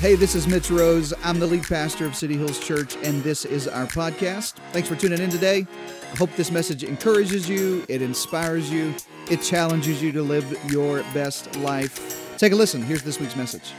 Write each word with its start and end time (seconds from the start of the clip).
Hey, 0.00 0.14
this 0.14 0.34
is 0.34 0.48
Mitch 0.48 0.70
Rose. 0.70 1.12
I'm 1.22 1.38
the 1.38 1.46
lead 1.46 1.64
pastor 1.64 2.06
of 2.06 2.16
City 2.16 2.34
Hills 2.34 2.58
Church, 2.58 2.96
and 3.02 3.22
this 3.22 3.44
is 3.44 3.68
our 3.68 3.84
podcast. 3.84 4.54
Thanks 4.72 4.88
for 4.88 4.96
tuning 4.96 5.20
in 5.20 5.28
today. 5.28 5.66
I 6.10 6.16
hope 6.16 6.34
this 6.36 6.50
message 6.50 6.84
encourages 6.84 7.46
you, 7.46 7.84
it 7.86 8.00
inspires 8.00 8.70
you, 8.72 8.94
it 9.30 9.42
challenges 9.42 10.02
you 10.02 10.10
to 10.12 10.22
live 10.22 10.58
your 10.72 11.02
best 11.12 11.54
life. 11.56 12.34
Take 12.38 12.52
a 12.52 12.56
listen. 12.56 12.80
Here's 12.80 13.02
this 13.02 13.20
week's 13.20 13.36
message. 13.36 13.74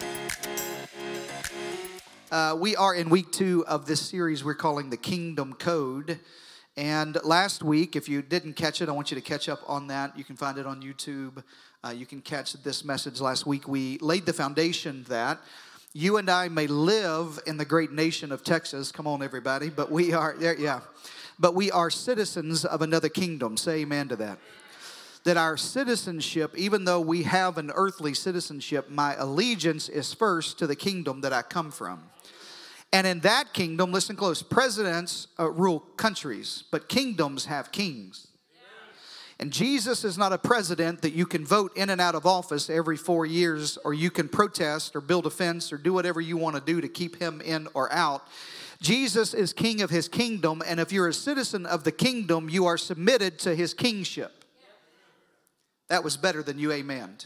Uh, 2.32 2.56
we 2.56 2.76
are 2.76 2.94
in 2.94 3.10
week 3.10 3.32
two 3.32 3.66
of 3.66 3.88
this 3.88 4.00
series 4.00 4.44
we're 4.44 4.54
calling 4.54 4.92
the 4.92 4.98
Kingdom 4.98 5.56
Code. 5.56 6.20
And 6.78 7.18
last 7.24 7.64
week, 7.64 7.96
if 7.96 8.08
you 8.08 8.22
didn't 8.22 8.54
catch 8.54 8.80
it, 8.80 8.90
I 8.90 8.92
want 8.92 9.10
you 9.10 9.16
to 9.16 9.22
catch 9.22 9.50
up 9.50 9.62
on 9.68 9.88
that. 9.88 10.16
You 10.16 10.24
can 10.24 10.36
find 10.36 10.60
it 10.60 10.68
on 10.68 10.84
YouTube. 10.84 11.44
Uh, 11.84 11.90
you 11.90 12.06
can 12.06 12.22
catch 12.22 12.54
this 12.62 12.86
message 12.86 13.20
last 13.20 13.48
week. 13.48 13.68
We 13.68 13.98
laid 13.98 14.28
the 14.28 14.34
foundation 14.34 15.04
that 15.10 15.40
you 15.94 16.18
and 16.18 16.30
I 16.30 16.48
may 16.48 16.68
live 16.68 17.40
in 17.46 17.58
the 17.58 17.66
great 17.66 17.92
nation 17.92 18.32
of 18.32 18.44
Texas. 18.44 18.92
Come 18.92 19.08
on, 19.08 19.22
everybody. 19.22 19.70
But 19.70 19.92
we 19.92 20.14
are, 20.14 20.36
yeah, 20.40 20.80
but 21.38 21.54
we 21.54 21.70
are 21.70 21.90
citizens 21.90 22.64
of 22.64 22.82
another 22.82 23.10
kingdom. 23.10 23.58
Say 23.58 23.82
amen 23.82 24.08
to 24.10 24.16
that. 24.18 24.40
That 25.24 25.38
our 25.38 25.58
citizenship, 25.58 26.58
even 26.58 26.86
though 26.86 27.02
we 27.02 27.24
have 27.24 27.58
an 27.58 27.72
earthly 27.76 28.14
citizenship, 28.14 28.90
my 28.90 29.16
allegiance 29.16 29.90
is 29.90 30.14
first 30.14 30.58
to 30.60 30.68
the 30.68 30.76
kingdom 30.76 31.22
that 31.22 31.34
I 31.34 31.42
come 31.42 31.72
from. 31.72 32.02
And 32.94 33.06
in 33.06 33.20
that 33.22 33.54
kingdom, 33.54 33.92
listen 33.92 34.16
close, 34.16 34.42
presidents 34.42 35.28
uh, 35.40 35.50
rule 35.50 35.82
countries, 35.98 36.64
but 36.72 36.90
kingdoms 36.90 37.46
have 37.46 37.72
kings. 37.72 38.28
And 39.42 39.52
Jesus 39.52 40.04
is 40.04 40.20
not 40.20 40.32
a 40.34 40.38
president 40.38 41.02
that 41.02 41.14
you 41.14 41.26
can 41.26 41.44
vote 41.44 41.76
in 41.76 41.90
and 41.90 42.00
out 42.00 42.14
of 42.14 42.28
office 42.28 42.70
every 42.70 42.96
four 42.96 43.26
years, 43.26 43.76
or 43.84 43.92
you 43.92 44.12
can 44.12 44.30
protest 44.30 44.96
or 44.96 45.02
build 45.02 45.26
a 45.26 45.32
fence 45.32 45.74
or 45.74 45.78
do 45.78 45.92
whatever 45.92 46.22
you 46.22 46.38
want 46.38 46.56
to 46.56 46.62
do 46.62 46.80
to 46.80 46.88
keep 46.88 47.20
him 47.20 47.42
in 47.42 47.68
or 47.74 47.92
out. 47.92 48.28
Jesus 48.82 49.34
is 49.34 49.52
king 49.52 49.82
of 49.82 49.90
his 49.90 50.08
kingdom, 50.08 50.62
and 50.66 50.80
if 50.80 50.92
you're 50.92 51.08
a 51.08 51.14
citizen 51.14 51.66
of 51.66 51.84
the 51.84 51.92
kingdom, 51.92 52.50
you 52.50 52.68
are 52.68 52.78
submitted 52.78 53.40
to 53.40 53.56
his 53.56 53.74
kingship. 53.74 54.46
That 55.90 56.04
was 56.04 56.18
better 56.18 56.44
than 56.44 56.60
you 56.60 56.72
amen. 56.72 57.18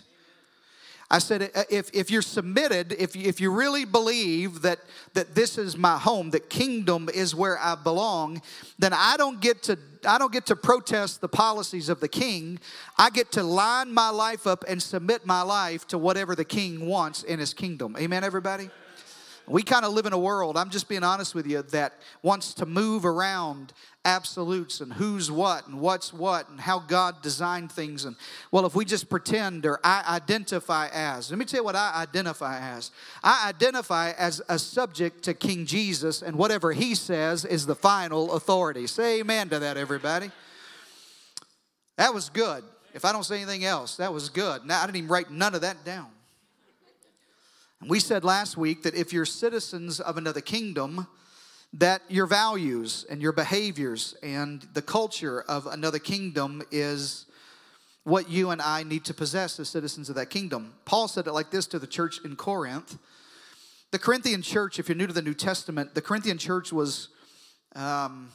I 1.09 1.19
said, 1.19 1.51
uh, 1.53 1.63
if, 1.69 1.89
if 1.93 2.09
you're 2.09 2.21
submitted, 2.21 2.93
if, 2.93 3.15
if 3.15 3.39
you 3.39 3.51
really 3.51 3.85
believe 3.85 4.61
that, 4.63 4.79
that 5.13 5.35
this 5.35 5.57
is 5.57 5.77
my 5.77 5.97
home, 5.97 6.31
that 6.31 6.49
kingdom 6.49 7.09
is 7.13 7.35
where 7.35 7.59
I 7.59 7.75
belong, 7.75 8.41
then 8.79 8.91
I 8.93 9.15
don't 9.17 9.39
get 9.39 9.63
to 9.63 9.77
I 10.07 10.19
don't 10.19 10.31
get 10.31 10.45
to 10.47 10.55
protest 10.55 11.21
the 11.21 11.27
policies 11.27 11.89
of 11.89 11.99
the 11.99 12.07
king. 12.07 12.59
I 12.95 13.09
get 13.09 13.31
to 13.31 13.43
line 13.43 13.91
my 13.91 14.09
life 14.09 14.45
up 14.45 14.63
and 14.67 14.79
submit 14.81 15.25
my 15.25 15.41
life 15.41 15.87
to 15.87 15.97
whatever 15.97 16.35
the 16.35 16.45
king 16.45 16.85
wants 16.85 17.23
in 17.23 17.39
his 17.39 17.55
kingdom. 17.55 17.95
Amen, 17.97 18.23
everybody? 18.23 18.69
We 19.47 19.61
kind 19.63 19.85
of 19.85 19.93
live 19.93 20.05
in 20.05 20.13
a 20.13 20.17
world, 20.17 20.57
I'm 20.57 20.69
just 20.69 20.89
being 20.89 21.03
honest 21.03 21.35
with 21.35 21.45
you, 21.45 21.61
that 21.61 21.93
wants 22.23 22.53
to 22.55 22.65
move 22.65 23.05
around 23.05 23.73
absolutes 24.03 24.81
and 24.81 24.93
who's 24.93 25.31
what 25.31 25.67
and 25.67 25.79
what's 25.79 26.13
what 26.13 26.47
and 26.49 26.59
how 26.59 26.79
God 26.79 27.21
designed 27.21 27.71
things. 27.71 28.05
And 28.05 28.15
well, 28.51 28.65
if 28.65 28.75
we 28.75 28.85
just 28.85 29.09
pretend 29.09 29.65
or 29.65 29.79
I 29.83 30.03
identify 30.07 30.89
as, 30.93 31.29
let 31.29 31.39
me 31.39 31.45
tell 31.45 31.59
you 31.59 31.63
what 31.63 31.75
I 31.75 31.93
identify 31.95 32.59
as. 32.59 32.91
I 33.23 33.49
identify 33.49 34.11
as 34.11 34.41
a 34.47 34.57
subject 34.57 35.23
to 35.23 35.33
King 35.33 35.65
Jesus, 35.65 36.21
and 36.21 36.37
whatever 36.37 36.71
he 36.71 36.95
says 36.95 37.45
is 37.45 37.65
the 37.65 37.75
final 37.75 38.33
authority. 38.33 38.87
Say 38.87 39.19
amen 39.19 39.49
to 39.49 39.59
that, 39.59 39.77
everybody. 39.77 40.31
That 41.97 42.13
was 42.13 42.29
good. 42.29 42.63
If 42.93 43.05
I 43.05 43.11
don't 43.11 43.23
say 43.23 43.41
anything 43.41 43.65
else, 43.65 43.97
that 43.97 44.13
was 44.13 44.29
good. 44.29 44.65
Now, 44.65 44.81
I 44.81 44.85
didn't 44.85 44.97
even 44.97 45.09
write 45.09 45.29
none 45.29 45.53
of 45.53 45.61
that 45.61 45.83
down. 45.83 46.07
We 47.81 47.99
said 47.99 48.23
last 48.23 48.57
week 48.57 48.83
that 48.83 48.95
if 48.95 49.11
you're 49.11 49.25
citizens 49.25 49.99
of 49.99 50.17
another 50.17 50.41
kingdom, 50.41 51.07
that 51.73 52.01
your 52.07 52.25
values 52.25 53.05
and 53.09 53.21
your 53.21 53.33
behaviors 53.33 54.15
and 54.23 54.65
the 54.73 54.81
culture 54.81 55.41
of 55.41 55.67
another 55.67 55.99
kingdom 55.99 56.63
is 56.71 57.25
what 58.03 58.29
you 58.29 58.51
and 58.51 58.61
I 58.61 58.83
need 58.83 59.03
to 59.05 59.13
possess 59.13 59.59
as 59.59 59.67
citizens 59.67 60.09
of 60.09 60.15
that 60.15 60.29
kingdom. 60.29 60.73
Paul 60.85 61.07
said 61.07 61.27
it 61.27 61.33
like 61.33 61.51
this 61.51 61.67
to 61.67 61.79
the 61.79 61.87
church 61.87 62.19
in 62.23 62.37
Corinth. 62.37 62.97
The 63.91 63.99
Corinthian 63.99 64.41
church, 64.41 64.79
if 64.79 64.87
you're 64.87 64.95
new 64.95 65.07
to 65.07 65.13
the 65.13 65.21
New 65.21 65.33
Testament, 65.33 65.95
the 65.95 66.01
Corinthian 66.01 66.37
church 66.37 66.71
was, 66.71 67.09
um, 67.75 68.29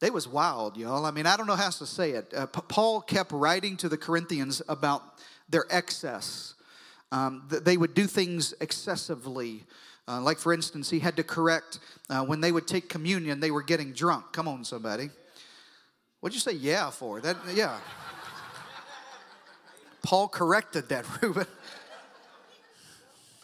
they 0.00 0.10
was 0.10 0.26
wild, 0.26 0.76
y'all. 0.76 1.04
I 1.04 1.10
mean, 1.10 1.26
I 1.26 1.36
don't 1.36 1.46
know 1.46 1.56
how 1.56 1.66
else 1.66 1.78
to 1.78 1.86
say 1.86 2.12
it. 2.12 2.32
Uh, 2.34 2.46
Paul 2.46 3.02
kept 3.02 3.30
writing 3.30 3.76
to 3.76 3.88
the 3.88 3.98
Corinthians 3.98 4.62
about 4.68 5.02
their 5.50 5.66
excess 5.70 6.54
um, 7.12 7.44
they 7.48 7.76
would 7.76 7.94
do 7.94 8.06
things 8.06 8.54
excessively. 8.60 9.64
Uh, 10.06 10.20
like, 10.20 10.38
for 10.38 10.52
instance, 10.52 10.90
he 10.90 10.98
had 10.98 11.16
to 11.16 11.22
correct 11.22 11.78
uh, 12.10 12.24
when 12.24 12.40
they 12.40 12.52
would 12.52 12.66
take 12.66 12.88
communion, 12.88 13.40
they 13.40 13.50
were 13.50 13.62
getting 13.62 13.92
drunk. 13.92 14.32
Come 14.32 14.48
on, 14.48 14.64
somebody. 14.64 15.10
What'd 16.20 16.34
you 16.34 16.40
say, 16.40 16.52
yeah, 16.52 16.90
for? 16.90 17.20
That, 17.20 17.36
yeah. 17.54 17.78
Paul 20.02 20.28
corrected 20.28 20.88
that, 20.88 21.04
Reuben. 21.22 21.46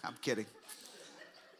I'm 0.02 0.16
kidding. 0.20 0.46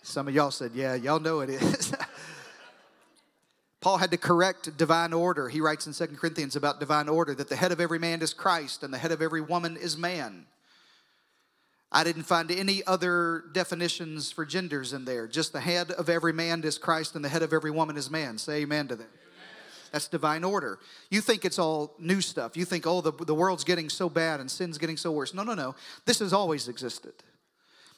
Some 0.03 0.28
of 0.28 0.34
y'all 0.34 0.50
said, 0.50 0.72
yeah, 0.75 0.94
y'all 0.94 1.21
know 1.21 1.41
it 1.41 1.50
is. 1.50 1.94
Paul 3.81 3.98
had 3.98 4.10
to 4.12 4.16
correct 4.16 4.76
divine 4.78 5.12
order. 5.12 5.48
He 5.48 5.60
writes 5.60 5.86
in 5.86 5.92
Second 5.92 6.16
Corinthians 6.16 6.56
about 6.56 6.81
divine 6.81 7.09
order 7.09 7.34
that 7.34 7.50
the 7.50 7.56
head 7.56 7.71
of 7.71 7.81
every 7.81 7.98
man 7.98 8.22
is 8.22 8.32
Christ 8.32 8.82
and 8.82 8.92
the 8.92 8.98
head 8.98 9.12
of 9.12 9.21
every 9.21 9.42
woman 9.42 9.76
is 9.76 9.98
man. 9.98 10.47
I 11.94 12.03
didn't 12.03 12.25
find 12.25 12.50
any 12.50 12.82
other 12.84 13.44
definitions 13.53 14.32
for 14.32 14.44
genders 14.44 14.93
in 14.93 15.05
there. 15.05 15.28
Just 15.28 15.53
the 15.53 15.60
head 15.60 15.93
of 15.93 16.09
every 16.09 16.32
man 16.32 16.65
is 16.65 16.77
Christ 16.77 17.15
and 17.15 17.25
the 17.25 17.28
head 17.28 17.43
of 17.43 17.53
every 17.53 17.71
woman 17.71 17.97
is 17.97 18.10
man. 18.10 18.37
Say 18.37 18.62
amen 18.62 18.88
to 18.88 18.97
that. 18.97 19.09
That's 19.93 20.09
divine 20.09 20.43
order. 20.43 20.81
You 21.09 21.21
think 21.21 21.44
it's 21.44 21.56
all 21.56 21.94
new 22.00 22.21
stuff. 22.21 22.56
You 22.56 22.65
think, 22.65 22.84
oh, 22.84 23.00
the, 23.00 23.12
the 23.12 23.34
world's 23.34 23.62
getting 23.62 23.88
so 23.88 24.09
bad 24.09 24.41
and 24.41 24.50
sin's 24.50 24.77
getting 24.77 24.97
so 24.97 25.12
worse. 25.12 25.33
No, 25.33 25.44
no, 25.44 25.54
no. 25.54 25.77
This 26.04 26.19
has 26.19 26.33
always 26.33 26.66
existed. 26.66 27.12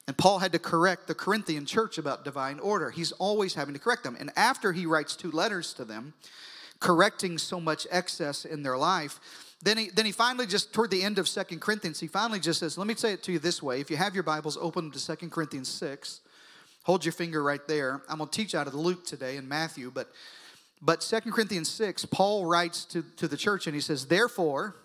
And 0.06 0.16
Paul 0.16 0.40
had 0.40 0.52
to 0.52 0.58
correct 0.58 1.06
the 1.06 1.14
Corinthian 1.14 1.64
church 1.64 1.96
about 1.96 2.22
divine 2.22 2.60
order. 2.60 2.90
He's 2.90 3.12
always 3.12 3.54
having 3.54 3.72
to 3.72 3.80
correct 3.80 4.04
them. 4.04 4.14
And 4.20 4.30
after 4.36 4.74
he 4.74 4.84
writes 4.84 5.16
two 5.16 5.30
letters 5.30 5.72
to 5.72 5.86
them, 5.86 6.12
correcting 6.80 7.38
so 7.38 7.58
much 7.58 7.86
excess 7.90 8.44
in 8.44 8.62
their 8.62 8.76
life, 8.76 9.18
then 9.62 9.78
he, 9.78 9.90
then 9.90 10.04
he 10.04 10.12
finally 10.12 10.46
just, 10.46 10.72
toward 10.72 10.90
the 10.90 11.02
end 11.02 11.18
of 11.18 11.26
Second 11.26 11.60
Corinthians, 11.60 11.98
he 11.98 12.06
finally 12.08 12.40
just 12.40 12.60
says, 12.60 12.76
let 12.76 12.86
me 12.86 12.94
say 12.94 13.12
it 13.12 13.22
to 13.24 13.32
you 13.32 13.38
this 13.38 13.62
way. 13.62 13.80
If 13.80 13.90
you 13.90 13.96
have 13.96 14.14
your 14.14 14.22
Bibles, 14.22 14.56
open 14.60 14.90
to 14.90 14.98
Second 14.98 15.30
Corinthians 15.30 15.68
6. 15.68 16.20
Hold 16.84 17.04
your 17.04 17.12
finger 17.12 17.42
right 17.42 17.66
there. 17.66 18.02
I'm 18.08 18.18
going 18.18 18.30
to 18.30 18.36
teach 18.36 18.54
out 18.54 18.66
of 18.66 18.72
the 18.72 18.78
Luke 18.78 19.04
today 19.04 19.36
and 19.36 19.48
Matthew, 19.48 19.90
but 19.92 20.08
but 20.82 21.02
Second 21.02 21.32
Corinthians 21.32 21.68
6, 21.70 22.04
Paul 22.06 22.44
writes 22.44 22.84
to, 22.86 23.02
to 23.16 23.28
the 23.28 23.36
church 23.36 23.66
and 23.66 23.74
he 23.74 23.80
says, 23.80 24.06
Therefore, 24.06 24.76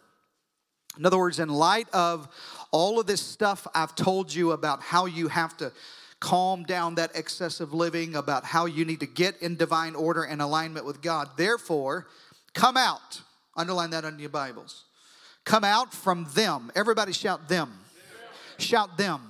in 0.98 1.06
other 1.06 1.18
words, 1.18 1.40
in 1.40 1.50
light 1.50 1.88
of 1.94 2.28
all 2.72 3.00
of 3.00 3.08
this 3.08 3.22
stuff 3.22 3.68
I've 3.74 3.96
told 3.96 4.34
you 4.34 4.52
about 4.52 4.82
how 4.82 5.06
you 5.06 5.28
have 5.28 5.56
to 5.58 5.72
calm 6.20 6.64
down 6.64 6.96
that 6.96 7.16
excessive 7.16 7.74
living, 7.74 8.16
about 8.16 8.46
how 8.46 8.66
you 8.66 8.86
need 8.86 9.00
to 9.00 9.08
get 9.08 9.42
in 9.42 9.56
divine 9.56 9.96
order 9.96 10.24
and 10.24 10.42
alignment 10.42 10.86
with 10.86 11.02
God, 11.02 11.30
therefore, 11.36 12.08
come 12.54 12.78
out 12.78 13.22
Underline 13.56 13.90
that 13.92 14.06
on 14.06 14.18
your 14.20 14.30
Bibles. 14.30 14.86
Come 15.44 15.64
out 15.64 15.94
from 15.94 16.28
them. 16.34 16.72
Everybody 16.76 17.14
shout 17.14 17.50
them. 17.50 17.72
Shout 18.58 18.98
them. 18.98 19.22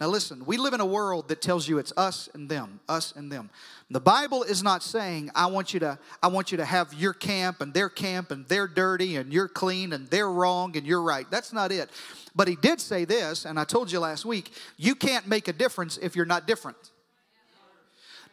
Now 0.00 0.08
listen, 0.08 0.44
we 0.46 0.56
live 0.56 0.74
in 0.74 0.80
a 0.80 0.86
world 0.86 1.28
that 1.28 1.40
tells 1.40 1.68
you 1.68 1.78
it's 1.78 1.92
us 1.96 2.28
and 2.34 2.48
them, 2.48 2.80
us 2.88 3.12
and 3.14 3.30
them. 3.30 3.50
The 3.88 4.00
Bible 4.00 4.42
is 4.42 4.62
not 4.62 4.82
saying 4.82 5.30
I 5.34 5.46
want 5.46 5.74
you 5.74 5.80
to 5.80 5.98
I 6.22 6.26
want 6.26 6.50
you 6.50 6.58
to 6.58 6.64
have 6.64 6.92
your 6.94 7.12
camp 7.12 7.60
and 7.60 7.72
their 7.72 7.88
camp 7.88 8.32
and 8.32 8.44
they're 8.48 8.66
dirty 8.66 9.14
and 9.16 9.32
you're 9.32 9.48
clean 9.48 9.92
and 9.92 10.08
they're 10.08 10.30
wrong 10.30 10.76
and 10.76 10.86
you're 10.86 11.02
right. 11.02 11.30
That's 11.30 11.52
not 11.52 11.70
it. 11.70 11.88
But 12.34 12.48
he 12.48 12.56
did 12.56 12.80
say 12.80 13.04
this 13.04 13.44
and 13.44 13.60
I 13.60 13.64
told 13.64 13.92
you 13.92 14.00
last 14.00 14.24
week, 14.24 14.50
you 14.76 14.96
can't 14.96 15.28
make 15.28 15.46
a 15.46 15.52
difference 15.52 15.98
if 15.98 16.16
you're 16.16 16.24
not 16.24 16.48
different. 16.48 16.91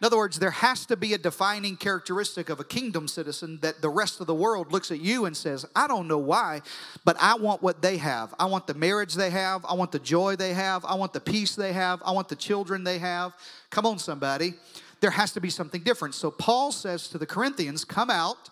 In 0.01 0.06
other 0.06 0.18
words, 0.18 0.40
there 0.40 0.51
has 0.51 0.86
to 0.86 0.96
be 0.96 1.13
a 1.13 1.18
defining 1.18 1.75
characteristic 1.75 2.50
of 2.50 2.62
a 2.62 2.63
kingdom 2.63 3.07
citizen 3.07 3.60
that 3.62 3.81
the 3.81 3.90
rest 3.90 4.22
of 4.22 4.28
the 4.28 4.34
world 4.34 4.72
looks 4.72 4.92
at 4.92 5.01
you 5.01 5.25
and 5.25 5.36
says, 5.36 5.66
I 5.75 5.88
don't 5.88 6.07
know 6.07 6.18
why, 6.18 6.62
but 7.04 7.18
I 7.19 7.36
want 7.36 7.62
what 7.62 7.81
they 7.81 7.98
have. 7.98 8.34
I 8.40 8.46
want 8.46 8.66
the 8.66 8.74
marriage 8.74 9.16
they 9.16 9.30
have. 9.30 9.66
I 9.68 9.74
want 9.74 9.92
the 9.92 10.00
joy 10.00 10.38
they 10.38 10.54
have. 10.54 10.86
I 10.86 10.96
want 10.96 11.12
the 11.12 11.19
peace 11.19 11.56
they 11.56 11.74
have. 11.74 12.01
I 12.06 12.12
want 12.12 12.30
the 12.30 12.38
children 12.38 12.86
they 12.86 12.98
have. 12.98 13.34
Come 13.72 13.86
on, 13.86 14.00
somebody. 14.00 14.54
There 15.01 15.12
has 15.12 15.34
to 15.34 15.42
be 15.42 15.50
something 15.50 15.81
different. 15.81 16.16
So 16.16 16.31
Paul 16.31 16.72
says 16.72 17.10
to 17.10 17.18
the 17.18 17.25
Corinthians, 17.25 17.84
Come 17.84 18.10
out 18.10 18.50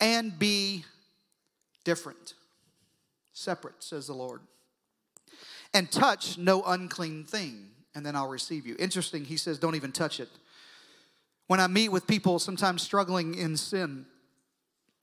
and 0.00 0.38
be 0.38 0.84
different, 1.84 2.34
separate, 3.32 3.82
says 3.82 4.06
the 4.06 4.14
Lord, 4.14 4.42
and 5.72 5.90
touch 5.90 6.36
no 6.36 6.62
unclean 6.62 7.24
thing, 7.24 7.68
and 7.94 8.04
then 8.04 8.16
I'll 8.16 8.28
receive 8.28 8.66
you. 8.66 8.76
Interesting, 8.78 9.24
he 9.24 9.38
says, 9.38 9.58
Don't 9.58 9.76
even 9.76 9.92
touch 9.92 10.20
it. 10.20 10.28
When 11.46 11.60
I 11.60 11.66
meet 11.66 11.90
with 11.90 12.06
people 12.06 12.38
sometimes 12.38 12.82
struggling 12.82 13.34
in 13.34 13.56
sin, 13.56 14.06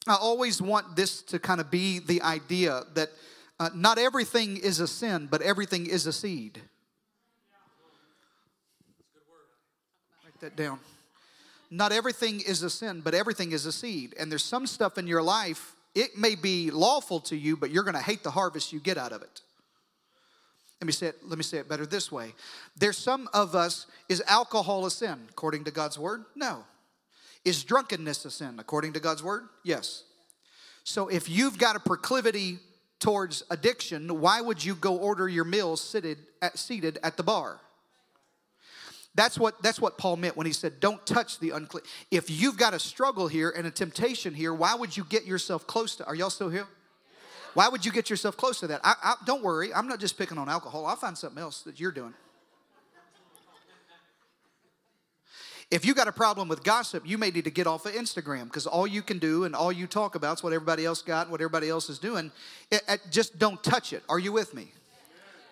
I 0.07 0.15
always 0.15 0.61
want 0.61 0.95
this 0.95 1.21
to 1.23 1.39
kind 1.39 1.61
of 1.61 1.69
be 1.69 1.99
the 1.99 2.21
idea 2.23 2.81
that 2.95 3.09
uh, 3.59 3.69
not 3.75 3.99
everything 3.99 4.57
is 4.57 4.79
a 4.79 4.87
sin, 4.87 5.27
but 5.29 5.43
everything 5.43 5.85
is 5.85 6.07
a 6.07 6.13
seed. 6.13 6.59
Write 10.25 10.39
that 10.39 10.55
down. 10.55 10.79
Not 11.69 11.91
everything 11.91 12.41
is 12.41 12.63
a 12.63 12.69
sin, 12.69 13.01
but 13.01 13.13
everything 13.13 13.51
is 13.51 13.67
a 13.67 13.71
seed. 13.71 14.15
And 14.19 14.31
there's 14.31 14.43
some 14.43 14.65
stuff 14.65 14.97
in 14.97 15.05
your 15.05 15.21
life, 15.21 15.75
it 15.93 16.17
may 16.17 16.35
be 16.35 16.71
lawful 16.71 17.19
to 17.21 17.35
you, 17.35 17.55
but 17.55 17.69
you're 17.69 17.83
going 17.83 17.95
to 17.95 18.01
hate 18.01 18.23
the 18.23 18.31
harvest 18.31 18.73
you 18.73 18.79
get 18.79 18.97
out 18.97 19.11
of 19.11 19.21
it. 19.21 19.41
Let 20.81 20.87
me 20.87 20.93
say 20.93 21.07
it, 21.07 21.17
let 21.23 21.37
me 21.37 21.43
say 21.43 21.59
it 21.59 21.69
better 21.69 21.85
this 21.85 22.11
way. 22.11 22.33
There's 22.75 22.97
some 22.97 23.29
of 23.35 23.53
us, 23.53 23.85
is 24.09 24.23
alcohol 24.25 24.87
a 24.87 24.91
sin 24.91 25.27
according 25.29 25.65
to 25.65 25.71
God's 25.71 25.99
word? 25.99 26.23
No. 26.35 26.65
Is 27.45 27.63
drunkenness 27.63 28.25
a 28.25 28.31
sin 28.31 28.55
according 28.57 28.93
to 28.93 28.99
God's 28.99 29.21
word? 29.21 29.43
Yes. 29.63 30.03
So 30.83 31.07
if 31.07 31.29
you've 31.29 31.59
got 31.59 31.75
a 31.75 31.79
proclivity 31.79 32.57
towards 32.99 33.43
addiction, 33.51 34.19
why 34.21 34.41
would 34.41 34.65
you 34.65 34.73
go 34.73 34.97
order 34.97 35.29
your 35.29 35.45
meals 35.45 35.81
seated 35.81 36.17
at, 36.41 36.57
seated 36.57 36.97
at 37.03 37.15
the 37.15 37.23
bar? 37.23 37.59
That's 39.13 39.37
what, 39.37 39.61
that's 39.61 39.79
what 39.79 39.99
Paul 39.99 40.17
meant 40.17 40.35
when 40.35 40.47
he 40.47 40.53
said, 40.53 40.79
Don't 40.79 41.05
touch 41.05 41.37
the 41.37 41.51
unclean. 41.51 41.83
If 42.09 42.31
you've 42.31 42.57
got 42.57 42.73
a 42.73 42.79
struggle 42.79 43.27
here 43.27 43.53
and 43.55 43.67
a 43.67 43.71
temptation 43.71 44.33
here, 44.33 44.53
why 44.53 44.73
would 44.73 44.97
you 44.97 45.03
get 45.03 45.25
yourself 45.25 45.67
close 45.67 45.95
to? 45.97 46.05
Are 46.05 46.15
y'all 46.15 46.31
still 46.31 46.49
here? 46.49 46.65
Why 47.53 47.67
would 47.67 47.85
you 47.85 47.91
get 47.91 48.09
yourself 48.09 48.37
close 48.37 48.59
to 48.61 48.67
that? 48.67 48.81
I, 48.83 48.93
I, 49.03 49.13
don't 49.25 49.43
worry, 49.43 49.73
I'm 49.73 49.87
not 49.87 49.99
just 49.99 50.17
picking 50.17 50.37
on 50.37 50.47
alcohol. 50.47 50.85
I'll 50.85 50.95
find 50.95 51.17
something 51.17 51.41
else 51.41 51.61
that 51.63 51.79
you're 51.79 51.91
doing. 51.91 52.13
If 55.69 55.85
you 55.85 55.93
got 55.93 56.09
a 56.09 56.11
problem 56.11 56.49
with 56.49 56.65
gossip, 56.65 57.07
you 57.07 57.17
may 57.17 57.31
need 57.31 57.45
to 57.45 57.49
get 57.49 57.65
off 57.65 57.85
of 57.85 57.93
Instagram 57.93 58.43
because 58.43 58.67
all 58.67 58.85
you 58.85 59.01
can 59.01 59.19
do 59.19 59.45
and 59.45 59.55
all 59.55 59.71
you 59.71 59.87
talk 59.87 60.15
about 60.15 60.39
is 60.39 60.43
what 60.43 60.51
everybody 60.51 60.85
else 60.85 61.01
got 61.01 61.23
and 61.23 61.31
what 61.31 61.39
everybody 61.39 61.69
else 61.69 61.89
is 61.89 61.97
doing. 61.97 62.29
It, 62.69 62.81
it, 62.89 63.01
just 63.09 63.39
don't 63.39 63.63
touch 63.63 63.93
it. 63.93 64.03
Are 64.09 64.19
you 64.19 64.33
with 64.33 64.53
me? 64.53 64.73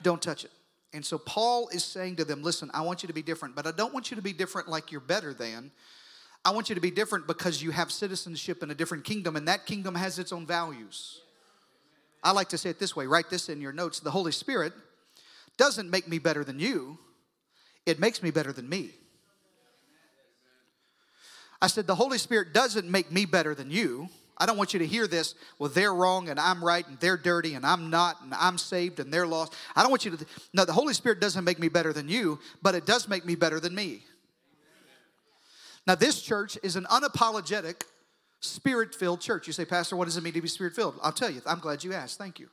Don't 0.04 0.22
touch 0.22 0.44
it. 0.44 0.52
And 0.92 1.06
so 1.06 1.18
Paul 1.18 1.70
is 1.70 1.86
saying 1.86 2.18
to 2.18 2.26
them, 2.26 2.44
listen, 2.44 2.70
I 2.74 2.82
want 2.82 3.02
you 3.02 3.08
to 3.08 3.14
be 3.14 3.22
different, 3.22 3.56
but 3.56 3.66
I 3.66 3.72
don't 3.72 3.94
want 3.94 4.12
you 4.12 4.16
to 4.16 4.22
be 4.22 4.34
different 4.34 4.68
like 4.68 4.92
you're 4.92 5.00
better 5.00 5.34
than. 5.34 5.72
I 6.44 6.52
want 6.52 6.68
you 6.68 6.76
to 6.76 6.82
be 6.82 6.92
different 6.92 7.26
because 7.26 7.64
you 7.64 7.72
have 7.72 7.90
citizenship 7.90 8.62
in 8.62 8.72
a 8.72 8.76
different 8.76 9.06
kingdom, 9.06 9.38
and 9.38 9.48
that 9.48 9.66
kingdom 9.66 9.96
has 9.96 10.20
its 10.20 10.34
own 10.34 10.46
values. 10.46 11.22
I 12.24 12.32
like 12.32 12.50
to 12.50 12.58
say 12.58 12.70
it 12.70 12.80
this 12.80 12.96
way 12.96 13.08
write 13.08 13.30
this 13.30 13.50
in 13.50 13.62
your 13.62 13.72
notes. 13.72 14.00
The 14.00 14.12
Holy 14.12 14.32
Spirit 14.32 14.74
doesn't 15.58 15.90
make 15.90 16.08
me 16.08 16.20
better 16.20 16.44
than 16.44 16.60
you, 16.60 16.98
it 17.86 18.00
makes 18.00 18.24
me 18.24 18.32
better 18.32 18.54
than 18.54 18.68
me. 18.68 18.92
I 21.62 21.68
said, 21.68 21.88
The 21.88 21.96
Holy 21.96 22.18
Spirit 22.18 22.54
doesn't 22.54 22.90
make 22.90 23.12
me 23.12 23.26
better 23.26 23.54
than 23.54 23.70
you. 23.70 24.10
I 24.42 24.46
don't 24.46 24.58
want 24.58 24.74
you 24.74 24.80
to 24.80 24.88
hear 24.88 25.06
this, 25.06 25.36
well, 25.58 25.70
they're 25.70 25.94
wrong 25.94 26.30
and 26.30 26.40
I'm 26.40 26.64
right 26.64 26.88
and 26.88 26.98
they're 27.02 27.18
dirty 27.18 27.56
and 27.56 27.66
I'm 27.66 27.90
not 27.90 28.22
and 28.22 28.34
I'm 28.34 28.58
saved 28.58 29.02
and 29.02 29.14
they're 29.14 29.28
lost. 29.28 29.54
I 29.76 29.82
don't 29.82 29.92
want 29.92 30.06
you 30.06 30.16
to, 30.16 30.26
no, 30.54 30.64
the 30.64 30.72
Holy 30.72 30.94
Spirit 30.94 31.20
doesn't 31.20 31.44
make 31.44 31.60
me 31.60 31.68
better 31.68 31.92
than 31.92 32.08
you, 32.08 32.40
but 32.62 32.74
it 32.74 32.86
does 32.86 33.10
make 33.10 33.26
me 33.26 33.36
better 33.36 33.60
than 33.60 33.76
me. 33.76 34.04
Now, 35.86 35.96
this 35.96 36.22
church 36.22 36.58
is 36.64 36.78
an 36.78 36.86
unapologetic, 36.86 37.82
spirit 38.40 38.96
filled 38.96 39.22
church. 39.22 39.48
You 39.48 39.54
say, 39.54 39.66
Pastor, 39.66 39.96
what 39.96 40.06
does 40.06 40.18
it 40.18 40.24
mean 40.24 40.34
to 40.34 40.42
be 40.42 40.48
spirit 40.48 40.76
filled? 40.76 41.00
I'll 41.02 41.12
tell 41.12 41.30
you. 41.30 41.42
I'm 41.46 41.60
glad 41.60 41.84
you 41.84 41.94
asked. 41.94 42.18
Thank 42.18 42.40
you. 42.40 42.50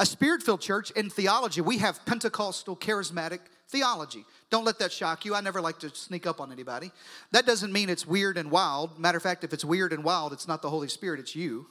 A 0.00 0.06
spirit 0.06 0.42
filled 0.42 0.60
church 0.60 0.90
in 0.92 1.10
theology, 1.10 1.60
we 1.60 1.78
have 1.78 2.04
Pentecostal 2.06 2.76
charismatic 2.76 3.40
theology. 3.68 4.24
Don't 4.48 4.64
let 4.64 4.78
that 4.78 4.92
shock 4.92 5.24
you. 5.24 5.34
I 5.34 5.40
never 5.40 5.60
like 5.60 5.80
to 5.80 5.90
sneak 5.90 6.26
up 6.26 6.40
on 6.40 6.52
anybody. 6.52 6.92
That 7.32 7.46
doesn't 7.46 7.72
mean 7.72 7.90
it's 7.90 8.06
weird 8.06 8.38
and 8.38 8.50
wild. 8.50 8.98
Matter 8.98 9.16
of 9.16 9.22
fact, 9.22 9.42
if 9.42 9.52
it's 9.52 9.64
weird 9.64 9.92
and 9.92 10.04
wild, 10.04 10.32
it's 10.32 10.46
not 10.46 10.62
the 10.62 10.70
Holy 10.70 10.88
Spirit, 10.88 11.20
it's 11.20 11.34
you. 11.34 11.66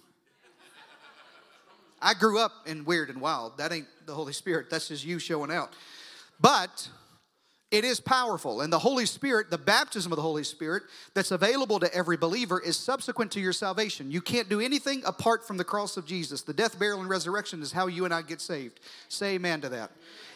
I 2.02 2.14
grew 2.14 2.40
up 2.40 2.52
in 2.68 2.86
weird 2.86 3.10
and 3.10 3.20
wild. 3.22 3.58
That 3.58 3.72
ain't 3.72 3.88
the 4.06 4.14
Holy 4.14 4.34
Spirit, 4.34 4.70
that's 4.70 4.90
just 4.90 5.06
you 5.06 5.20
showing 5.20 5.52
out. 5.52 5.74
But 6.40 6.90
it 7.70 7.84
is 7.84 8.00
powerful. 8.00 8.62
And 8.62 8.72
the 8.72 8.80
Holy 8.80 9.06
Spirit, 9.06 9.50
the 9.50 9.58
baptism 9.58 10.12
of 10.12 10.16
the 10.16 10.22
Holy 10.22 10.44
Spirit 10.44 10.84
that's 11.14 11.32
available 11.32 11.80
to 11.80 11.94
every 11.94 12.16
believer 12.16 12.62
is 12.62 12.78
subsequent 12.78 13.32
to 13.34 13.42
your 13.42 13.52
salvation. 13.52 14.10
You 14.10 14.22
can't 14.22 14.48
do 14.48 14.62
anything 14.62 15.04
apart 15.06 15.46
from 15.46 15.58
the 15.58 15.66
cross 15.66 15.98
of 15.98 16.06
Jesus. 16.06 16.44
The 16.44 16.54
death, 16.54 16.80
burial, 16.80 17.02
and 17.02 17.10
resurrection 17.10 17.62
is 17.62 17.74
how 17.74 17.88
you 17.88 18.06
and 18.06 18.14
I 18.14 18.22
get 18.22 18.40
saved. 18.40 18.80
Say 19.10 19.36
amen 19.36 19.62
to 19.62 19.70
that. 19.70 19.92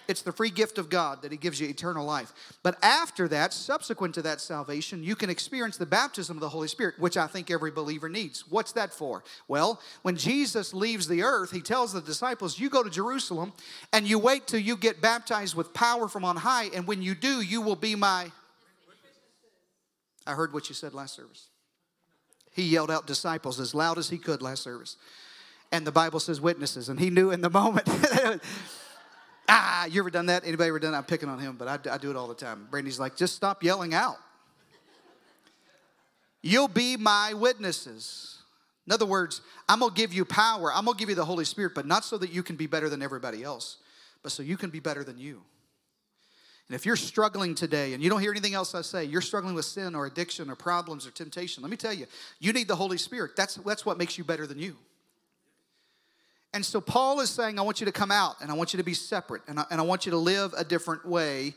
It's 0.08 0.22
the 0.22 0.32
free 0.32 0.50
gift 0.50 0.78
of 0.78 0.90
God 0.90 1.22
that 1.22 1.32
He 1.32 1.38
gives 1.38 1.60
you 1.60 1.68
eternal 1.68 2.06
life. 2.06 2.34
But 2.64 2.78
after 2.84 3.28
that, 3.30 3.54
subsequent 3.54 4.16
to 4.16 4.22
that 4.24 4.42
salvation, 4.42 5.04
you 5.04 5.16
can 5.16 5.30
experience 5.30 5.78
the 5.78 5.86
baptism 5.86 6.38
of 6.38 6.42
the 6.42 6.50
Holy 6.50 6.68
Spirit, 6.68 7.00
which 7.00 7.18
I 7.18 7.28
think 7.28 7.50
every 7.50 7.72
believer 7.72 8.10
needs. 8.10 8.46
What's 8.50 8.72
that 8.74 8.94
for? 8.94 9.24
Well, 9.48 9.80
when 10.02 10.18
Jesus 10.18 10.74
leaves 10.74 11.08
the 11.08 11.24
earth, 11.24 11.52
He 11.52 11.62
tells 11.62 11.94
the 11.94 12.02
disciples, 12.02 12.60
You 12.60 12.70
go 12.70 12.84
to 12.84 12.90
Jerusalem 12.90 13.54
and 13.94 14.08
you 14.08 14.20
wait 14.20 14.48
till 14.48 14.60
you 14.60 14.76
get 14.76 15.02
baptized 15.02 15.56
with 15.56 15.74
power 15.74 16.08
from 16.08 16.26
on 16.26 16.38
high, 16.38 16.66
and 16.74 16.88
when 16.88 17.02
you 17.02 17.16
do, 17.16 17.42
you 17.42 17.62
will 17.62 17.76
be 17.76 17.96
my. 17.96 18.32
I 20.26 20.34
heard 20.34 20.54
what 20.54 20.70
you 20.70 20.76
said 20.76 20.94
last 20.94 21.16
service. 21.16 21.48
He 22.54 22.64
yelled 22.64 22.92
out 22.92 23.08
disciples 23.08 23.60
as 23.60 23.74
loud 23.74 23.98
as 23.98 24.10
he 24.10 24.18
could 24.18 24.42
last 24.42 24.64
service. 24.64 24.98
And 25.72 25.88
the 25.88 25.92
Bible 25.92 26.20
says 26.20 26.42
witnesses, 26.42 26.90
and 26.90 27.00
he 27.00 27.10
knew 27.10 27.32
in 27.32 27.42
the 27.42 27.50
moment. 27.50 27.88
ah, 29.48 29.86
you 29.86 30.02
ever 30.02 30.10
done 30.10 30.28
that? 30.28 30.46
Anybody 30.46 30.70
ever 30.70 30.80
done 30.80 30.92
that? 30.92 31.00
I'm 31.00 31.04
picking 31.04 31.30
on 31.30 31.40
him, 31.40 31.56
but 31.58 31.68
I, 31.68 31.94
I 31.94 31.98
do 31.98 32.10
it 32.10 32.16
all 32.16 32.28
the 32.28 32.36
time. 32.36 32.68
Brandy's 32.70 33.00
like, 33.00 33.16
just 33.16 33.36
stop 33.36 33.64
yelling 33.64 33.94
out. 33.94 34.18
You'll 36.42 36.68
be 36.68 36.98
my 36.98 37.34
witnesses. 37.34 38.40
In 38.88 38.94
other 38.94 39.06
words, 39.06 39.42
I'm 39.70 39.80
going 39.80 39.94
to 39.94 39.98
give 39.98 40.14
you 40.14 40.26
power. 40.26 40.74
I'm 40.74 40.86
going 40.86 40.98
to 40.98 41.00
give 41.00 41.10
you 41.10 41.16
the 41.16 41.26
Holy 41.26 41.46
Spirit, 41.46 41.74
but 41.76 41.86
not 41.86 42.04
so 42.04 42.18
that 42.18 42.32
you 42.32 42.44
can 42.44 42.56
be 42.56 42.68
better 42.68 42.90
than 42.90 43.02
everybody 43.02 43.44
else, 43.44 43.78
but 44.24 44.32
so 44.32 44.42
you 44.42 44.58
can 44.58 44.70
be 44.70 44.80
better 44.80 45.04
than 45.04 45.18
you. 45.18 45.42
And 46.68 46.76
if 46.76 46.86
you're 46.86 46.96
struggling 46.96 47.54
today 47.54 47.94
and 47.94 48.02
you 48.02 48.10
don't 48.10 48.22
hear 48.22 48.32
anything 48.32 48.54
else 48.54 48.74
I 48.74 48.82
say, 48.82 49.04
you're 49.04 49.22
struggling 49.22 49.56
with 49.56 49.66
sin 49.66 49.94
or 49.94 50.06
addiction 50.06 50.50
or 50.50 50.56
problems 50.56 51.06
or 51.06 51.12
temptation, 51.12 51.62
let 51.62 51.70
me 51.70 51.76
tell 51.78 51.94
you, 51.94 52.06
you 52.40 52.54
need 52.54 52.68
the 52.70 52.76
Holy 52.76 52.98
Spirit. 52.98 53.36
That's, 53.36 53.56
that's 53.56 53.86
what 53.86 53.98
makes 53.98 54.18
you 54.18 54.24
better 54.24 54.48
than 54.48 54.58
you. 54.58 54.78
And 56.54 56.66
so 56.66 56.82
Paul 56.82 57.22
is 57.22 57.30
saying, 57.30 57.58
I 57.58 57.62
want 57.62 57.80
you 57.80 57.86
to 57.86 57.92
come 57.92 58.12
out 58.12 58.36
and 58.42 58.52
I 58.52 58.54
want 58.54 58.74
you 58.74 58.78
to 58.78 58.84
be 58.84 58.94
separate 58.94 59.42
and 59.48 59.60
I, 59.60 59.66
and 59.72 59.80
I 59.80 59.84
want 59.84 60.06
you 60.06 60.12
to 60.12 60.18
live 60.18 60.54
a 60.58 60.64
different 60.64 61.06
way. 61.06 61.54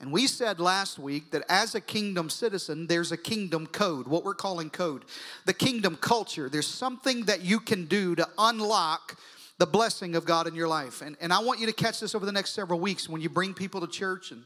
And 0.00 0.10
we 0.10 0.26
said 0.26 0.58
last 0.58 0.98
week 0.98 1.30
that 1.30 1.44
as 1.48 1.76
a 1.76 1.80
kingdom 1.80 2.28
citizen, 2.28 2.88
there's 2.88 3.12
a 3.12 3.16
kingdom 3.16 3.68
code, 3.68 4.08
what 4.08 4.24
we're 4.24 4.34
calling 4.34 4.68
code, 4.68 5.04
the 5.46 5.54
kingdom 5.54 5.96
culture. 5.96 6.48
There's 6.48 6.66
something 6.66 7.26
that 7.26 7.42
you 7.42 7.60
can 7.60 7.84
do 7.84 8.16
to 8.16 8.28
unlock 8.36 9.16
the 9.58 9.66
blessing 9.66 10.16
of 10.16 10.24
God 10.24 10.48
in 10.48 10.56
your 10.56 10.66
life. 10.66 11.02
And, 11.02 11.16
and 11.20 11.32
I 11.32 11.38
want 11.38 11.60
you 11.60 11.66
to 11.66 11.72
catch 11.72 12.00
this 12.00 12.16
over 12.16 12.26
the 12.26 12.32
next 12.32 12.50
several 12.50 12.80
weeks 12.80 13.08
when 13.08 13.20
you 13.20 13.28
bring 13.28 13.54
people 13.54 13.80
to 13.80 13.86
church 13.86 14.32
and 14.32 14.42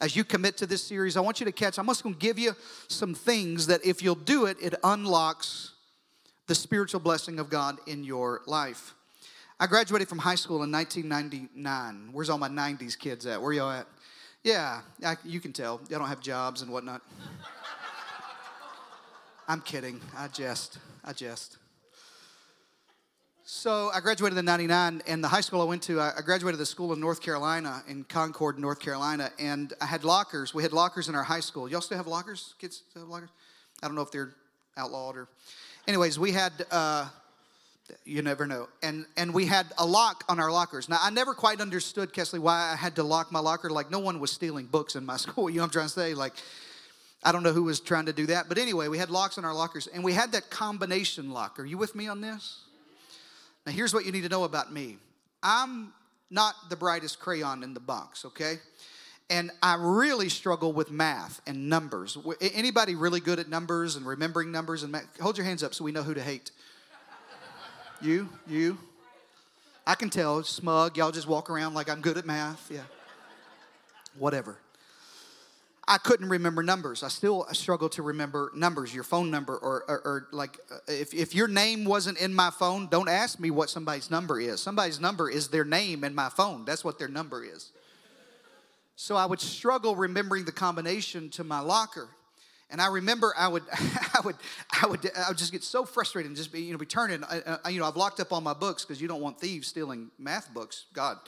as 0.00 0.14
you 0.14 0.24
commit 0.24 0.58
to 0.58 0.66
this 0.66 0.82
series, 0.82 1.16
I 1.16 1.20
want 1.20 1.40
you 1.40 1.46
to 1.46 1.52
catch, 1.52 1.78
I'm 1.78 1.86
just 1.86 2.02
going 2.02 2.14
to 2.14 2.20
give 2.20 2.38
you 2.38 2.54
some 2.88 3.14
things 3.14 3.66
that 3.68 3.84
if 3.84 4.02
you'll 4.02 4.14
do 4.14 4.44
it, 4.44 4.58
it 4.60 4.74
unlocks 4.84 5.72
the 6.46 6.54
spiritual 6.54 7.00
blessing 7.00 7.38
of 7.38 7.50
God 7.50 7.78
in 7.86 8.04
your 8.04 8.42
life. 8.46 8.94
I 9.58 9.66
graduated 9.66 10.08
from 10.08 10.18
high 10.18 10.34
school 10.34 10.62
in 10.62 10.70
1999. 10.70 12.10
Where's 12.12 12.28
all 12.28 12.38
my 12.38 12.48
90s 12.48 12.98
kids 12.98 13.26
at? 13.26 13.40
Where 13.40 13.52
y'all 13.52 13.70
at? 13.70 13.86
Yeah, 14.42 14.82
I, 15.04 15.16
you 15.24 15.40
can 15.40 15.52
tell. 15.52 15.80
Y'all 15.88 15.98
don't 15.98 16.08
have 16.08 16.20
jobs 16.20 16.62
and 16.62 16.70
whatnot. 16.70 17.02
I'm 19.48 19.60
kidding. 19.60 20.00
I 20.16 20.28
jest. 20.28 20.78
I 21.04 21.12
jest. 21.12 21.56
So 23.48 23.90
I 23.94 24.00
graduated 24.00 24.36
in 24.38 24.44
99, 24.44 25.02
and 25.06 25.22
the 25.22 25.28
high 25.28 25.40
school 25.40 25.60
I 25.60 25.64
went 25.64 25.82
to, 25.84 26.00
I 26.00 26.20
graduated 26.24 26.58
the 26.58 26.66
school 26.66 26.92
in 26.92 27.00
North 27.00 27.20
Carolina, 27.20 27.82
in 27.88 28.02
Concord, 28.02 28.58
North 28.58 28.80
Carolina, 28.80 29.30
and 29.38 29.72
I 29.80 29.86
had 29.86 30.02
lockers. 30.02 30.52
We 30.52 30.64
had 30.64 30.72
lockers 30.72 31.08
in 31.08 31.14
our 31.14 31.22
high 31.22 31.40
school. 31.40 31.68
Y'all 31.68 31.80
still 31.80 31.96
have 31.96 32.08
lockers? 32.08 32.54
Kids 32.58 32.82
still 32.90 33.02
have 33.02 33.08
lockers? 33.08 33.30
I 33.82 33.86
don't 33.86 33.94
know 33.94 34.02
if 34.02 34.10
they're 34.10 34.34
outlawed 34.76 35.16
or 35.16 35.28
anyways, 35.86 36.18
we 36.18 36.32
had, 36.32 36.52
uh, 36.70 37.08
you 38.04 38.22
never 38.22 38.46
know. 38.46 38.68
And, 38.82 39.06
and 39.16 39.32
we 39.32 39.46
had 39.46 39.66
a 39.78 39.86
lock 39.86 40.24
on 40.28 40.40
our 40.40 40.50
lockers. 40.50 40.88
Now, 40.88 40.98
I 41.00 41.10
never 41.10 41.34
quite 41.34 41.60
understood, 41.60 42.12
Kesley, 42.12 42.38
why 42.38 42.72
I 42.72 42.76
had 42.76 42.96
to 42.96 43.02
lock 43.02 43.30
my 43.32 43.38
locker. 43.38 43.70
Like, 43.70 43.90
no 43.90 43.98
one 43.98 44.20
was 44.20 44.30
stealing 44.30 44.66
books 44.66 44.96
in 44.96 45.04
my 45.04 45.16
school. 45.16 45.48
You 45.48 45.56
know 45.56 45.62
what 45.62 45.66
I'm 45.66 45.72
trying 45.72 45.86
to 45.86 45.92
say? 45.92 46.14
Like, 46.14 46.34
I 47.22 47.32
don't 47.32 47.42
know 47.42 47.52
who 47.52 47.64
was 47.64 47.80
trying 47.80 48.06
to 48.06 48.12
do 48.12 48.26
that. 48.26 48.48
But 48.48 48.58
anyway, 48.58 48.88
we 48.88 48.98
had 48.98 49.10
locks 49.10 49.38
on 49.38 49.44
our 49.44 49.54
lockers. 49.54 49.86
And 49.86 50.04
we 50.04 50.12
had 50.12 50.32
that 50.32 50.50
combination 50.50 51.30
lock. 51.30 51.58
Are 51.58 51.64
you 51.64 51.78
with 51.78 51.94
me 51.94 52.08
on 52.08 52.20
this? 52.20 52.60
Now, 53.66 53.72
here's 53.72 53.92
what 53.92 54.06
you 54.06 54.12
need 54.12 54.22
to 54.22 54.28
know 54.28 54.44
about 54.44 54.72
me 54.72 54.98
I'm 55.42 55.92
not 56.30 56.54
the 56.68 56.76
brightest 56.76 57.20
crayon 57.20 57.62
in 57.62 57.74
the 57.74 57.80
box, 57.80 58.24
okay? 58.24 58.58
And 59.28 59.50
I 59.62 59.76
really 59.78 60.28
struggle 60.28 60.72
with 60.72 60.90
math 60.90 61.40
and 61.46 61.68
numbers. 61.68 62.16
Anybody 62.40 62.94
really 62.94 63.20
good 63.20 63.38
at 63.38 63.48
numbers 63.48 63.96
and 63.96 64.06
remembering 64.06 64.52
numbers 64.52 64.82
and 64.82 64.92
math? 64.92 65.18
Hold 65.20 65.36
your 65.36 65.46
hands 65.46 65.62
up 65.62 65.74
so 65.74 65.84
we 65.84 65.92
know 65.92 66.02
who 66.02 66.14
to 66.14 66.22
hate. 66.22 66.52
You, 68.00 68.28
you. 68.46 68.78
I 69.86 69.94
can 69.94 70.10
tell, 70.10 70.42
smug. 70.42 70.96
Y'all 70.96 71.12
just 71.12 71.26
walk 71.26 71.50
around 71.50 71.74
like 71.74 71.88
I'm 71.88 72.00
good 72.00 72.18
at 72.18 72.26
math. 72.26 72.70
Yeah. 72.70 72.82
Whatever. 74.18 74.58
I 75.88 75.98
couldn't 75.98 76.28
remember 76.28 76.64
numbers. 76.64 77.04
I 77.04 77.08
still 77.08 77.46
struggle 77.52 77.88
to 77.90 78.02
remember 78.02 78.50
numbers, 78.56 78.92
your 78.92 79.04
phone 79.04 79.30
number, 79.30 79.56
or, 79.56 79.84
or, 79.86 80.00
or, 80.04 80.28
like 80.32 80.58
uh, 80.72 80.78
if, 80.88 81.14
if 81.14 81.32
your 81.32 81.46
name 81.46 81.84
wasn't 81.84 82.18
in 82.18 82.34
my 82.34 82.50
phone, 82.50 82.88
don't 82.88 83.08
ask 83.08 83.38
me 83.38 83.50
what 83.50 83.70
somebody's 83.70 84.10
number 84.10 84.40
is. 84.40 84.60
Somebody's 84.60 84.98
number 84.98 85.30
is 85.30 85.46
their 85.46 85.64
name 85.64 86.02
in 86.02 86.12
my 86.12 86.28
phone. 86.28 86.64
That's 86.64 86.84
what 86.84 86.98
their 86.98 87.06
number 87.06 87.44
is. 87.44 87.70
So 88.96 89.14
I 89.14 89.26
would 89.26 89.40
struggle 89.40 89.94
remembering 89.94 90.46
the 90.46 90.52
combination 90.52 91.28
to 91.30 91.44
my 91.44 91.60
locker. 91.60 92.08
And 92.70 92.80
I 92.80 92.88
remember 92.88 93.32
I 93.38 93.46
would, 93.46 93.62
I 93.72 94.20
would, 94.24 94.36
I 94.82 94.86
would, 94.86 95.10
I 95.16 95.28
would 95.28 95.38
just 95.38 95.52
get 95.52 95.62
so 95.62 95.84
frustrated 95.84 96.28
and 96.28 96.36
just 96.36 96.50
be, 96.50 96.62
you 96.62 96.72
know, 96.72 96.78
be 96.78 96.86
turning. 96.86 97.22
I, 97.24 97.58
I, 97.64 97.68
you 97.68 97.78
know, 97.78 97.86
I've 97.86 97.96
locked 97.96 98.18
up 98.20 98.32
all 98.32 98.40
my 98.40 98.54
books 98.54 98.84
because 98.84 99.00
you 99.00 99.06
don't 99.06 99.20
want 99.20 99.38
thieves 99.38 99.68
stealing 99.68 100.10
math 100.18 100.52
books. 100.52 100.86
God. 100.92 101.18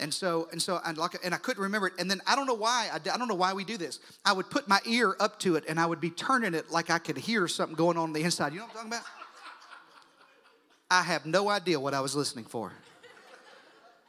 And 0.00 0.14
so, 0.14 0.48
and 0.52 0.62
so, 0.62 0.80
lock 0.96 1.14
it, 1.14 1.22
and 1.24 1.34
I 1.34 1.38
couldn't 1.38 1.62
remember 1.62 1.88
it. 1.88 1.94
And 1.98 2.08
then 2.08 2.20
I 2.26 2.36
don't 2.36 2.46
know 2.46 2.54
why. 2.54 2.88
I, 2.92 2.96
I 2.96 3.18
don't 3.18 3.26
know 3.26 3.34
why 3.34 3.52
we 3.52 3.64
do 3.64 3.76
this. 3.76 3.98
I 4.24 4.32
would 4.32 4.48
put 4.48 4.68
my 4.68 4.78
ear 4.86 5.16
up 5.18 5.40
to 5.40 5.56
it, 5.56 5.64
and 5.68 5.80
I 5.80 5.86
would 5.86 6.00
be 6.00 6.10
turning 6.10 6.54
it 6.54 6.70
like 6.70 6.88
I 6.90 6.98
could 6.98 7.16
hear 7.16 7.48
something 7.48 7.74
going 7.74 7.96
on 7.96 8.04
on 8.04 8.12
the 8.12 8.22
inside. 8.22 8.52
You 8.52 8.60
know 8.60 8.66
what 8.66 8.76
I'm 8.76 8.90
talking 8.90 8.92
about? 8.92 9.04
I 10.90 11.02
have 11.02 11.26
no 11.26 11.48
idea 11.48 11.80
what 11.80 11.94
I 11.94 12.00
was 12.00 12.14
listening 12.14 12.44
for. 12.44 12.72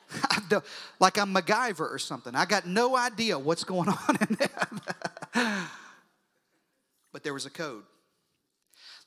like 1.00 1.18
I'm 1.18 1.34
MacGyver 1.34 1.92
or 1.92 2.00
something. 2.00 2.36
I 2.36 2.46
got 2.46 2.66
no 2.66 2.96
idea 2.96 3.38
what's 3.38 3.64
going 3.64 3.90
on 4.08 4.18
in 4.30 4.38
there. 4.40 5.68
but 7.14 7.24
there 7.24 7.34
was 7.34 7.46
a 7.46 7.50
code. 7.50 7.84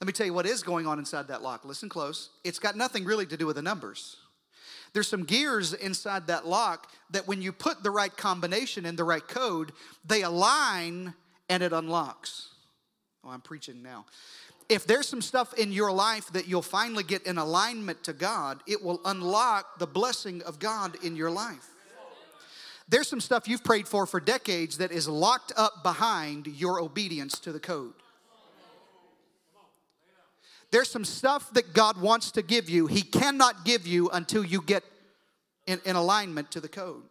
Let 0.01 0.07
me 0.07 0.13
tell 0.13 0.27
you 0.27 0.35
what 0.35 0.47
is 0.47 0.63
going 0.63 0.87
on 0.87 0.99
inside 0.99 1.29
that 1.29 1.43
lock. 1.43 1.65
Listen 1.65 1.89
close. 1.89 2.31
It's 2.43 2.59
got 2.59 2.77
nothing 2.77 3.05
really 3.05 3.27
to 3.27 3.37
do 3.37 3.47
with 3.47 3.57
the 3.57 3.63
numbers. 3.63 4.17
There's 4.93 5.09
some 5.09 5.25
gears 5.25 5.73
inside 5.73 6.27
that 6.27 6.47
lock 6.47 6.91
that 7.11 7.27
when 7.27 7.41
you 7.41 7.53
put 7.53 7.83
the 7.83 7.91
right 7.91 8.15
combination 8.15 8.85
in 8.85 8.97
the 8.97 9.05
right 9.05 9.27
code, 9.27 9.73
they 10.05 10.23
align 10.23 11.15
and 11.49 11.63
it 11.63 11.73
unlocks. 11.73 12.49
Oh, 13.25 13.31
I'm 13.31 13.41
preaching 13.41 13.83
now. 13.83 14.07
If 14.69 14.87
there's 14.87 15.09
some 15.09 15.23
stuff 15.23 15.55
in 15.55 15.73
your 15.73 15.93
life 15.93 16.33
that 16.33 16.49
you'll 16.49 16.63
finally 16.63 17.05
get 17.05 17.27
in 17.27 17.39
alignment 17.39 18.03
to 18.05 18.13
God, 18.13 18.61
it 18.67 18.83
will 18.83 19.01
unlock 19.05 19.79
the 19.79 19.87
blessing 19.87 20.43
of 20.43 20.59
God 20.59 20.97
in 21.03 21.17
your 21.17 21.31
life. 21.31 21.69
There's 22.89 23.09
some 23.09 23.21
stuff 23.21 23.49
you've 23.49 23.65
prayed 23.65 23.89
for 23.89 24.07
for 24.07 24.21
decades 24.21 24.79
that 24.79 24.93
is 24.93 25.09
locked 25.09 25.53
up 25.57 25.83
behind 25.83 26.47
your 26.47 26.81
obedience 26.81 27.39
to 27.41 27.53
the 27.53 27.61
code. 27.61 27.95
There's 30.71 30.91
some 30.91 31.05
stuff 31.05 31.53
that 31.53 31.75
God 31.75 32.01
wants 32.01 32.33
to 32.33 32.43
give 32.43 32.69
you, 32.69 32.87
He 32.87 33.03
cannot 33.03 33.65
give 33.65 33.87
you 33.87 34.09
until 34.11 34.45
you 34.45 34.63
get 34.63 34.85
in, 35.67 35.81
in 35.85 35.97
alignment 35.97 36.51
to 36.53 36.61
the 36.61 36.69
code. 36.69 37.03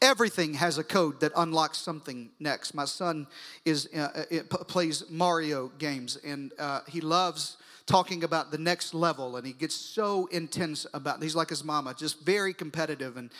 Everything 0.00 0.54
has 0.54 0.78
a 0.78 0.84
code 0.84 1.20
that 1.20 1.32
unlocks 1.36 1.78
something 1.78 2.30
next. 2.40 2.74
My 2.74 2.84
son 2.84 3.26
is 3.64 3.88
uh, 3.96 4.24
uh 4.30 4.64
plays 4.64 5.04
Mario 5.10 5.70
games, 5.78 6.16
and 6.24 6.52
uh, 6.58 6.80
he 6.88 7.00
loves 7.00 7.56
talking 7.86 8.24
about 8.24 8.50
the 8.50 8.58
next 8.58 8.94
level, 8.94 9.36
and 9.36 9.46
he 9.46 9.52
gets 9.52 9.74
so 9.74 10.26
intense 10.26 10.86
about. 10.94 11.22
He's 11.22 11.36
like 11.36 11.50
his 11.50 11.64
mama, 11.64 11.94
just 11.96 12.20
very 12.20 12.54
competitive 12.54 13.16
and 13.16 13.30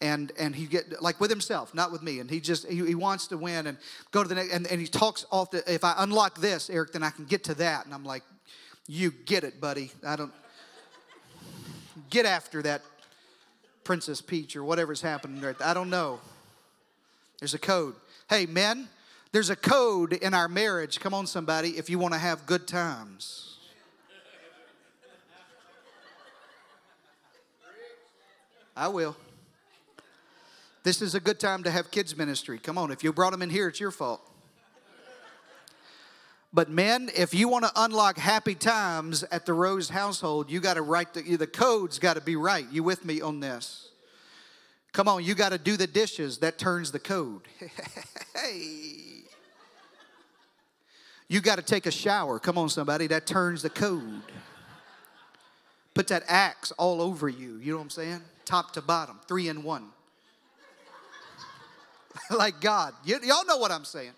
and 0.00 0.32
and 0.38 0.54
he 0.54 0.66
get 0.66 1.00
like 1.02 1.18
with 1.20 1.30
himself 1.30 1.74
not 1.74 1.90
with 1.90 2.02
me 2.02 2.20
and 2.20 2.30
he 2.30 2.40
just 2.40 2.68
he, 2.68 2.84
he 2.84 2.94
wants 2.94 3.26
to 3.28 3.38
win 3.38 3.66
and 3.66 3.78
go 4.10 4.22
to 4.22 4.28
the 4.28 4.34
next 4.34 4.52
and, 4.52 4.66
and 4.66 4.80
he 4.80 4.86
talks 4.86 5.24
off 5.32 5.50
the 5.50 5.72
if 5.72 5.84
i 5.84 5.94
unlock 5.98 6.38
this 6.38 6.68
eric 6.68 6.92
then 6.92 7.02
i 7.02 7.10
can 7.10 7.24
get 7.24 7.42
to 7.44 7.54
that 7.54 7.84
and 7.86 7.94
i'm 7.94 8.04
like 8.04 8.22
you 8.86 9.10
get 9.10 9.42
it 9.42 9.58
buddy 9.58 9.90
i 10.06 10.14
don't 10.14 10.34
get 12.10 12.26
after 12.26 12.60
that 12.62 12.82
princess 13.86 14.20
peach 14.20 14.56
or 14.56 14.64
whatever's 14.64 15.00
happening 15.00 15.40
there. 15.40 15.56
I 15.64 15.72
don't 15.72 15.90
know. 15.90 16.20
There's 17.38 17.54
a 17.54 17.58
code. 17.58 17.94
Hey 18.28 18.44
men 18.44 18.88
there's 19.36 19.50
a 19.50 19.56
code 19.56 20.14
in 20.14 20.32
our 20.32 20.48
marriage. 20.48 20.98
Come 20.98 21.12
on 21.12 21.26
somebody 21.26 21.76
if 21.76 21.90
you 21.90 21.98
want 21.98 22.14
to 22.14 22.18
have 22.18 22.46
good 22.46 22.66
times. 22.66 23.58
I 28.74 28.88
will. 28.88 29.14
This 30.84 31.02
is 31.02 31.14
a 31.14 31.20
good 31.20 31.38
time 31.38 31.64
to 31.64 31.70
have 31.70 31.90
kids' 31.90 32.16
ministry. 32.16 32.58
Come 32.58 32.78
on, 32.78 32.90
if 32.90 33.04
you 33.04 33.12
brought 33.12 33.32
them 33.32 33.42
in 33.42 33.50
here, 33.50 33.68
it's 33.68 33.78
your 33.78 33.90
fault. 33.90 34.22
But 36.56 36.70
men, 36.70 37.10
if 37.14 37.34
you 37.34 37.48
want 37.48 37.66
to 37.66 37.72
unlock 37.76 38.16
happy 38.16 38.54
times 38.54 39.22
at 39.24 39.44
the 39.44 39.52
Rose 39.52 39.90
household, 39.90 40.50
you 40.50 40.58
got 40.58 40.74
to 40.74 40.80
write 40.80 41.12
the, 41.12 41.36
the 41.36 41.46
code's 41.46 41.98
got 41.98 42.14
to 42.14 42.22
be 42.22 42.34
right. 42.34 42.64
You 42.72 42.82
with 42.82 43.04
me 43.04 43.20
on 43.20 43.40
this? 43.40 43.90
Come 44.94 45.06
on, 45.06 45.22
you 45.22 45.34
got 45.34 45.50
to 45.50 45.58
do 45.58 45.76
the 45.76 45.86
dishes. 45.86 46.38
That 46.38 46.56
turns 46.56 46.92
the 46.92 46.98
code. 46.98 47.42
hey. 48.34 49.24
You 51.28 51.42
got 51.42 51.56
to 51.56 51.62
take 51.62 51.84
a 51.84 51.90
shower. 51.90 52.38
Come 52.38 52.56
on, 52.56 52.70
somebody. 52.70 53.06
That 53.06 53.26
turns 53.26 53.60
the 53.60 53.68
code. 53.68 54.22
Put 55.92 56.08
that 56.08 56.22
axe 56.26 56.72
all 56.78 57.02
over 57.02 57.28
you. 57.28 57.58
You 57.58 57.72
know 57.72 57.76
what 57.76 57.84
I'm 57.84 57.90
saying? 57.90 58.22
Top 58.46 58.72
to 58.72 58.80
bottom, 58.80 59.20
three 59.28 59.48
in 59.48 59.62
one. 59.62 59.88
like 62.30 62.62
God. 62.62 62.94
Y- 63.06 63.18
y'all 63.24 63.44
know 63.44 63.58
what 63.58 63.70
I'm 63.70 63.84
saying. 63.84 64.12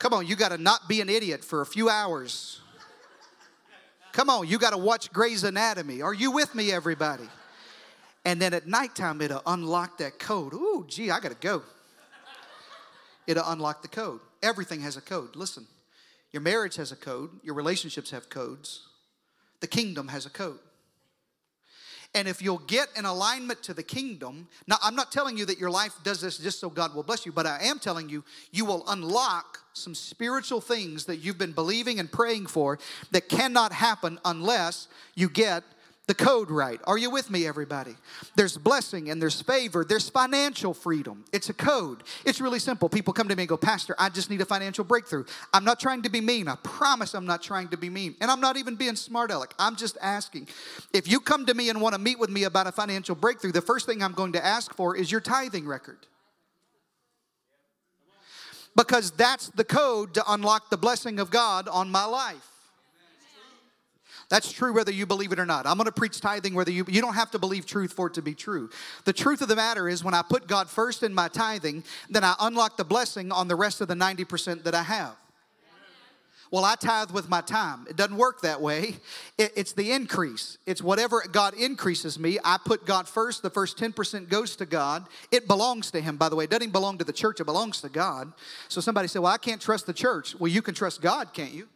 Come 0.00 0.14
on, 0.14 0.26
you 0.26 0.34
got 0.34 0.48
to 0.48 0.58
not 0.58 0.88
be 0.88 1.02
an 1.02 1.10
idiot 1.10 1.44
for 1.44 1.60
a 1.60 1.66
few 1.66 1.90
hours. 1.90 2.62
Come 4.12 4.30
on, 4.30 4.48
you 4.48 4.58
got 4.58 4.70
to 4.70 4.78
watch 4.78 5.12
Grey's 5.12 5.44
Anatomy. 5.44 6.00
Are 6.00 6.14
you 6.14 6.32
with 6.32 6.54
me, 6.54 6.72
everybody? 6.72 7.28
And 8.24 8.40
then 8.40 8.54
at 8.54 8.66
nighttime, 8.66 9.20
it'll 9.20 9.42
unlock 9.46 9.98
that 9.98 10.18
code. 10.18 10.54
Ooh, 10.54 10.86
gee, 10.88 11.10
I 11.10 11.20
got 11.20 11.32
to 11.32 11.38
go. 11.38 11.62
It'll 13.26 13.46
unlock 13.46 13.82
the 13.82 13.88
code. 13.88 14.20
Everything 14.42 14.80
has 14.80 14.96
a 14.96 15.02
code. 15.02 15.36
Listen, 15.36 15.66
your 16.32 16.40
marriage 16.40 16.76
has 16.76 16.92
a 16.92 16.96
code, 16.96 17.30
your 17.42 17.54
relationships 17.54 18.10
have 18.10 18.30
codes, 18.30 18.88
the 19.60 19.66
kingdom 19.66 20.08
has 20.08 20.24
a 20.24 20.30
code. 20.30 20.58
And 22.14 22.26
if 22.26 22.42
you'll 22.42 22.58
get 22.58 22.88
an 22.96 23.04
alignment 23.04 23.62
to 23.64 23.74
the 23.74 23.84
kingdom, 23.84 24.48
now 24.66 24.76
I'm 24.82 24.96
not 24.96 25.12
telling 25.12 25.36
you 25.36 25.44
that 25.46 25.58
your 25.58 25.70
life 25.70 25.94
does 26.02 26.20
this 26.20 26.38
just 26.38 26.58
so 26.58 26.68
God 26.68 26.94
will 26.94 27.04
bless 27.04 27.24
you, 27.24 27.30
but 27.30 27.46
I 27.46 27.62
am 27.62 27.78
telling 27.78 28.08
you, 28.08 28.24
you 28.50 28.64
will 28.64 28.84
unlock 28.88 29.60
some 29.74 29.94
spiritual 29.94 30.60
things 30.60 31.04
that 31.04 31.18
you've 31.18 31.38
been 31.38 31.52
believing 31.52 32.00
and 32.00 32.10
praying 32.10 32.46
for 32.46 32.80
that 33.12 33.28
cannot 33.28 33.72
happen 33.72 34.18
unless 34.24 34.88
you 35.14 35.28
get 35.28 35.62
the 36.10 36.14
code 36.16 36.50
right. 36.50 36.80
Are 36.88 36.98
you 36.98 37.08
with 37.08 37.30
me, 37.30 37.46
everybody? 37.46 37.94
There's 38.34 38.58
blessing 38.58 39.10
and 39.10 39.22
there's 39.22 39.40
favor, 39.40 39.84
there's 39.84 40.10
financial 40.10 40.74
freedom. 40.74 41.24
It's 41.32 41.50
a 41.50 41.52
code. 41.52 42.02
It's 42.24 42.40
really 42.40 42.58
simple. 42.58 42.88
People 42.88 43.12
come 43.12 43.28
to 43.28 43.36
me 43.36 43.44
and 43.44 43.48
go, 43.48 43.56
Pastor, 43.56 43.94
I 43.96 44.08
just 44.08 44.28
need 44.28 44.40
a 44.40 44.44
financial 44.44 44.82
breakthrough. 44.82 45.24
I'm 45.54 45.64
not 45.64 45.78
trying 45.78 46.02
to 46.02 46.08
be 46.08 46.20
mean. 46.20 46.48
I 46.48 46.56
promise 46.64 47.14
I'm 47.14 47.26
not 47.26 47.44
trying 47.44 47.68
to 47.68 47.76
be 47.76 47.88
mean. 47.88 48.16
And 48.20 48.28
I'm 48.28 48.40
not 48.40 48.56
even 48.56 48.74
being 48.74 48.96
smart 48.96 49.30
aleck. 49.30 49.54
I'm 49.56 49.76
just 49.76 49.98
asking. 50.02 50.48
If 50.92 51.06
you 51.06 51.20
come 51.20 51.46
to 51.46 51.54
me 51.54 51.70
and 51.70 51.80
want 51.80 51.94
to 51.94 52.00
meet 52.00 52.18
with 52.18 52.28
me 52.28 52.42
about 52.42 52.66
a 52.66 52.72
financial 52.72 53.14
breakthrough, 53.14 53.52
the 53.52 53.62
first 53.62 53.86
thing 53.86 54.02
I'm 54.02 54.14
going 54.14 54.32
to 54.32 54.44
ask 54.44 54.74
for 54.74 54.96
is 54.96 55.12
your 55.12 55.20
tithing 55.20 55.64
record 55.64 56.08
because 58.76 59.12
that's 59.12 59.50
the 59.50 59.64
code 59.64 60.14
to 60.14 60.24
unlock 60.26 60.70
the 60.70 60.76
blessing 60.76 61.20
of 61.20 61.30
God 61.30 61.68
on 61.68 61.88
my 61.88 62.04
life. 62.04 62.49
That's 64.30 64.50
true 64.52 64.72
whether 64.72 64.92
you 64.92 65.06
believe 65.06 65.32
it 65.32 65.40
or 65.40 65.44
not. 65.44 65.66
I'm 65.66 65.76
going 65.76 65.86
to 65.86 65.92
preach 65.92 66.20
tithing 66.20 66.54
whether 66.54 66.70
you 66.70 66.86
you 66.88 67.02
don't 67.02 67.14
have 67.14 67.32
to 67.32 67.38
believe 67.38 67.66
truth 67.66 67.92
for 67.92 68.06
it 68.06 68.14
to 68.14 68.22
be 68.22 68.32
true. 68.32 68.70
The 69.04 69.12
truth 69.12 69.42
of 69.42 69.48
the 69.48 69.56
matter 69.56 69.88
is 69.88 70.04
when 70.04 70.14
I 70.14 70.22
put 70.22 70.46
God 70.46 70.70
first 70.70 71.02
in 71.02 71.12
my 71.12 71.28
tithing, 71.28 71.82
then 72.08 72.22
I 72.22 72.34
unlock 72.40 72.76
the 72.76 72.84
blessing 72.84 73.32
on 73.32 73.48
the 73.48 73.56
rest 73.56 73.80
of 73.80 73.88
the 73.88 73.94
90% 73.94 74.62
that 74.62 74.74
I 74.74 74.84
have. 74.84 75.16
Well, 76.52 76.64
I 76.64 76.74
tithe 76.74 77.12
with 77.12 77.28
my 77.28 77.42
time. 77.42 77.86
It 77.88 77.94
doesn't 77.94 78.16
work 78.16 78.40
that 78.40 78.60
way. 78.60 78.96
It, 79.38 79.52
it's 79.56 79.72
the 79.72 79.92
increase. 79.92 80.58
It's 80.66 80.82
whatever 80.82 81.22
God 81.30 81.54
increases 81.54 82.18
me. 82.18 82.38
I 82.44 82.58
put 82.64 82.84
God 82.84 83.08
first. 83.08 83.42
The 83.42 83.50
first 83.50 83.78
10% 83.78 84.28
goes 84.28 84.56
to 84.56 84.66
God. 84.66 85.06
It 85.30 85.46
belongs 85.46 85.92
to 85.92 86.00
Him, 86.00 86.16
by 86.16 86.28
the 86.28 86.36
way. 86.36 86.44
It 86.44 86.50
doesn't 86.50 86.72
belong 86.72 86.98
to 86.98 87.04
the 87.04 87.12
church, 87.12 87.40
it 87.40 87.44
belongs 87.44 87.80
to 87.82 87.88
God. 87.88 88.32
So 88.68 88.80
somebody 88.80 89.06
said, 89.06 89.22
Well, 89.22 89.32
I 89.32 89.38
can't 89.38 89.60
trust 89.60 89.86
the 89.86 89.92
church. 89.92 90.34
Well, 90.38 90.50
you 90.50 90.60
can 90.60 90.74
trust 90.74 91.00
God, 91.00 91.32
can't 91.32 91.52
you? 91.52 91.68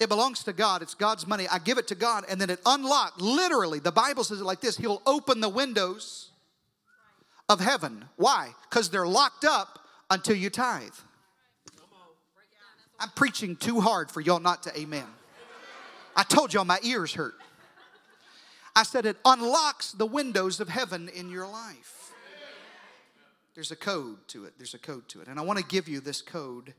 It 0.00 0.08
belongs 0.08 0.44
to 0.44 0.52
God. 0.52 0.82
It's 0.82 0.94
God's 0.94 1.26
money. 1.26 1.46
I 1.50 1.58
give 1.58 1.78
it 1.78 1.88
to 1.88 1.94
God, 1.94 2.24
and 2.28 2.40
then 2.40 2.50
it 2.50 2.60
unlocked. 2.66 3.20
Literally, 3.20 3.78
the 3.78 3.92
Bible 3.92 4.24
says 4.24 4.40
it 4.40 4.44
like 4.44 4.60
this 4.60 4.76
He'll 4.76 5.02
open 5.06 5.40
the 5.40 5.48
windows 5.48 6.30
of 7.48 7.60
heaven. 7.60 8.04
Why? 8.16 8.50
Because 8.68 8.90
they're 8.90 9.06
locked 9.06 9.44
up 9.44 9.78
until 10.10 10.36
you 10.36 10.50
tithe. 10.50 10.90
I'm 12.98 13.10
preaching 13.16 13.56
too 13.56 13.80
hard 13.80 14.10
for 14.10 14.20
y'all 14.20 14.40
not 14.40 14.62
to 14.64 14.78
amen. 14.78 15.06
I 16.14 16.22
told 16.22 16.52
y'all 16.52 16.64
my 16.64 16.78
ears 16.82 17.14
hurt. 17.14 17.34
I 18.76 18.84
said 18.84 19.06
it 19.06 19.16
unlocks 19.24 19.92
the 19.92 20.06
windows 20.06 20.60
of 20.60 20.68
heaven 20.68 21.08
in 21.08 21.30
your 21.30 21.46
life. 21.46 22.12
There's 23.54 23.70
a 23.70 23.76
code 23.76 24.26
to 24.28 24.44
it. 24.44 24.54
There's 24.56 24.74
a 24.74 24.78
code 24.78 25.08
to 25.08 25.20
it. 25.20 25.28
And 25.28 25.38
I 25.38 25.42
want 25.42 25.58
to 25.58 25.64
give 25.64 25.88
you 25.88 26.00
this 26.00 26.22
code 26.22 26.74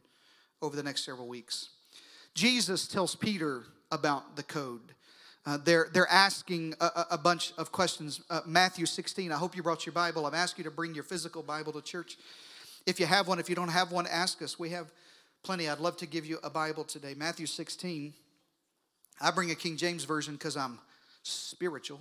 over 0.62 0.76
the 0.76 0.82
next 0.82 1.06
several 1.06 1.28
weeks. 1.28 1.70
Jesus 2.34 2.88
tells 2.88 3.16
Peter 3.16 3.64
about 3.92 4.36
the 4.36 4.44
code. 4.44 4.82
Uh, 5.46 5.58
they're, 5.64 5.88
they're 5.94 6.10
asking 6.10 6.74
a, 6.80 7.06
a 7.12 7.18
bunch 7.18 7.54
of 7.58 7.72
questions. 7.72 8.22
Uh, 8.30 8.42
Matthew 8.46 8.86
16, 8.86 9.32
I 9.32 9.36
hope 9.36 9.56
you 9.56 9.62
brought 9.62 9.86
your 9.86 9.94
Bible. 9.94 10.26
I've 10.26 10.34
asked 10.34 10.58
you 10.58 10.64
to 10.64 10.72
bring 10.72 10.96
your 10.96 11.04
physical 11.04 11.44
Bible 11.44 11.74
to 11.74 11.82
church. 11.82 12.18
If 12.86 13.00
you 13.00 13.06
have 13.06 13.28
one, 13.28 13.40
if 13.40 13.50
you 13.50 13.56
don't 13.56 13.70
have 13.70 13.92
one, 13.92 14.08
ask 14.08 14.42
us. 14.42 14.58
We 14.58 14.70
have 14.70 14.92
plenty. 15.44 15.70
I'd 15.70 15.80
love 15.80 15.98
to 15.98 16.06
give 16.06 16.26
you 16.26 16.40
a 16.44 16.50
Bible 16.50 16.86
today. 16.86 17.14
Matthew 17.16 17.46
16. 17.46 18.14
I 19.22 19.32
bring 19.32 19.52
a 19.52 19.56
King 19.56 19.78
James 19.78 20.06
Version 20.06 20.34
because 20.34 20.58
I'm 20.58 20.80
spiritual. 21.24 22.00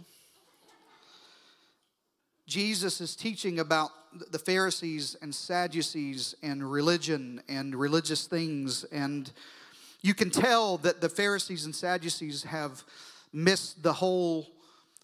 Jesus 2.47 3.01
is 3.01 3.15
teaching 3.17 3.59
about 3.59 3.91
the 4.31 4.39
Pharisees 4.39 5.17
and 5.21 5.35
Sadducees 5.35 6.35
and 6.43 6.71
religion 6.71 7.43
and 7.49 7.75
religious 7.75 8.27
things. 8.27 8.85
And 8.85 9.31
you 10.02 10.14
can 10.14 10.30
tell 10.30 10.78
that 10.78 11.00
the 11.00 11.09
Pharisees 11.09 11.64
and 11.64 11.75
Sadducees 11.75 12.42
have 12.44 12.82
missed 13.32 13.82
the 13.82 13.92
whole 13.92 14.49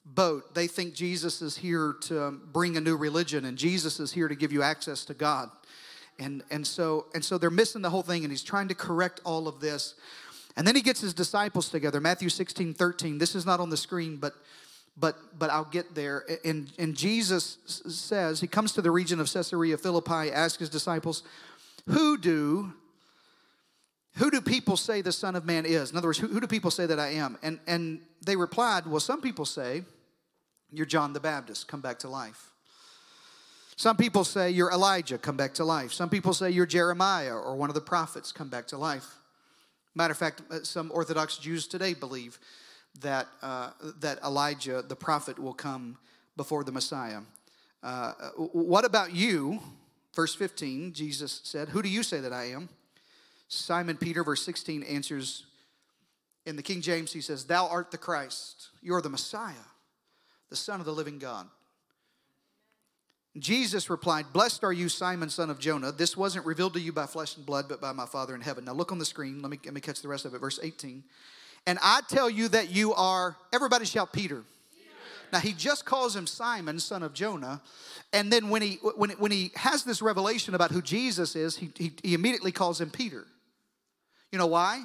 boat. 0.04 0.54
They 0.54 0.66
think 0.66 0.94
Jesus 0.94 1.40
is 1.40 1.56
here 1.56 1.96
to 2.02 2.32
bring 2.52 2.76
a 2.76 2.80
new 2.80 2.96
religion 2.96 3.44
and 3.44 3.56
Jesus 3.56 4.00
is 4.00 4.12
here 4.12 4.28
to 4.28 4.34
give 4.34 4.52
you 4.52 4.62
access 4.62 5.04
to 5.06 5.14
God. 5.14 5.50
And, 6.18 6.42
and, 6.50 6.66
so, 6.66 7.06
and 7.14 7.24
so 7.24 7.38
they're 7.38 7.48
missing 7.48 7.80
the 7.80 7.90
whole 7.90 8.02
thing, 8.02 8.24
and 8.24 8.32
he's 8.32 8.42
trying 8.42 8.66
to 8.68 8.74
correct 8.74 9.20
all 9.24 9.46
of 9.46 9.60
this. 9.60 9.94
And 10.56 10.66
then 10.66 10.74
he 10.74 10.82
gets 10.82 11.00
his 11.00 11.14
disciples 11.14 11.68
together. 11.68 12.00
Matthew 12.00 12.28
16, 12.28 12.74
13. 12.74 13.18
This 13.18 13.36
is 13.36 13.46
not 13.46 13.60
on 13.60 13.70
the 13.70 13.76
screen, 13.76 14.16
but 14.16 14.34
but 15.00 15.38
but 15.38 15.48
I'll 15.50 15.64
get 15.64 15.94
there. 15.94 16.24
And, 16.44 16.72
and 16.76 16.96
Jesus 16.96 17.58
says, 17.86 18.40
he 18.40 18.48
comes 18.48 18.72
to 18.72 18.82
the 18.82 18.90
region 18.90 19.20
of 19.20 19.32
Caesarea 19.32 19.78
Philippi, 19.78 20.32
asks 20.32 20.58
his 20.58 20.68
disciples, 20.68 21.22
Who 21.86 22.18
do 22.18 22.32
who 22.32 22.72
do 22.72 22.72
people 24.48 24.76
say 24.76 25.02
the 25.02 25.12
Son 25.12 25.36
of 25.36 25.44
Man 25.44 25.66
is? 25.66 25.90
In 25.90 25.96
other 25.96 26.08
words, 26.08 26.18
who, 26.18 26.28
who 26.28 26.40
do 26.40 26.46
people 26.46 26.70
say 26.70 26.86
that 26.86 26.98
I 26.98 27.08
am? 27.08 27.38
And 27.42 27.60
and 27.66 28.00
they 28.24 28.36
replied, 28.36 28.86
Well, 28.86 29.00
some 29.00 29.20
people 29.20 29.44
say 29.44 29.82
you're 30.72 30.86
John 30.86 31.12
the 31.12 31.20
Baptist, 31.20 31.68
come 31.68 31.80
back 31.80 31.98
to 32.00 32.08
life. 32.08 32.50
Some 33.76 33.96
people 33.96 34.24
say 34.24 34.50
you're 34.50 34.72
Elijah, 34.72 35.18
come 35.18 35.36
back 35.36 35.54
to 35.54 35.64
life. 35.64 35.92
Some 35.92 36.10
people 36.10 36.34
say 36.34 36.50
you're 36.50 36.66
Jeremiah 36.66 37.36
or 37.36 37.54
one 37.54 37.70
of 37.70 37.74
the 37.74 37.80
prophets, 37.80 38.32
come 38.32 38.48
back 38.48 38.66
to 38.68 38.78
life. 38.78 39.06
Matter 39.94 40.12
of 40.12 40.18
fact, 40.18 40.42
uh, 40.50 40.64
some 40.64 40.90
Orthodox 40.92 41.38
Jews 41.38 41.68
today 41.68 41.94
believe 41.94 42.38
that, 43.00 43.28
uh, 43.42 43.70
that 44.00 44.20
Elijah, 44.24 44.82
the 44.82 44.96
prophet, 44.96 45.38
will 45.38 45.54
come 45.54 45.96
before 46.36 46.64
the 46.64 46.72
Messiah. 46.72 47.20
Uh, 47.82 48.12
what 48.36 48.84
about 48.84 49.14
you? 49.14 49.60
Verse 50.14 50.34
15, 50.34 50.92
Jesus 50.92 51.40
said, 51.44 51.68
Who 51.68 51.80
do 51.80 51.88
you 51.88 52.02
say 52.02 52.18
that 52.20 52.32
I 52.32 52.50
am? 52.50 52.68
Simon 53.48 53.96
Peter, 53.96 54.22
verse 54.22 54.42
16, 54.42 54.82
answers 54.82 55.46
in 56.46 56.56
the 56.56 56.62
King 56.62 56.80
James, 56.80 57.12
he 57.12 57.20
says, 57.20 57.44
Thou 57.44 57.66
art 57.66 57.90
the 57.90 57.98
Christ. 57.98 58.68
You're 58.82 59.02
the 59.02 59.08
Messiah, 59.08 59.54
the 60.50 60.56
Son 60.56 60.80
of 60.80 60.86
the 60.86 60.92
living 60.92 61.18
God. 61.18 61.46
Jesus 63.38 63.90
replied, 63.90 64.32
Blessed 64.32 64.64
are 64.64 64.72
you, 64.72 64.88
Simon, 64.88 65.30
son 65.30 65.50
of 65.50 65.58
Jonah. 65.58 65.92
This 65.92 66.16
wasn't 66.16 66.46
revealed 66.46 66.74
to 66.74 66.80
you 66.80 66.92
by 66.92 67.06
flesh 67.06 67.36
and 67.36 67.46
blood, 67.46 67.66
but 67.68 67.80
by 67.80 67.92
my 67.92 68.06
Father 68.06 68.34
in 68.34 68.40
heaven. 68.40 68.64
Now 68.64 68.72
look 68.72 68.90
on 68.90 68.98
the 68.98 69.04
screen. 69.04 69.40
Let 69.42 69.50
me, 69.50 69.60
let 69.64 69.74
me 69.74 69.80
catch 69.80 70.02
the 70.02 70.08
rest 70.08 70.24
of 70.24 70.34
it. 70.34 70.38
Verse 70.38 70.58
18. 70.62 71.04
And 71.66 71.78
I 71.82 72.00
tell 72.08 72.30
you 72.30 72.48
that 72.48 72.70
you 72.70 72.94
are, 72.94 73.36
everybody 73.52 73.84
shout 73.84 74.12
Peter. 74.12 74.42
Now 75.32 75.40
he 75.40 75.52
just 75.52 75.84
calls 75.84 76.16
him 76.16 76.26
Simon, 76.26 76.80
son 76.80 77.02
of 77.02 77.12
Jonah. 77.12 77.60
And 78.12 78.32
then 78.32 78.48
when 78.48 78.62
he 78.62 78.78
when, 78.96 79.10
when 79.10 79.30
he 79.30 79.50
has 79.56 79.84
this 79.84 80.00
revelation 80.00 80.54
about 80.54 80.70
who 80.70 80.80
Jesus 80.80 81.36
is, 81.36 81.56
he, 81.56 81.70
he, 81.76 81.92
he 82.02 82.14
immediately 82.14 82.50
calls 82.50 82.80
him 82.80 82.88
Peter. 82.88 83.26
You 84.32 84.38
know 84.38 84.46
why? 84.46 84.84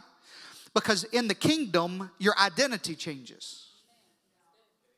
Because 0.73 1.03
in 1.05 1.27
the 1.27 1.35
kingdom, 1.35 2.09
your 2.17 2.37
identity 2.39 2.95
changes. 2.95 3.67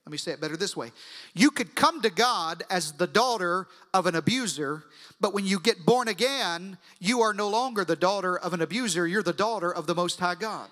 Let 0.05 0.11
me 0.11 0.17
say 0.17 0.31
it 0.31 0.39
better 0.39 0.55
this 0.55 0.77
way. 0.77 0.91
You 1.33 1.49
could 1.49 1.75
come 1.75 2.01
to 2.03 2.11
God 2.11 2.63
as 2.69 2.91
the 2.91 3.07
daughter 3.07 3.67
of 3.91 4.05
an 4.05 4.15
abuser, 4.15 4.83
but 5.19 5.33
when 5.33 5.45
you 5.45 5.59
get 5.59 5.83
born 5.83 6.07
again, 6.07 6.77
you 6.99 7.21
are 7.21 7.33
no 7.33 7.49
longer 7.49 7.83
the 7.83 7.95
daughter 7.95 8.37
of 8.37 8.53
an 8.53 8.61
abuser, 8.61 9.07
you're 9.07 9.23
the 9.23 9.33
daughter 9.33 9.73
of 9.73 9.87
the 9.87 9.95
Most 9.95 10.19
High 10.19 10.35
God. 10.35 10.69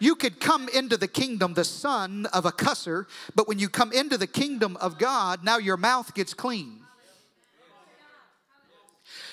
You 0.00 0.16
could 0.16 0.40
come 0.40 0.68
into 0.68 0.96
the 0.96 1.08
kingdom 1.08 1.54
the 1.54 1.64
son 1.64 2.26
of 2.32 2.46
a 2.46 2.52
cusser, 2.52 3.06
but 3.34 3.46
when 3.48 3.58
you 3.58 3.68
come 3.68 3.92
into 3.92 4.18
the 4.18 4.26
kingdom 4.26 4.76
of 4.80 4.98
God, 4.98 5.44
now 5.44 5.58
your 5.58 5.76
mouth 5.76 6.14
gets 6.14 6.34
clean. 6.34 6.80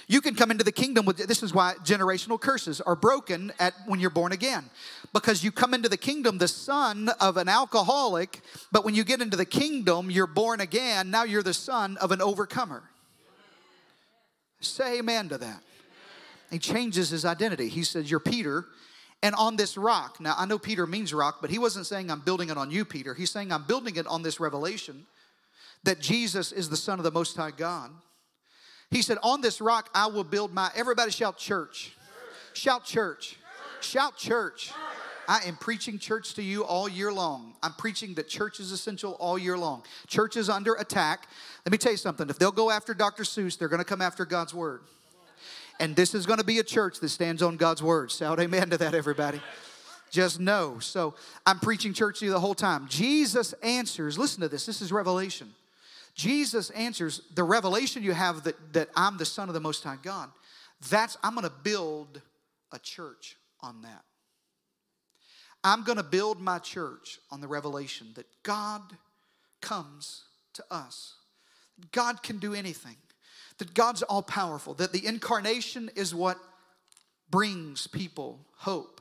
You 0.07 0.21
can 0.21 0.35
come 0.35 0.51
into 0.51 0.63
the 0.63 0.71
kingdom 0.71 1.05
with 1.05 1.17
this 1.17 1.41
is 1.41 1.53
why 1.53 1.73
generational 1.83 2.39
curses 2.39 2.79
are 2.79 2.95
broken 2.95 3.51
at 3.59 3.73
when 3.87 3.99
you're 3.99 4.11
born 4.11 4.31
again. 4.31 4.69
Because 5.13 5.43
you 5.43 5.51
come 5.51 5.73
into 5.73 5.89
the 5.89 5.97
kingdom 5.97 6.37
the 6.37 6.47
son 6.47 7.09
of 7.19 7.37
an 7.37 7.49
alcoholic, 7.49 8.41
but 8.71 8.85
when 8.85 8.93
you 8.93 9.03
get 9.03 9.21
into 9.21 9.37
the 9.37 9.45
kingdom, 9.45 10.11
you're 10.11 10.27
born 10.27 10.61
again, 10.61 11.09
now 11.09 11.23
you're 11.23 11.43
the 11.43 11.53
son 11.53 11.97
of 11.97 12.11
an 12.11 12.21
overcomer. 12.21 12.83
Say 14.59 14.99
amen 14.99 15.29
to 15.29 15.37
that. 15.39 15.61
He 16.51 16.59
changes 16.59 17.09
his 17.09 17.25
identity. 17.25 17.69
He 17.69 17.83
says, 17.83 18.09
You're 18.09 18.19
Peter, 18.19 18.65
and 19.23 19.33
on 19.35 19.55
this 19.55 19.77
rock. 19.77 20.19
Now, 20.19 20.35
I 20.37 20.45
know 20.45 20.59
Peter 20.59 20.85
means 20.85 21.13
rock, 21.13 21.37
but 21.41 21.49
he 21.49 21.57
wasn't 21.57 21.87
saying, 21.87 22.11
I'm 22.11 22.21
building 22.21 22.49
it 22.49 22.57
on 22.57 22.69
you, 22.69 22.85
Peter. 22.85 23.13
He's 23.13 23.31
saying, 23.31 23.51
I'm 23.51 23.63
building 23.63 23.95
it 23.95 24.05
on 24.05 24.21
this 24.21 24.39
revelation 24.39 25.05
that 25.83 25.99
Jesus 25.99 26.51
is 26.51 26.69
the 26.69 26.77
Son 26.77 26.99
of 26.99 27.03
the 27.03 27.11
Most 27.11 27.35
High 27.35 27.51
God. 27.51 27.91
He 28.91 29.01
said, 29.01 29.17
On 29.23 29.41
this 29.41 29.61
rock 29.61 29.89
I 29.93 30.07
will 30.07 30.23
build 30.23 30.53
my, 30.53 30.71
everybody 30.75 31.11
shout 31.11 31.37
church. 31.37 31.95
church. 32.53 32.53
Shout 32.53 32.85
church. 32.85 33.29
church. 33.31 33.37
Shout 33.81 34.17
church. 34.17 34.67
church. 34.67 34.73
I 35.27 35.39
am 35.45 35.55
preaching 35.55 35.97
church 35.97 36.35
to 36.35 36.43
you 36.43 36.63
all 36.63 36.87
year 36.87 37.11
long. 37.11 37.55
I'm 37.63 37.73
preaching 37.73 38.13
that 38.15 38.27
church 38.27 38.59
is 38.59 38.71
essential 38.71 39.13
all 39.13 39.37
year 39.37 39.57
long. 39.57 39.83
Church 40.07 40.37
is 40.37 40.49
under 40.49 40.75
attack. 40.75 41.27
Let 41.65 41.71
me 41.71 41.77
tell 41.77 41.91
you 41.91 41.97
something. 41.97 42.29
If 42.29 42.37
they'll 42.37 42.51
go 42.51 42.69
after 42.69 42.93
Dr. 42.93 43.23
Seuss, 43.23 43.57
they're 43.57 43.67
going 43.67 43.79
to 43.79 43.85
come 43.85 44.01
after 44.01 44.25
God's 44.25 44.53
word. 44.53 44.81
And 45.79 45.95
this 45.95 46.13
is 46.15 46.25
going 46.25 46.39
to 46.39 46.45
be 46.45 46.59
a 46.59 46.63
church 46.63 46.99
that 46.99 47.09
stands 47.09 47.41
on 47.41 47.57
God's 47.57 47.83
word. 47.83 48.11
Shout 48.11 48.39
amen 48.39 48.69
to 48.69 48.77
that, 48.77 48.93
everybody. 48.93 49.41
Just 50.09 50.39
know. 50.39 50.79
So 50.79 51.15
I'm 51.45 51.59
preaching 51.59 51.93
church 51.93 52.19
to 52.19 52.25
you 52.25 52.31
the 52.31 52.39
whole 52.39 52.55
time. 52.55 52.87
Jesus 52.87 53.53
answers, 53.61 54.17
listen 54.17 54.41
to 54.41 54.47
this, 54.47 54.65
this 54.65 54.81
is 54.81 54.91
revelation. 54.91 55.53
Jesus 56.15 56.69
answers 56.71 57.21
the 57.35 57.43
revelation 57.43 58.01
you 58.01 58.13
have 58.13 58.43
that, 58.45 58.73
that 58.73 58.89
I'm 58.95 59.17
the 59.17 59.25
Son 59.25 59.49
of 59.49 59.53
the 59.53 59.59
Most 59.59 59.83
High 59.83 59.97
God. 60.01 60.29
That's, 60.89 61.17
I'm 61.23 61.35
going 61.35 61.47
to 61.47 61.53
build 61.63 62.21
a 62.71 62.79
church 62.79 63.35
on 63.61 63.81
that. 63.81 64.03
I'm 65.63 65.83
going 65.83 65.97
to 65.97 66.03
build 66.03 66.39
my 66.39 66.59
church 66.59 67.19
on 67.31 67.41
the 67.41 67.47
revelation 67.47 68.07
that 68.15 68.27
God 68.43 68.81
comes 69.61 70.23
to 70.53 70.63
us. 70.71 71.15
God 71.91 72.23
can 72.23 72.37
do 72.37 72.53
anything 72.53 72.95
that 73.57 73.73
God's 73.73 74.01
all 74.03 74.21
powerful, 74.21 74.73
that 74.75 74.91
the 74.91 75.05
incarnation 75.05 75.89
is 75.95 76.13
what 76.13 76.37
brings 77.29 77.87
people 77.87 78.45
hope, 78.57 78.94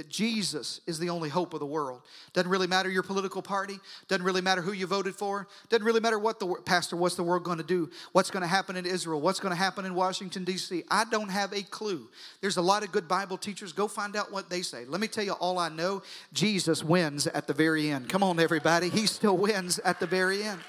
that 0.00 0.08
Jesus 0.08 0.80
is 0.86 0.98
the 0.98 1.10
only 1.10 1.28
hope 1.28 1.52
of 1.52 1.60
the 1.60 1.66
world. 1.66 2.00
Doesn't 2.32 2.50
really 2.50 2.66
matter 2.66 2.88
your 2.88 3.02
political 3.02 3.42
party, 3.42 3.78
doesn't 4.08 4.24
really 4.24 4.40
matter 4.40 4.62
who 4.62 4.72
you 4.72 4.86
voted 4.86 5.14
for, 5.14 5.46
doesn't 5.68 5.84
really 5.84 6.00
matter 6.00 6.18
what 6.18 6.40
the 6.40 6.54
pastor, 6.64 6.96
what's 6.96 7.16
the 7.16 7.22
world 7.22 7.44
going 7.44 7.58
to 7.58 7.64
do, 7.64 7.90
what's 8.12 8.30
going 8.30 8.40
to 8.40 8.46
happen 8.46 8.76
in 8.76 8.86
Israel, 8.86 9.20
what's 9.20 9.40
going 9.40 9.52
to 9.52 9.58
happen 9.58 9.84
in 9.84 9.94
Washington, 9.94 10.42
D.C. 10.42 10.84
I 10.90 11.04
don't 11.04 11.28
have 11.28 11.52
a 11.52 11.60
clue. 11.64 12.08
There's 12.40 12.56
a 12.56 12.62
lot 12.62 12.82
of 12.82 12.92
good 12.92 13.08
Bible 13.08 13.36
teachers. 13.36 13.74
Go 13.74 13.88
find 13.88 14.16
out 14.16 14.32
what 14.32 14.48
they 14.48 14.62
say. 14.62 14.86
Let 14.86 15.02
me 15.02 15.06
tell 15.06 15.22
you 15.22 15.32
all 15.32 15.58
I 15.58 15.68
know 15.68 16.00
Jesus 16.32 16.82
wins 16.82 17.26
at 17.26 17.46
the 17.46 17.52
very 17.52 17.90
end. 17.90 18.08
Come 18.08 18.22
on, 18.22 18.40
everybody. 18.40 18.88
He 18.88 19.04
still 19.04 19.36
wins 19.36 19.80
at 19.80 20.00
the 20.00 20.06
very 20.06 20.42
end. 20.42 20.60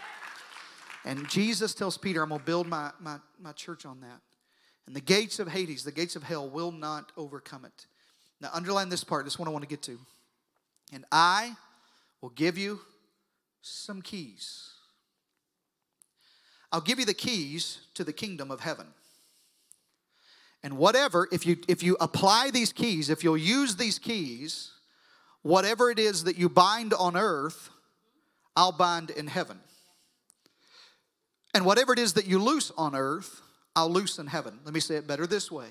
And 1.06 1.30
Jesus 1.30 1.74
tells 1.74 1.98
Peter, 1.98 2.22
I'm 2.22 2.28
going 2.28 2.40
to 2.40 2.46
build 2.46 2.68
my, 2.68 2.92
my, 3.00 3.16
my 3.42 3.54
church 3.54 3.86
on 3.86 4.02
that. 4.02 4.20
And 4.88 4.94
the 4.94 5.00
gates 5.00 5.40
of 5.40 5.48
Hades, 5.48 5.86
the 5.86 5.94
gates 5.94 6.18
of 6.18 6.24
hell, 6.24 6.50
will 6.50 6.74
not 6.74 7.14
overcome 7.16 7.64
it. 7.64 7.86
Now, 8.42 8.50
underline 8.54 8.90
this 8.90 9.04
part. 9.04 9.26
This 9.26 9.38
one 9.38 9.48
I 9.48 9.52
want 9.52 9.64
to 9.64 9.70
get 9.70 9.84
to. 9.84 10.00
And 10.92 11.06
I 11.12 11.56
will 12.22 12.30
give 12.30 12.58
you 12.58 12.80
some 13.62 14.02
keys. 14.02 14.72
I'll 16.72 16.82
give 16.82 17.00
you 17.00 17.06
the 17.06 17.14
keys 17.14 17.80
to 17.94 18.04
the 18.04 18.14
kingdom 18.14 18.50
of 18.50 18.62
heaven. 18.62 18.88
And 20.64 20.78
whatever, 20.78 21.28
if 21.32 21.46
you 21.46 21.58
if 21.68 21.82
you 21.82 21.98
apply 22.00 22.52
these 22.52 22.72
keys, 22.72 23.10
if 23.10 23.24
you'll 23.24 23.38
use 23.38 23.76
these 23.76 23.98
keys, 23.98 24.72
whatever 25.42 25.90
it 25.90 26.00
is 26.00 26.24
that 26.26 26.38
you 26.38 26.50
bind 26.50 26.94
on 26.94 27.18
earth, 27.18 27.70
I'll 28.56 28.72
bind 28.72 29.10
in 29.10 29.28
heaven. 29.28 29.60
And 31.54 31.66
whatever 31.66 31.94
it 31.94 32.00
is 32.00 32.14
that 32.14 32.28
you 32.28 32.40
loose 32.40 32.72
on 32.78 32.96
earth, 32.96 33.42
I'll 33.76 33.92
loose 33.92 34.20
in 34.20 34.28
heaven. 34.28 34.60
Let 34.64 34.74
me 34.74 34.80
say 34.80 34.96
it 34.96 35.08
better 35.08 35.28
this 35.28 35.52
way. 35.52 35.68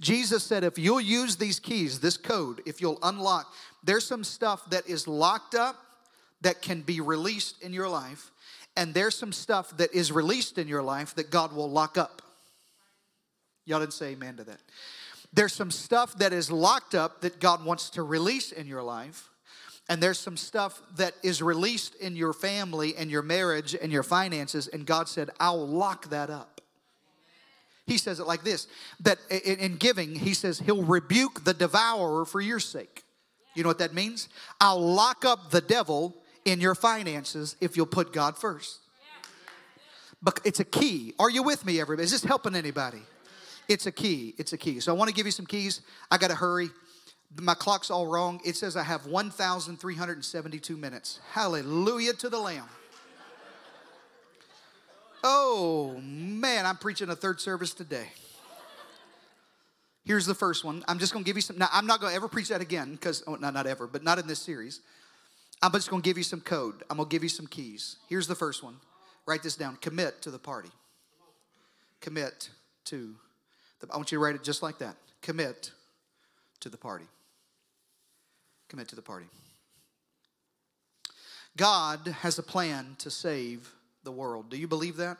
Jesus 0.00 0.44
said, 0.44 0.62
if 0.62 0.78
you'll 0.78 1.00
use 1.00 1.36
these 1.36 1.58
keys, 1.58 1.98
this 2.00 2.16
code, 2.16 2.62
if 2.66 2.80
you'll 2.80 3.00
unlock, 3.02 3.52
there's 3.82 4.06
some 4.06 4.22
stuff 4.22 4.68
that 4.70 4.88
is 4.88 5.08
locked 5.08 5.54
up 5.54 5.76
that 6.40 6.62
can 6.62 6.82
be 6.82 7.00
released 7.00 7.62
in 7.62 7.72
your 7.72 7.88
life, 7.88 8.30
and 8.76 8.94
there's 8.94 9.16
some 9.16 9.32
stuff 9.32 9.76
that 9.76 9.92
is 9.92 10.12
released 10.12 10.56
in 10.56 10.68
your 10.68 10.82
life 10.82 11.14
that 11.16 11.30
God 11.30 11.52
will 11.52 11.68
lock 11.68 11.98
up. 11.98 12.22
Y'all 13.64 13.80
didn't 13.80 13.92
say 13.92 14.12
amen 14.12 14.36
to 14.36 14.44
that. 14.44 14.60
There's 15.32 15.52
some 15.52 15.70
stuff 15.70 16.14
that 16.18 16.32
is 16.32 16.50
locked 16.50 16.94
up 16.94 17.20
that 17.22 17.40
God 17.40 17.64
wants 17.64 17.90
to 17.90 18.02
release 18.04 18.52
in 18.52 18.66
your 18.66 18.82
life, 18.82 19.28
and 19.88 20.00
there's 20.00 20.18
some 20.18 20.36
stuff 20.36 20.80
that 20.96 21.14
is 21.24 21.42
released 21.42 21.96
in 21.96 22.14
your 22.14 22.32
family 22.32 22.94
and 22.96 23.10
your 23.10 23.22
marriage 23.22 23.74
and 23.74 23.90
your 23.90 24.04
finances, 24.04 24.68
and 24.68 24.86
God 24.86 25.08
said, 25.08 25.30
I'll 25.40 25.66
lock 25.66 26.10
that 26.10 26.30
up. 26.30 26.60
He 27.88 27.96
says 27.96 28.20
it 28.20 28.26
like 28.26 28.44
this 28.44 28.68
that 29.00 29.18
in 29.30 29.76
giving, 29.76 30.14
he 30.14 30.34
says, 30.34 30.58
He'll 30.60 30.84
rebuke 30.84 31.44
the 31.44 31.54
devourer 31.54 32.26
for 32.26 32.40
your 32.40 32.60
sake. 32.60 33.02
You 33.54 33.62
know 33.62 33.70
what 33.70 33.78
that 33.78 33.94
means? 33.94 34.28
I'll 34.60 34.80
lock 34.80 35.24
up 35.24 35.50
the 35.50 35.62
devil 35.62 36.14
in 36.44 36.60
your 36.60 36.74
finances 36.74 37.56
if 37.62 37.76
you'll 37.76 37.86
put 37.86 38.12
God 38.12 38.36
first. 38.36 38.80
But 40.22 40.40
it's 40.44 40.60
a 40.60 40.64
key. 40.64 41.14
Are 41.18 41.30
you 41.30 41.42
with 41.42 41.64
me, 41.64 41.80
everybody? 41.80 42.04
Is 42.04 42.10
this 42.10 42.24
helping 42.24 42.54
anybody? 42.54 43.02
It's 43.68 43.86
a 43.86 43.92
key. 43.92 44.34
It's 44.36 44.52
a 44.52 44.58
key. 44.58 44.80
So 44.80 44.94
I 44.94 44.96
want 44.96 45.08
to 45.08 45.14
give 45.14 45.24
you 45.24 45.32
some 45.32 45.46
keys. 45.46 45.80
I 46.10 46.18
got 46.18 46.28
to 46.28 46.34
hurry. 46.34 46.68
My 47.40 47.54
clock's 47.54 47.90
all 47.90 48.06
wrong. 48.06 48.40
It 48.44 48.56
says 48.56 48.76
I 48.76 48.82
have 48.82 49.06
1,372 49.06 50.76
minutes. 50.76 51.20
Hallelujah 51.32 52.12
to 52.14 52.28
the 52.28 52.38
Lamb. 52.38 52.68
Oh, 55.24 56.00
man, 56.48 56.64
I'm 56.64 56.76
preaching 56.78 57.10
a 57.10 57.16
third 57.16 57.42
service 57.42 57.74
today. 57.74 58.08
Here's 60.06 60.24
the 60.24 60.34
first 60.34 60.64
one. 60.64 60.82
I'm 60.88 60.98
just 60.98 61.12
going 61.12 61.22
to 61.22 61.28
give 61.28 61.36
you 61.36 61.42
some. 61.42 61.58
Now, 61.58 61.68
I'm 61.70 61.86
not 61.86 62.00
going 62.00 62.10
to 62.10 62.16
ever 62.16 62.26
preach 62.26 62.48
that 62.48 62.62
again 62.62 62.92
because, 62.92 63.22
oh, 63.26 63.34
not, 63.34 63.52
not 63.52 63.66
ever, 63.66 63.86
but 63.86 64.02
not 64.02 64.18
in 64.18 64.26
this 64.26 64.38
series. 64.38 64.80
I'm 65.60 65.70
just 65.72 65.90
going 65.90 66.00
to 66.00 66.08
give 66.08 66.16
you 66.16 66.24
some 66.24 66.40
code. 66.40 66.82
I'm 66.88 66.96
going 66.96 67.08
to 67.08 67.14
give 67.14 67.22
you 67.22 67.28
some 67.28 67.46
keys. 67.46 67.96
Here's 68.08 68.26
the 68.26 68.34
first 68.34 68.64
one. 68.64 68.76
Write 69.26 69.42
this 69.42 69.56
down. 69.56 69.76
Commit 69.76 70.22
to 70.22 70.30
the 70.30 70.38
party. 70.38 70.70
Commit 72.00 72.48
to 72.86 73.14
the, 73.80 73.88
I 73.92 73.96
want 73.98 74.10
you 74.10 74.16
to 74.16 74.24
write 74.24 74.34
it 74.34 74.42
just 74.42 74.62
like 74.62 74.78
that. 74.78 74.96
Commit 75.20 75.72
to 76.60 76.70
the 76.70 76.78
party. 76.78 77.08
Commit 78.70 78.88
to 78.88 78.96
the 78.96 79.02
party. 79.02 79.26
God 81.58 82.06
has 82.20 82.38
a 82.38 82.42
plan 82.42 82.96
to 83.00 83.10
save 83.10 83.70
the 84.02 84.12
world. 84.12 84.48
Do 84.48 84.56
you 84.56 84.66
believe 84.66 84.96
that? 84.96 85.18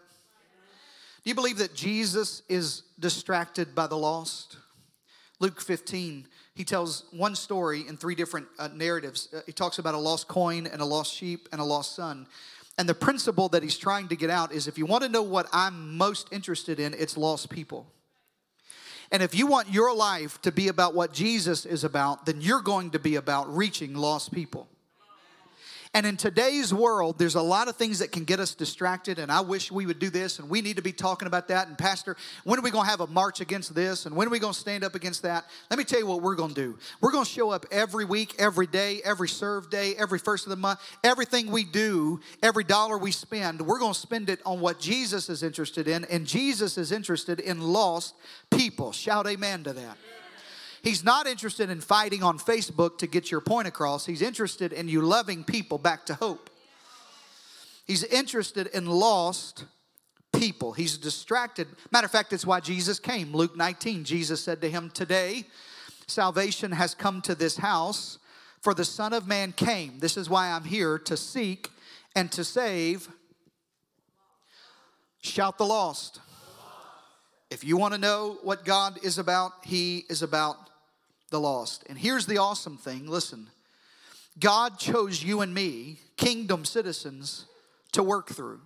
Do 1.24 1.30
you 1.30 1.34
believe 1.34 1.58
that 1.58 1.74
Jesus 1.74 2.42
is 2.48 2.82
distracted 2.98 3.74
by 3.74 3.86
the 3.86 3.96
lost? 3.96 4.56
Luke 5.40 5.60
15, 5.60 6.26
he 6.54 6.64
tells 6.64 7.04
one 7.12 7.36
story 7.36 7.84
in 7.86 7.96
three 7.96 8.14
different 8.14 8.48
uh, 8.58 8.68
narratives. 8.74 9.28
Uh, 9.32 9.40
he 9.46 9.52
talks 9.52 9.78
about 9.78 9.94
a 9.94 9.98
lost 9.98 10.26
coin 10.26 10.66
and 10.66 10.80
a 10.80 10.84
lost 10.84 11.14
sheep 11.14 11.48
and 11.52 11.60
a 11.60 11.64
lost 11.64 11.94
son. 11.94 12.26
And 12.76 12.88
the 12.88 12.94
principle 12.94 13.48
that 13.50 13.62
he's 13.62 13.76
trying 13.76 14.08
to 14.08 14.16
get 14.16 14.30
out 14.30 14.52
is 14.52 14.68
if 14.68 14.78
you 14.78 14.86
want 14.86 15.02
to 15.02 15.08
know 15.08 15.22
what 15.22 15.48
I'm 15.52 15.96
most 15.96 16.32
interested 16.32 16.80
in, 16.80 16.94
it's 16.94 17.16
lost 17.16 17.50
people. 17.50 17.86
And 19.10 19.22
if 19.22 19.34
you 19.34 19.46
want 19.46 19.72
your 19.72 19.94
life 19.94 20.40
to 20.42 20.52
be 20.52 20.68
about 20.68 20.94
what 20.94 21.12
Jesus 21.12 21.64
is 21.64 21.82
about, 21.82 22.26
then 22.26 22.40
you're 22.40 22.60
going 22.60 22.90
to 22.90 22.98
be 22.98 23.16
about 23.16 23.54
reaching 23.54 23.94
lost 23.94 24.32
people. 24.32 24.68
And 25.94 26.04
in 26.04 26.16
today's 26.16 26.72
world, 26.72 27.18
there's 27.18 27.34
a 27.34 27.42
lot 27.42 27.68
of 27.68 27.76
things 27.76 28.00
that 28.00 28.12
can 28.12 28.24
get 28.24 28.40
us 28.40 28.54
distracted. 28.54 29.18
And 29.18 29.32
I 29.32 29.40
wish 29.40 29.72
we 29.72 29.86
would 29.86 29.98
do 29.98 30.10
this, 30.10 30.38
and 30.38 30.50
we 30.50 30.60
need 30.60 30.76
to 30.76 30.82
be 30.82 30.92
talking 30.92 31.26
about 31.26 31.48
that. 31.48 31.68
And, 31.68 31.78
Pastor, 31.78 32.16
when 32.44 32.58
are 32.58 32.62
we 32.62 32.70
going 32.70 32.84
to 32.84 32.90
have 32.90 33.00
a 33.00 33.06
march 33.06 33.40
against 33.40 33.74
this? 33.74 34.04
And 34.04 34.14
when 34.14 34.26
are 34.26 34.30
we 34.30 34.38
going 34.38 34.52
to 34.52 34.58
stand 34.58 34.84
up 34.84 34.94
against 34.94 35.22
that? 35.22 35.46
Let 35.70 35.78
me 35.78 35.84
tell 35.84 35.98
you 35.98 36.06
what 36.06 36.20
we're 36.20 36.34
going 36.34 36.54
to 36.54 36.60
do. 36.60 36.78
We're 37.00 37.12
going 37.12 37.24
to 37.24 37.30
show 37.30 37.50
up 37.50 37.64
every 37.70 38.04
week, 38.04 38.34
every 38.38 38.66
day, 38.66 39.00
every 39.04 39.28
serve 39.28 39.70
day, 39.70 39.94
every 39.96 40.18
first 40.18 40.44
of 40.46 40.50
the 40.50 40.56
month. 40.56 40.80
Everything 41.02 41.50
we 41.50 41.64
do, 41.64 42.20
every 42.42 42.64
dollar 42.64 42.98
we 42.98 43.10
spend, 43.10 43.62
we're 43.62 43.78
going 43.78 43.94
to 43.94 43.98
spend 43.98 44.28
it 44.28 44.40
on 44.44 44.60
what 44.60 44.78
Jesus 44.78 45.30
is 45.30 45.42
interested 45.42 45.88
in. 45.88 46.04
And 46.04 46.26
Jesus 46.26 46.76
is 46.76 46.92
interested 46.92 47.40
in 47.40 47.60
lost 47.60 48.14
people. 48.50 48.92
Shout 48.92 49.26
amen 49.26 49.64
to 49.64 49.72
that. 49.72 49.96
He's 50.82 51.02
not 51.02 51.26
interested 51.26 51.70
in 51.70 51.80
fighting 51.80 52.22
on 52.22 52.38
Facebook 52.38 52.98
to 52.98 53.06
get 53.06 53.30
your 53.30 53.40
point 53.40 53.68
across. 53.68 54.06
He's 54.06 54.22
interested 54.22 54.72
in 54.72 54.88
you 54.88 55.02
loving 55.02 55.44
people 55.44 55.78
back 55.78 56.06
to 56.06 56.14
hope. 56.14 56.50
He's 57.86 58.04
interested 58.04 58.68
in 58.68 58.86
lost 58.86 59.64
people. 60.32 60.72
He's 60.72 60.98
distracted. 60.98 61.66
Matter 61.90 62.04
of 62.04 62.10
fact, 62.10 62.32
it's 62.32 62.46
why 62.46 62.60
Jesus 62.60 63.00
came. 63.00 63.32
Luke 63.32 63.56
19, 63.56 64.04
Jesus 64.04 64.42
said 64.42 64.60
to 64.60 64.70
him, 64.70 64.90
Today, 64.90 65.44
salvation 66.06 66.72
has 66.72 66.94
come 66.94 67.22
to 67.22 67.34
this 67.34 67.56
house, 67.56 68.18
for 68.60 68.74
the 68.74 68.84
Son 68.84 69.12
of 69.12 69.26
Man 69.26 69.52
came. 69.52 69.98
This 69.98 70.16
is 70.16 70.28
why 70.28 70.50
I'm 70.50 70.64
here 70.64 70.98
to 70.98 71.16
seek 71.16 71.70
and 72.14 72.30
to 72.32 72.44
save. 72.44 73.08
Shout 75.22 75.58
the 75.58 75.64
lost. 75.64 76.20
If 77.50 77.64
you 77.64 77.76
want 77.76 77.94
to 77.94 78.00
know 78.00 78.38
what 78.42 78.64
God 78.64 79.02
is 79.02 79.16
about, 79.16 79.52
He 79.64 80.04
is 80.10 80.22
about 80.22 80.67
the 81.30 81.40
lost. 81.40 81.84
And 81.88 81.98
here's 81.98 82.26
the 82.26 82.38
awesome 82.38 82.76
thing 82.76 83.06
listen, 83.06 83.48
God 84.38 84.78
chose 84.78 85.22
you 85.22 85.40
and 85.40 85.52
me, 85.52 85.98
kingdom 86.16 86.64
citizens, 86.64 87.46
to 87.92 88.02
work 88.02 88.28
through. 88.30 88.60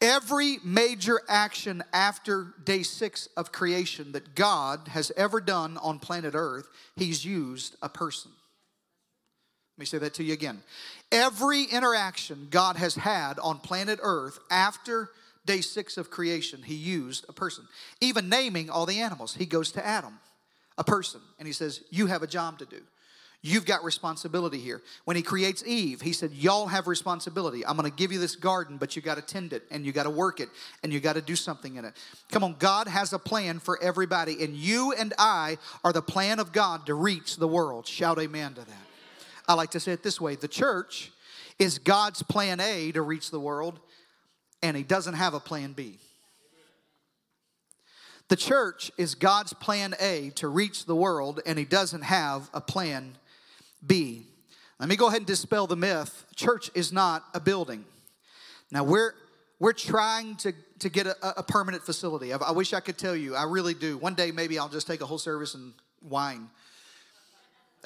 Every 0.00 0.58
major 0.64 1.20
action 1.28 1.82
after 1.92 2.54
day 2.64 2.82
six 2.82 3.28
of 3.36 3.52
creation 3.52 4.12
that 4.12 4.34
God 4.34 4.88
has 4.88 5.12
ever 5.16 5.40
done 5.40 5.78
on 5.78 5.98
planet 5.98 6.34
Earth, 6.34 6.68
He's 6.96 7.24
used 7.24 7.76
a 7.80 7.88
person. 7.88 8.30
Let 9.76 9.80
me 9.80 9.86
say 9.86 9.98
that 9.98 10.14
to 10.14 10.24
you 10.24 10.32
again. 10.32 10.62
Every 11.10 11.64
interaction 11.64 12.48
God 12.50 12.76
has 12.76 12.94
had 12.94 13.38
on 13.38 13.58
planet 13.58 13.98
Earth 14.02 14.38
after 14.50 15.10
day 15.46 15.60
six 15.60 15.96
of 15.96 16.10
creation, 16.10 16.62
He 16.62 16.74
used 16.74 17.24
a 17.28 17.32
person. 17.32 17.66
Even 18.00 18.28
naming 18.28 18.70
all 18.70 18.86
the 18.86 19.00
animals, 19.00 19.34
He 19.34 19.46
goes 19.46 19.72
to 19.72 19.86
Adam 19.86 20.18
a 20.78 20.84
person 20.84 21.20
and 21.38 21.46
he 21.46 21.52
says, 21.52 21.82
You 21.90 22.06
have 22.06 22.22
a 22.22 22.26
job 22.26 22.58
to 22.58 22.66
do. 22.66 22.80
You've 23.46 23.66
got 23.66 23.84
responsibility 23.84 24.58
here. 24.58 24.80
When 25.04 25.16
he 25.16 25.22
creates 25.22 25.62
Eve, 25.66 26.00
he 26.00 26.14
said, 26.14 26.32
Y'all 26.32 26.66
have 26.66 26.86
responsibility. 26.86 27.64
I'm 27.66 27.76
going 27.76 27.90
to 27.90 27.94
give 27.94 28.10
you 28.10 28.18
this 28.18 28.36
garden, 28.36 28.78
but 28.78 28.96
you 28.96 29.02
got 29.02 29.16
to 29.16 29.22
tend 29.22 29.52
it 29.52 29.64
and 29.70 29.84
you 29.84 29.92
got 29.92 30.04
to 30.04 30.10
work 30.10 30.40
it 30.40 30.48
and 30.82 30.90
you 30.90 30.98
got 30.98 31.12
to 31.16 31.20
do 31.20 31.36
something 31.36 31.76
in 31.76 31.84
it. 31.84 31.92
Come 32.30 32.42
on, 32.42 32.56
God 32.58 32.88
has 32.88 33.12
a 33.12 33.18
plan 33.18 33.58
for 33.58 33.80
everybody, 33.82 34.42
and 34.42 34.54
you 34.54 34.92
and 34.92 35.12
I 35.18 35.58
are 35.84 35.92
the 35.92 36.00
plan 36.00 36.40
of 36.40 36.52
God 36.52 36.86
to 36.86 36.94
reach 36.94 37.36
the 37.36 37.46
world. 37.46 37.86
Shout 37.86 38.18
amen 38.18 38.54
to 38.54 38.62
that. 38.62 38.86
I 39.46 39.52
like 39.52 39.72
to 39.72 39.80
say 39.80 39.92
it 39.92 40.02
this 40.02 40.18
way 40.18 40.36
the 40.36 40.48
church 40.48 41.12
is 41.58 41.78
God's 41.78 42.22
plan 42.22 42.60
A 42.60 42.92
to 42.92 43.02
reach 43.02 43.30
the 43.30 43.40
world, 43.40 43.78
and 44.62 44.74
he 44.74 44.82
doesn't 44.82 45.14
have 45.14 45.34
a 45.34 45.40
plan 45.40 45.74
B. 45.74 45.98
The 48.28 48.36
church 48.36 48.90
is 48.96 49.14
God's 49.14 49.52
plan 49.52 49.94
A 50.00 50.30
to 50.36 50.48
reach 50.48 50.86
the 50.86 50.96
world, 50.96 51.40
and 51.44 51.58
He 51.58 51.64
doesn't 51.64 52.02
have 52.02 52.48
a 52.54 52.60
plan 52.60 53.16
B. 53.86 54.26
Let 54.80 54.88
me 54.88 54.96
go 54.96 55.08
ahead 55.08 55.18
and 55.18 55.26
dispel 55.26 55.66
the 55.66 55.76
myth. 55.76 56.24
Church 56.34 56.70
is 56.74 56.92
not 56.92 57.24
a 57.34 57.40
building. 57.40 57.84
Now, 58.70 58.82
we're, 58.82 59.12
we're 59.58 59.72
trying 59.72 60.36
to, 60.36 60.52
to 60.80 60.88
get 60.88 61.06
a, 61.06 61.16
a 61.38 61.42
permanent 61.42 61.84
facility. 61.84 62.32
I, 62.32 62.38
I 62.38 62.50
wish 62.50 62.72
I 62.72 62.80
could 62.80 62.98
tell 62.98 63.14
you. 63.14 63.36
I 63.36 63.44
really 63.44 63.74
do. 63.74 63.98
One 63.98 64.14
day, 64.14 64.30
maybe 64.32 64.58
I'll 64.58 64.68
just 64.68 64.86
take 64.86 65.00
a 65.00 65.06
whole 65.06 65.18
service 65.18 65.54
and 65.54 65.74
whine. 66.00 66.48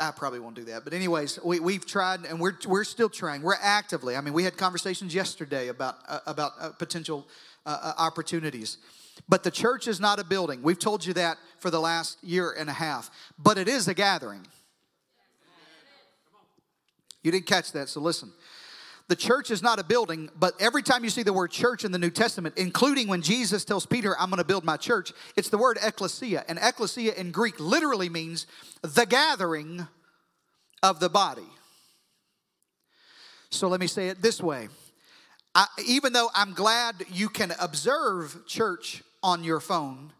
I 0.00 0.12
probably 0.12 0.38
won't 0.38 0.54
do 0.54 0.64
that. 0.64 0.84
But, 0.84 0.94
anyways, 0.94 1.40
we, 1.44 1.58
we've 1.60 1.84
tried 1.84 2.24
and 2.24 2.40
we're, 2.40 2.56
we're 2.66 2.84
still 2.84 3.08
trying. 3.08 3.42
We're 3.42 3.56
actively. 3.60 4.16
I 4.16 4.20
mean, 4.20 4.32
we 4.32 4.44
had 4.44 4.56
conversations 4.56 5.14
yesterday 5.14 5.68
about, 5.68 5.96
uh, 6.08 6.20
about 6.26 6.52
uh, 6.60 6.70
potential 6.70 7.26
uh, 7.66 7.78
uh 7.82 7.92
opportunities. 7.98 8.78
But 9.28 9.42
the 9.42 9.50
church 9.50 9.88
is 9.88 10.00
not 10.00 10.18
a 10.18 10.24
building. 10.24 10.62
We've 10.62 10.78
told 10.78 11.04
you 11.06 11.14
that 11.14 11.38
for 11.58 11.70
the 11.70 11.80
last 11.80 12.22
year 12.22 12.54
and 12.56 12.68
a 12.68 12.72
half. 12.72 13.10
But 13.38 13.58
it 13.58 13.68
is 13.68 13.88
a 13.88 13.94
gathering. 13.94 14.46
You 17.22 17.32
didn't 17.32 17.46
catch 17.46 17.72
that, 17.72 17.88
so 17.88 18.00
listen. 18.00 18.32
The 19.08 19.16
church 19.16 19.50
is 19.50 19.62
not 19.62 19.78
a 19.78 19.84
building, 19.84 20.28
but 20.38 20.52
every 20.60 20.82
time 20.82 21.02
you 21.02 21.08
see 21.08 21.22
the 21.22 21.32
word 21.32 21.50
church 21.50 21.82
in 21.82 21.92
the 21.92 21.98
New 21.98 22.10
Testament, 22.10 22.58
including 22.58 23.08
when 23.08 23.22
Jesus 23.22 23.64
tells 23.64 23.86
Peter, 23.86 24.14
I'm 24.18 24.28
going 24.28 24.38
to 24.38 24.44
build 24.44 24.64
my 24.64 24.76
church, 24.76 25.12
it's 25.34 25.48
the 25.48 25.56
word 25.56 25.78
ecclesia. 25.82 26.44
And 26.46 26.58
ecclesia 26.60 27.14
in 27.14 27.30
Greek 27.30 27.58
literally 27.58 28.10
means 28.10 28.46
the 28.82 29.06
gathering 29.06 29.88
of 30.82 31.00
the 31.00 31.08
body. 31.08 31.48
So 33.50 33.68
let 33.68 33.80
me 33.80 33.86
say 33.86 34.08
it 34.08 34.20
this 34.20 34.42
way. 34.42 34.68
I, 35.54 35.66
even 35.86 36.12
though 36.12 36.28
I'm 36.34 36.52
glad 36.52 36.96
you 37.10 37.30
can 37.30 37.54
observe 37.58 38.46
church 38.46 39.02
on 39.22 39.44
your 39.44 39.60
phone, 39.60 40.12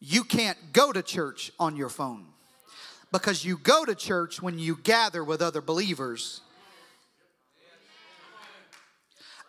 you 0.00 0.24
can't 0.24 0.58
go 0.72 0.92
to 0.92 1.02
church 1.02 1.52
on 1.58 1.76
your 1.76 1.88
phone. 1.88 2.26
Because 3.12 3.44
you 3.44 3.56
go 3.56 3.84
to 3.84 3.94
church 3.94 4.42
when 4.42 4.58
you 4.58 4.76
gather 4.82 5.22
with 5.22 5.40
other 5.40 5.60
believers. 5.60 6.40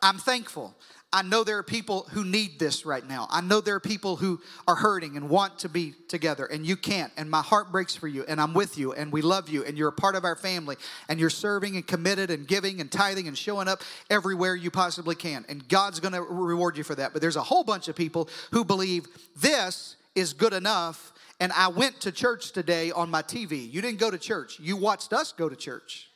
I'm 0.02 0.18
thankful. 0.18 0.76
I 1.14 1.22
know 1.22 1.46
there 1.46 1.58
are 1.58 1.64
people 1.64 2.06
who 2.12 2.26
need 2.26 2.60
this 2.60 2.86
right 2.86 3.08
now. 3.08 3.28
I 3.30 3.40
know 3.40 3.62
there 3.62 3.76
are 3.76 3.80
people 3.80 4.18
who 4.18 4.42
are 4.68 4.76
hurting 4.76 5.16
and 5.16 5.30
want 5.30 5.60
to 5.60 5.70
be 5.70 5.94
together, 6.10 6.46
and 6.46 6.66
you 6.66 6.76
can't. 6.76 7.14
And 7.16 7.32
my 7.32 7.42
heart 7.42 7.72
breaks 7.72 7.96
for 7.96 8.10
you, 8.10 8.26
and 8.28 8.42
I'm 8.42 8.54
with 8.54 8.78
you, 8.78 8.92
and 8.92 9.10
we 9.10 9.22
love 9.22 9.48
you, 9.48 9.64
and 9.64 9.78
you're 9.78 9.88
a 9.88 9.94
part 9.94 10.16
of 10.16 10.26
our 10.26 10.36
family, 10.36 10.76
and 11.08 11.18
you're 11.18 11.30
serving 11.30 11.78
and 11.78 11.88
committed 11.88 12.30
and 12.30 12.46
giving 12.46 12.82
and 12.82 12.92
tithing 12.92 13.30
and 13.30 13.38
showing 13.38 13.70
up 13.70 13.84
everywhere 14.10 14.54
you 14.54 14.70
possibly 14.70 15.16
can. 15.16 15.46
And 15.48 15.66
God's 15.70 16.02
gonna 16.02 16.22
reward 16.22 16.76
you 16.76 16.84
for 16.84 16.96
that. 16.96 17.14
But 17.14 17.22
there's 17.22 17.38
a 17.38 17.44
whole 17.44 17.64
bunch 17.64 17.88
of 17.88 17.96
people 17.96 18.28
who 18.52 18.66
believe 18.66 19.06
this 19.38 19.96
is 20.14 20.34
good 20.34 20.54
enough. 20.54 21.14
And 21.40 21.54
I 21.54 21.70
went 21.70 22.02
to 22.02 22.12
church 22.12 22.52
today 22.52 22.92
on 22.92 23.10
my 23.10 23.22
TV. 23.22 23.72
You 23.72 23.82
didn't 23.82 24.00
go 24.00 24.12
to 24.12 24.18
church, 24.18 24.60
you 24.60 24.76
watched 24.76 25.14
us 25.14 25.32
go 25.32 25.48
to 25.48 25.56
church. 25.56 26.10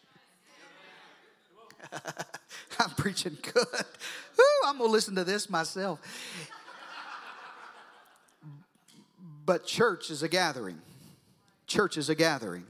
I'm 2.80 2.90
preaching 2.92 3.38
good. 3.42 3.86
I'm 4.66 4.78
going 4.78 4.90
to 4.90 4.92
listen 4.92 5.16
to 5.16 5.24
this 5.24 5.50
myself. 5.50 6.00
But 9.46 9.66
church 9.66 10.10
is 10.10 10.24
a 10.24 10.28
gathering. 10.28 10.80
Church 11.68 11.98
is 11.98 12.10
a 12.10 12.16
gathering. 12.16 12.66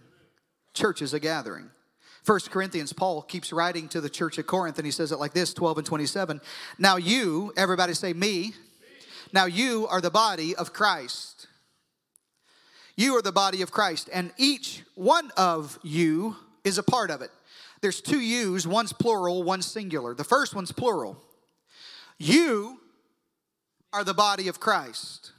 Church 0.73 1.01
is 1.01 1.13
a 1.13 1.19
gathering. 1.19 1.69
First 2.23 2.51
Corinthians, 2.51 2.93
Paul 2.93 3.23
keeps 3.23 3.51
writing 3.51 3.88
to 3.89 4.01
the 4.01 4.10
church 4.10 4.38
at 4.38 4.45
Corinth, 4.45 4.77
and 4.77 4.86
he 4.86 4.91
says 4.91 5.12
it 5.12 5.19
like 5.19 5.34
this 5.34 5.53
12 5.53 5.79
and 5.79 5.88
27. 5.88 6.39
Now 6.77 6.97
you, 6.97 7.51
everybody 7.57 7.93
say 7.93 8.13
me, 8.13 8.53
now 9.34 9.45
you 9.45 9.88
are 9.88 10.01
the 10.01 10.12
body 10.12 10.55
of 10.55 10.71
Christ. 10.71 11.47
You 12.95 13.15
are 13.15 13.21
the 13.21 13.31
body 13.31 13.62
of 13.62 13.71
Christ, 13.71 14.10
and 14.13 14.31
each 14.38 14.84
one 14.95 15.31
of 15.36 15.79
you 15.81 16.36
is 16.63 16.77
a 16.77 16.84
part 16.84 17.10
of 17.10 17.21
it. 17.21 17.31
There's 17.82 18.02
two 18.02 18.20
yous, 18.20 18.67
one's 18.67 18.94
plural, 18.94 19.44
one's 19.44 19.65
singular. 19.65 20.13
The 20.13 20.24
first 20.24 20.54
one's 20.54 20.72
plural. 20.72 21.22
You 22.17 22.80
are 23.91 24.04
the 24.04 24.13
body 24.13 24.48
of 24.48 24.60
Christ. 24.60 25.32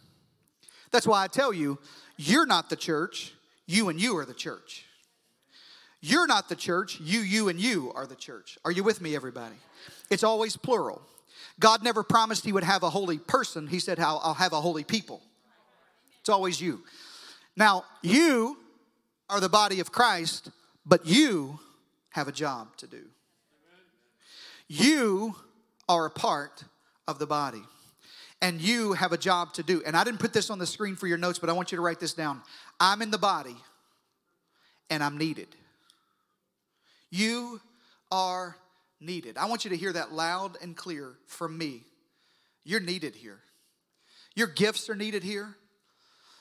That's 0.90 1.06
why 1.06 1.22
I 1.22 1.28
tell 1.28 1.52
you, 1.52 1.78
you're 2.16 2.46
not 2.46 2.68
the 2.68 2.76
church, 2.76 3.32
you 3.66 3.88
and 3.88 4.00
you 4.00 4.16
are 4.18 4.24
the 4.24 4.34
church. 4.34 4.84
You're 6.00 6.26
not 6.26 6.48
the 6.48 6.56
church, 6.56 6.98
you, 7.00 7.20
you, 7.20 7.48
and 7.48 7.60
you 7.60 7.92
are 7.94 8.06
the 8.06 8.16
church. 8.16 8.58
Are 8.64 8.72
you 8.72 8.82
with 8.82 9.00
me, 9.00 9.14
everybody? 9.14 9.54
It's 10.10 10.24
always 10.24 10.56
plural. 10.56 11.00
God 11.60 11.84
never 11.84 12.02
promised 12.02 12.44
He 12.44 12.52
would 12.52 12.64
have 12.64 12.82
a 12.82 12.90
holy 12.90 13.18
person, 13.18 13.68
He 13.68 13.78
said, 13.78 14.00
I'll 14.00 14.34
have 14.34 14.52
a 14.52 14.60
holy 14.60 14.82
people. 14.82 15.22
It's 16.20 16.28
always 16.28 16.60
you. 16.60 16.82
Now, 17.56 17.84
you 18.02 18.58
are 19.30 19.40
the 19.40 19.48
body 19.48 19.78
of 19.78 19.92
Christ, 19.92 20.50
but 20.84 21.06
you 21.06 21.60
have 22.12 22.28
a 22.28 22.32
job 22.32 22.76
to 22.78 22.86
do. 22.86 23.02
You 24.68 25.34
are 25.88 26.06
a 26.06 26.10
part 26.10 26.64
of 27.08 27.18
the 27.18 27.26
body, 27.26 27.62
and 28.40 28.60
you 28.60 28.92
have 28.92 29.12
a 29.12 29.18
job 29.18 29.52
to 29.54 29.62
do. 29.62 29.82
And 29.84 29.96
I 29.96 30.04
didn't 30.04 30.20
put 30.20 30.32
this 30.32 30.48
on 30.50 30.58
the 30.58 30.66
screen 30.66 30.96
for 30.96 31.06
your 31.06 31.18
notes, 31.18 31.38
but 31.38 31.50
I 31.50 31.52
want 31.52 31.72
you 31.72 31.76
to 31.76 31.82
write 31.82 32.00
this 32.00 32.14
down. 32.14 32.40
I'm 32.78 33.02
in 33.02 33.10
the 33.10 33.18
body, 33.18 33.56
and 34.88 35.02
I'm 35.02 35.18
needed. 35.18 35.48
You 37.10 37.60
are 38.10 38.56
needed. 39.00 39.36
I 39.36 39.46
want 39.46 39.64
you 39.64 39.70
to 39.70 39.76
hear 39.76 39.92
that 39.92 40.12
loud 40.12 40.56
and 40.62 40.76
clear 40.76 41.14
from 41.26 41.58
me. 41.58 41.82
You're 42.64 42.80
needed 42.80 43.14
here. 43.14 43.40
Your 44.34 44.46
gifts 44.46 44.88
are 44.88 44.94
needed 44.94 45.22
here. 45.22 45.56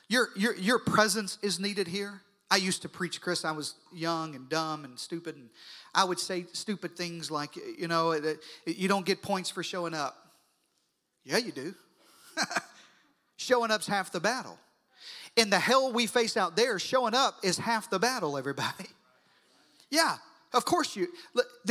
Your, 0.08 0.30
your, 0.36 0.56
your 0.56 0.80
presence 0.80 1.38
is 1.42 1.60
needed 1.60 1.88
here. 1.88 2.22
I 2.52 2.58
used 2.58 2.82
to 2.82 2.90
preach, 2.90 3.22
Chris. 3.22 3.46
I 3.46 3.54
was 3.54 3.76
young 3.94 4.36
and 4.36 4.50
dumb 4.50 4.84
and 4.84 5.00
stupid, 5.00 5.38
and 5.38 5.50
I 5.96 6.04
would 6.04 6.20
say 6.20 6.46
stupid 6.52 6.98
things 6.98 7.32
like, 7.32 7.56
you 7.56 7.88
know, 7.88 8.14
you 8.66 8.90
don't 8.90 9.06
get 9.06 9.22
points 9.22 9.50
for 9.50 9.64
showing 9.64 9.94
up. 9.94 10.18
Yeah, 11.24 11.38
you 11.38 11.54
do. 11.54 11.74
showing 13.38 13.72
up's 13.72 13.88
half 13.88 14.12
the 14.12 14.20
battle. 14.20 14.60
In 15.38 15.50
the 15.50 15.60
hell 15.60 15.94
we 15.94 16.08
face 16.08 16.36
out 16.36 16.58
there, 16.58 16.78
showing 16.78 17.16
up 17.16 17.38
is 17.42 17.58
half 17.58 17.90
the 17.90 18.00
battle, 18.00 18.38
everybody. 18.38 18.86
Yeah, 19.94 20.16
of 20.54 20.66
course, 20.66 20.98
you 20.98 21.08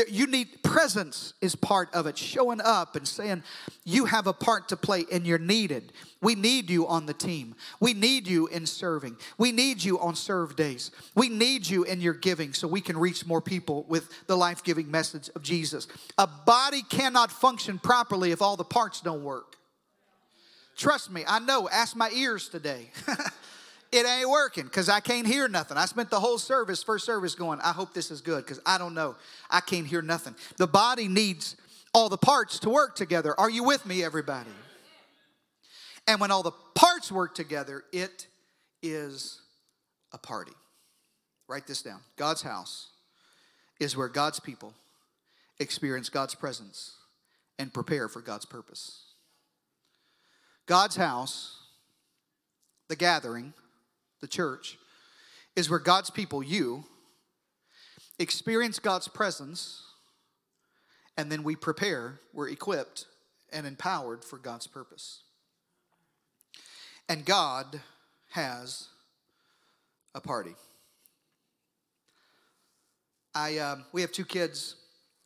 you 0.08 0.26
need 0.26 0.62
presence 0.62 1.34
is 1.42 1.54
part 1.54 1.92
of 1.94 2.06
it. 2.06 2.16
Showing 2.16 2.62
up 2.62 2.96
and 2.96 3.06
saying 3.06 3.42
you 3.84 4.06
have 4.06 4.26
a 4.26 4.32
part 4.32 4.68
to 4.68 4.76
play 4.76 5.04
and 5.12 5.26
you're 5.26 5.38
needed. 5.38 5.92
We 6.22 6.34
need 6.34 6.70
you 6.70 6.86
on 6.86 7.04
the 7.04 7.12
team. 7.12 7.54
We 7.78 7.92
need 7.92 8.26
you 8.26 8.46
in 8.46 8.64
serving. 8.64 9.16
We 9.36 9.52
need 9.52 9.84
you 9.84 9.98
on 10.00 10.14
serve 10.14 10.56
days. 10.56 10.92
We 11.14 11.28
need 11.28 11.68
you 11.68 11.84
in 11.84 12.00
your 12.00 12.14
giving 12.14 12.54
so 12.54 12.68
we 12.68 12.80
can 12.80 12.96
reach 12.96 13.26
more 13.26 13.42
people 13.42 13.84
with 13.88 14.08
the 14.26 14.36
life-giving 14.36 14.90
message 14.90 15.28
of 15.34 15.42
Jesus. 15.42 15.86
A 16.16 16.26
body 16.26 16.82
cannot 16.82 17.30
function 17.30 17.78
properly 17.78 18.32
if 18.32 18.40
all 18.40 18.56
the 18.56 18.64
parts 18.64 19.02
don't 19.02 19.22
work. 19.22 19.56
Trust 20.76 21.10
me, 21.10 21.24
I 21.28 21.38
know. 21.38 21.68
Ask 21.68 21.94
my 21.94 22.10
ears 22.10 22.48
today. 22.48 22.90
it 23.92 24.06
ain't 24.06 24.30
working 24.30 24.64
because 24.64 24.88
I 24.88 25.00
can't 25.00 25.26
hear 25.26 25.48
nothing. 25.48 25.76
I 25.76 25.86
spent 25.86 26.10
the 26.10 26.20
whole 26.20 26.38
service, 26.38 26.82
first 26.82 27.04
service, 27.04 27.34
going, 27.34 27.60
I 27.60 27.72
hope 27.72 27.92
this 27.92 28.10
is 28.10 28.20
good 28.20 28.44
because 28.44 28.60
I 28.64 28.78
don't 28.78 28.94
know. 28.94 29.16
I 29.50 29.60
can't 29.60 29.86
hear 29.86 30.02
nothing. 30.02 30.34
The 30.58 30.68
body 30.68 31.08
needs 31.08 31.56
all 31.92 32.08
the 32.08 32.16
parts 32.16 32.60
to 32.60 32.70
work 32.70 32.94
together. 32.94 33.38
Are 33.38 33.50
you 33.50 33.64
with 33.64 33.84
me, 33.84 34.04
everybody? 34.04 34.50
And 36.06 36.20
when 36.20 36.30
all 36.30 36.42
the 36.42 36.52
parts 36.74 37.10
work 37.10 37.34
together, 37.34 37.84
it 37.92 38.26
is 38.82 39.40
a 40.12 40.18
party. 40.18 40.52
Write 41.48 41.66
this 41.66 41.82
down 41.82 42.00
God's 42.16 42.42
house 42.42 42.88
is 43.80 43.96
where 43.96 44.08
God's 44.08 44.38
people 44.38 44.72
experience 45.58 46.08
God's 46.08 46.34
presence 46.34 46.94
and 47.58 47.74
prepare 47.74 48.08
for 48.08 48.20
God's 48.20 48.46
purpose. 48.46 49.02
God's 50.66 50.96
house, 50.96 51.58
the 52.88 52.96
gathering, 52.96 53.52
the 54.20 54.28
church, 54.28 54.78
is 55.56 55.68
where 55.68 55.78
God's 55.78 56.10
people, 56.10 56.42
you, 56.42 56.84
experience 58.18 58.78
God's 58.78 59.08
presence, 59.08 59.82
and 61.16 61.30
then 61.30 61.42
we 61.42 61.56
prepare, 61.56 62.20
we're 62.32 62.48
equipped 62.48 63.06
and 63.52 63.66
empowered 63.66 64.24
for 64.24 64.38
God's 64.38 64.66
purpose. 64.66 65.22
And 67.08 67.24
God 67.24 67.80
has 68.30 68.88
a 70.14 70.20
party. 70.20 70.54
I, 73.34 73.58
uh, 73.58 73.76
we 73.92 74.02
have 74.02 74.12
two 74.12 74.24
kids, 74.24 74.76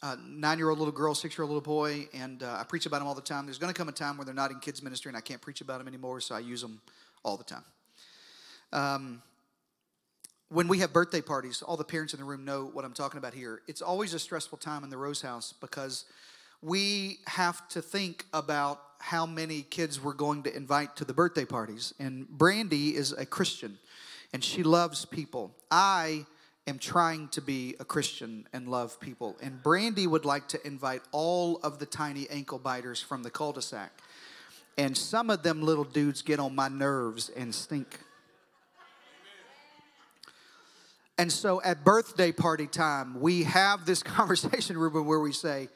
a 0.02 0.16
nine-year-old 0.16 0.78
little 0.78 0.92
girl, 0.92 1.14
six-year-old 1.14 1.50
little 1.50 1.60
boy, 1.60 2.08
and 2.14 2.42
uh, 2.42 2.58
I 2.60 2.64
preach 2.64 2.86
about 2.86 2.98
them 2.98 3.08
all 3.08 3.14
the 3.14 3.20
time. 3.20 3.46
There's 3.46 3.58
going 3.58 3.72
to 3.72 3.76
come 3.76 3.88
a 3.88 3.92
time 3.92 4.16
where 4.16 4.24
they're 4.24 4.34
not 4.34 4.50
in 4.50 4.60
kids 4.60 4.82
ministry, 4.82 5.10
and 5.10 5.16
I 5.16 5.20
can't 5.20 5.40
preach 5.40 5.60
about 5.60 5.78
them 5.78 5.88
anymore, 5.88 6.20
so 6.20 6.34
I 6.34 6.40
use 6.40 6.62
them 6.62 6.80
all 7.22 7.36
the 7.36 7.44
time. 7.44 7.64
Um, 8.74 9.22
when 10.48 10.66
we 10.66 10.80
have 10.80 10.92
birthday 10.92 11.20
parties, 11.20 11.62
all 11.62 11.76
the 11.76 11.84
parents 11.84 12.12
in 12.12 12.18
the 12.18 12.26
room 12.26 12.44
know 12.44 12.66
what 12.66 12.84
I'm 12.84 12.92
talking 12.92 13.18
about 13.18 13.32
here. 13.32 13.62
It's 13.68 13.80
always 13.80 14.14
a 14.14 14.18
stressful 14.18 14.58
time 14.58 14.82
in 14.82 14.90
the 14.90 14.96
Rose 14.96 15.22
House 15.22 15.54
because 15.60 16.04
we 16.60 17.18
have 17.26 17.66
to 17.68 17.80
think 17.80 18.26
about 18.32 18.80
how 18.98 19.26
many 19.26 19.62
kids 19.62 20.02
we're 20.02 20.12
going 20.12 20.42
to 20.42 20.54
invite 20.54 20.96
to 20.96 21.04
the 21.04 21.14
birthday 21.14 21.44
parties. 21.44 21.94
And 22.00 22.28
Brandy 22.28 22.96
is 22.96 23.12
a 23.12 23.24
Christian 23.24 23.78
and 24.32 24.42
she 24.42 24.64
loves 24.64 25.04
people. 25.04 25.54
I 25.70 26.26
am 26.66 26.80
trying 26.80 27.28
to 27.28 27.40
be 27.40 27.76
a 27.78 27.84
Christian 27.84 28.48
and 28.52 28.66
love 28.66 28.98
people. 28.98 29.36
And 29.40 29.62
Brandy 29.62 30.08
would 30.08 30.24
like 30.24 30.48
to 30.48 30.66
invite 30.66 31.02
all 31.12 31.58
of 31.62 31.78
the 31.78 31.86
tiny 31.86 32.28
ankle 32.28 32.58
biters 32.58 33.00
from 33.00 33.22
the 33.22 33.30
cul 33.30 33.52
de 33.52 33.62
sac. 33.62 33.92
And 34.76 34.96
some 34.96 35.30
of 35.30 35.44
them 35.44 35.62
little 35.62 35.84
dudes 35.84 36.22
get 36.22 36.40
on 36.40 36.56
my 36.56 36.68
nerves 36.68 37.28
and 37.28 37.54
stink. 37.54 38.00
And 41.16 41.30
so 41.30 41.62
at 41.62 41.84
birthday 41.84 42.32
party 42.32 42.66
time, 42.66 43.20
we 43.20 43.44
have 43.44 43.86
this 43.86 44.02
conversation, 44.02 44.76
Ruben, 44.76 45.06
where 45.06 45.20
we 45.20 45.32
say, 45.32 45.68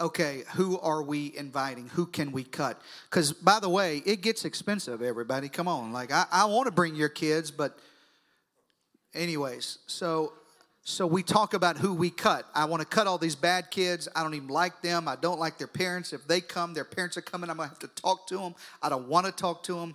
okay, 0.00 0.42
who 0.54 0.78
are 0.80 1.02
we 1.02 1.32
inviting? 1.36 1.88
Who 1.88 2.06
can 2.06 2.32
we 2.32 2.44
cut? 2.44 2.80
Because, 3.08 3.32
by 3.32 3.60
the 3.60 3.68
way, 3.68 4.02
it 4.04 4.20
gets 4.20 4.44
expensive, 4.44 5.02
everybody. 5.02 5.48
Come 5.48 5.68
on. 5.68 5.92
Like, 5.92 6.12
I, 6.12 6.26
I 6.30 6.44
want 6.46 6.66
to 6.66 6.72
bring 6.72 6.94
your 6.94 7.08
kids, 7.08 7.50
but, 7.50 7.78
anyways, 9.14 9.78
so. 9.86 10.32
So 10.86 11.06
we 11.06 11.22
talk 11.22 11.54
about 11.54 11.78
who 11.78 11.94
we 11.94 12.10
cut. 12.10 12.44
I 12.54 12.66
want 12.66 12.82
to 12.82 12.86
cut 12.86 13.06
all 13.06 13.16
these 13.16 13.34
bad 13.34 13.70
kids. 13.70 14.06
I 14.14 14.22
don't 14.22 14.34
even 14.34 14.48
like 14.48 14.82
them. 14.82 15.08
I 15.08 15.16
don't 15.16 15.40
like 15.40 15.56
their 15.56 15.66
parents. 15.66 16.12
If 16.12 16.28
they 16.28 16.42
come, 16.42 16.74
their 16.74 16.84
parents 16.84 17.16
are 17.16 17.22
coming. 17.22 17.48
I'm 17.48 17.56
gonna 17.56 17.70
have 17.70 17.78
to 17.78 17.88
talk 17.88 18.26
to 18.26 18.36
them. 18.36 18.54
I 18.82 18.90
don't 18.90 19.08
want 19.08 19.24
to 19.24 19.32
talk 19.32 19.62
to 19.62 19.76
them. 19.76 19.94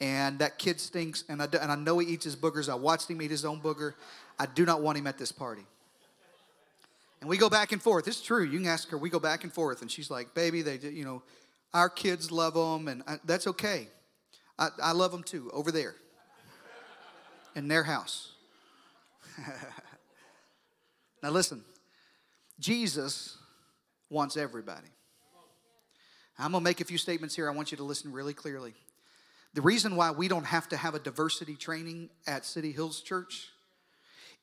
And 0.00 0.40
that 0.40 0.58
kid 0.58 0.80
stinks. 0.80 1.22
And 1.28 1.40
I, 1.40 1.46
do, 1.46 1.58
and 1.58 1.70
I 1.70 1.76
know 1.76 2.00
he 2.00 2.08
eats 2.08 2.24
his 2.24 2.34
boogers. 2.34 2.68
I 2.68 2.74
watched 2.74 3.08
him 3.08 3.22
eat 3.22 3.30
his 3.30 3.44
own 3.44 3.60
booger. 3.60 3.94
I 4.38 4.46
do 4.46 4.64
not 4.64 4.82
want 4.82 4.98
him 4.98 5.06
at 5.06 5.18
this 5.18 5.32
party. 5.32 5.66
And 7.20 7.30
we 7.30 7.38
go 7.38 7.48
back 7.48 7.72
and 7.72 7.80
forth. 7.80 8.06
It's 8.06 8.20
true. 8.20 8.44
You 8.44 8.58
can 8.58 8.68
ask 8.68 8.90
her. 8.90 8.98
We 8.98 9.08
go 9.08 9.18
back 9.18 9.44
and 9.44 9.52
forth, 9.52 9.80
and 9.80 9.90
she's 9.90 10.10
like, 10.10 10.34
"Baby, 10.34 10.62
they, 10.62 10.78
you 10.78 11.04
know, 11.04 11.22
our 11.72 11.88
kids 11.88 12.30
love 12.30 12.54
them, 12.54 12.88
and 12.88 13.02
I, 13.06 13.18
that's 13.24 13.46
okay. 13.46 13.88
I, 14.58 14.68
I 14.82 14.92
love 14.92 15.10
them 15.10 15.22
too 15.22 15.50
over 15.54 15.72
there 15.72 15.94
in 17.54 17.68
their 17.68 17.82
house." 17.82 18.32
now 21.22 21.30
listen, 21.30 21.64
Jesus 22.60 23.38
wants 24.10 24.36
everybody. 24.36 24.88
I'm 26.38 26.52
gonna 26.52 26.62
make 26.62 26.80
a 26.80 26.84
few 26.84 26.98
statements 26.98 27.34
here. 27.34 27.48
I 27.48 27.54
want 27.54 27.70
you 27.70 27.78
to 27.78 27.84
listen 27.84 28.12
really 28.12 28.34
clearly. 28.34 28.74
The 29.54 29.62
reason 29.62 29.96
why 29.96 30.10
we 30.10 30.28
don't 30.28 30.44
have 30.44 30.68
to 30.70 30.76
have 30.76 30.94
a 30.94 30.98
diversity 30.98 31.54
training 31.54 32.10
at 32.26 32.44
City 32.44 32.72
Hills 32.72 33.00
Church 33.00 33.48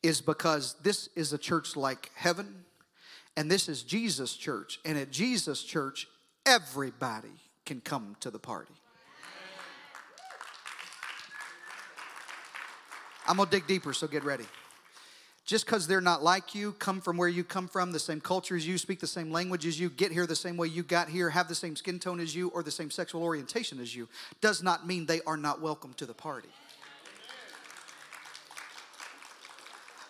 is 0.04 0.22
because 0.22 0.76
this 0.82 1.10
is 1.16 1.34
a 1.34 1.38
church 1.38 1.76
like 1.76 2.10
heaven, 2.16 2.66
and 3.38 3.50
this 3.50 3.70
is 3.70 3.84
Jesus' 3.84 4.36
church. 4.36 4.80
And 4.84 4.98
at 4.98 5.12
Jesus' 5.12 5.64
church, 5.64 6.08
everybody 6.46 7.30
can 7.66 7.82
come 7.82 8.16
to 8.20 8.32
the 8.32 8.40
party. 8.40 8.74
I'm 13.28 13.38
gonna 13.38 13.50
dig 13.50 13.68
deeper, 13.68 13.94
so 13.94 14.08
get 14.08 14.24
ready. 14.24 14.46
Just 15.46 15.66
because 15.66 15.88
they're 15.88 16.02
not 16.02 16.24
like 16.24 16.56
you, 16.56 16.74
come 16.74 17.02
from 17.02 17.18
where 17.18 17.28
you 17.28 17.44
come 17.44 17.68
from, 17.68 17.92
the 17.92 18.00
same 18.00 18.22
culture 18.22 18.56
as 18.56 18.66
you, 18.68 18.78
speak 18.78 19.00
the 19.00 19.08
same 19.08 19.32
language 19.32 19.66
as 19.66 19.80
you, 19.80 19.90
get 19.90 20.12
here 20.12 20.26
the 20.26 20.36
same 20.36 20.56
way 20.56 20.68
you 20.68 20.84
got 20.84 21.10
here, 21.10 21.30
have 21.30 21.48
the 21.48 21.56
same 21.56 21.76
skin 21.76 22.00
tone 22.00 22.20
as 22.20 22.36
you, 22.36 22.50
or 22.50 22.64
the 22.64 22.72
same 22.72 22.92
sexual 22.92 23.24
orientation 23.24 23.80
as 23.80 23.96
you, 23.96 24.08
does 24.40 24.64
not 24.64 24.88
mean 24.88 25.06
they 25.06 25.22
are 25.22 25.38
not 25.38 25.62
welcome 25.62 25.94
to 25.94 26.06
the 26.06 26.14
party. 26.14 26.50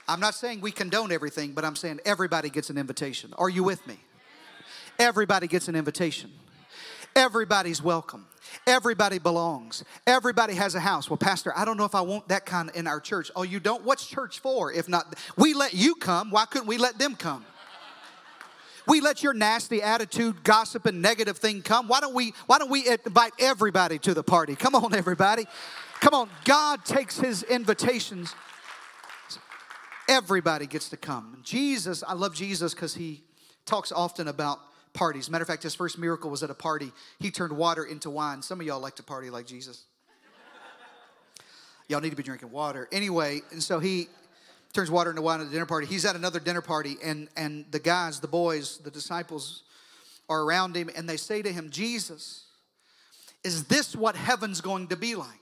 I'm 0.08 0.20
not 0.20 0.36
saying 0.36 0.62
we 0.62 0.72
condone 0.72 1.12
everything, 1.12 1.54
but 1.54 1.64
I'm 1.64 1.76
saying 1.76 2.00
everybody 2.06 2.50
gets 2.50 2.70
an 2.70 2.78
invitation. 2.78 3.34
Are 3.38 3.50
you 3.50 3.64
with 3.64 3.86
me? 3.88 3.98
Everybody 5.00 5.48
gets 5.48 5.68
an 5.68 5.76
invitation. 5.76 6.32
Everybody's 7.16 7.82
welcome. 7.82 8.28
Everybody 8.68 9.20
belongs. 9.20 9.84
Everybody 10.06 10.54
has 10.56 10.76
a 10.76 10.80
house. 10.80 11.10
Well, 11.10 11.18
Pastor, 11.18 11.54
I 11.56 11.66
don't 11.66 11.78
know 11.78 11.86
if 11.86 11.96
I 11.96 12.02
want 12.02 12.28
that 12.30 12.46
kind 12.46 12.72
in 12.76 12.88
our 12.88 13.00
church. 13.00 13.32
Oh, 13.36 13.44
you 13.44 13.60
don't? 13.60 13.84
What's 13.84 14.06
church 14.06 14.40
for? 14.40 14.72
If 14.72 14.88
not, 14.88 15.16
we 15.38 15.54
let 15.54 15.74
you 15.74 15.96
come. 15.96 16.32
Why 16.32 16.46
couldn't 16.46 16.68
we 16.68 16.78
let 16.78 16.98
them 16.98 17.16
come? 17.16 17.46
We 18.88 19.00
let 19.00 19.24
your 19.24 19.34
nasty 19.34 19.82
attitude, 19.82 20.44
gossip, 20.44 20.86
and 20.86 21.02
negative 21.02 21.38
thing 21.38 21.62
come. 21.62 21.88
Why 21.88 22.00
don't 22.00 22.14
we? 22.14 22.34
Why 22.48 22.58
don't 22.58 22.72
we 22.72 22.88
invite 22.88 23.34
everybody 23.40 24.00
to 24.00 24.14
the 24.14 24.24
party? 24.24 24.56
Come 24.56 24.76
on, 24.76 24.94
everybody. 24.94 25.46
Come 26.00 26.14
on. 26.14 26.30
God 26.46 26.84
takes 26.84 27.18
His 27.18 27.44
invitations. 27.44 28.36
Everybody 30.12 30.68
gets 30.68 30.90
to 30.90 30.98
come. 30.98 31.40
Jesus, 31.42 32.04
I 32.06 32.12
love 32.16 32.36
Jesus 32.36 32.74
because 32.74 32.94
He 32.94 33.24
talks 33.66 33.94
often 33.94 34.28
about 34.28 34.60
parties. 34.92 35.30
Matter 35.30 35.44
of 35.44 35.48
fact, 35.48 35.64
his 35.64 35.74
first 35.74 35.98
miracle 35.98 36.30
was 36.30 36.44
at 36.44 36.50
a 36.50 36.54
party. 36.54 36.92
He 37.20 37.32
turned 37.32 37.56
water 37.56 37.86
into 37.86 38.10
wine. 38.10 38.42
Some 38.42 38.60
of 38.60 38.68
y'all 38.68 38.82
like 38.82 38.98
to 38.98 39.04
party 39.04 39.30
like 39.30 39.46
Jesus. 39.46 39.86
y'all 41.88 42.02
need 42.02 42.10
to 42.10 42.18
be 42.18 42.24
drinking 42.24 42.52
water. 42.52 42.90
Anyway, 42.92 43.40
and 43.52 43.64
so 43.64 43.80
he 43.80 44.10
turns 44.74 44.92
water 44.92 45.12
into 45.12 45.22
wine 45.22 45.40
at 45.40 45.48
a 45.48 45.50
dinner 45.50 45.66
party. 45.66 45.88
He's 45.88 46.04
at 46.04 46.18
another 46.18 46.42
dinner 46.42 46.62
party, 46.62 46.98
and, 47.02 47.30
and 47.38 47.64
the 47.72 47.80
guys, 47.80 48.20
the 48.20 48.28
boys, 48.28 48.80
the 48.80 48.92
disciples 48.92 49.64
are 50.28 50.44
around 50.44 50.76
him, 50.76 50.90
and 50.94 51.08
they 51.08 51.16
say 51.16 51.42
to 51.42 51.54
him, 51.54 51.70
Jesus, 51.70 52.44
is 53.46 53.64
this 53.66 53.96
what 53.96 54.18
heaven's 54.18 54.60
going 54.60 54.90
to 54.90 54.98
be 54.98 55.16
like? 55.16 55.41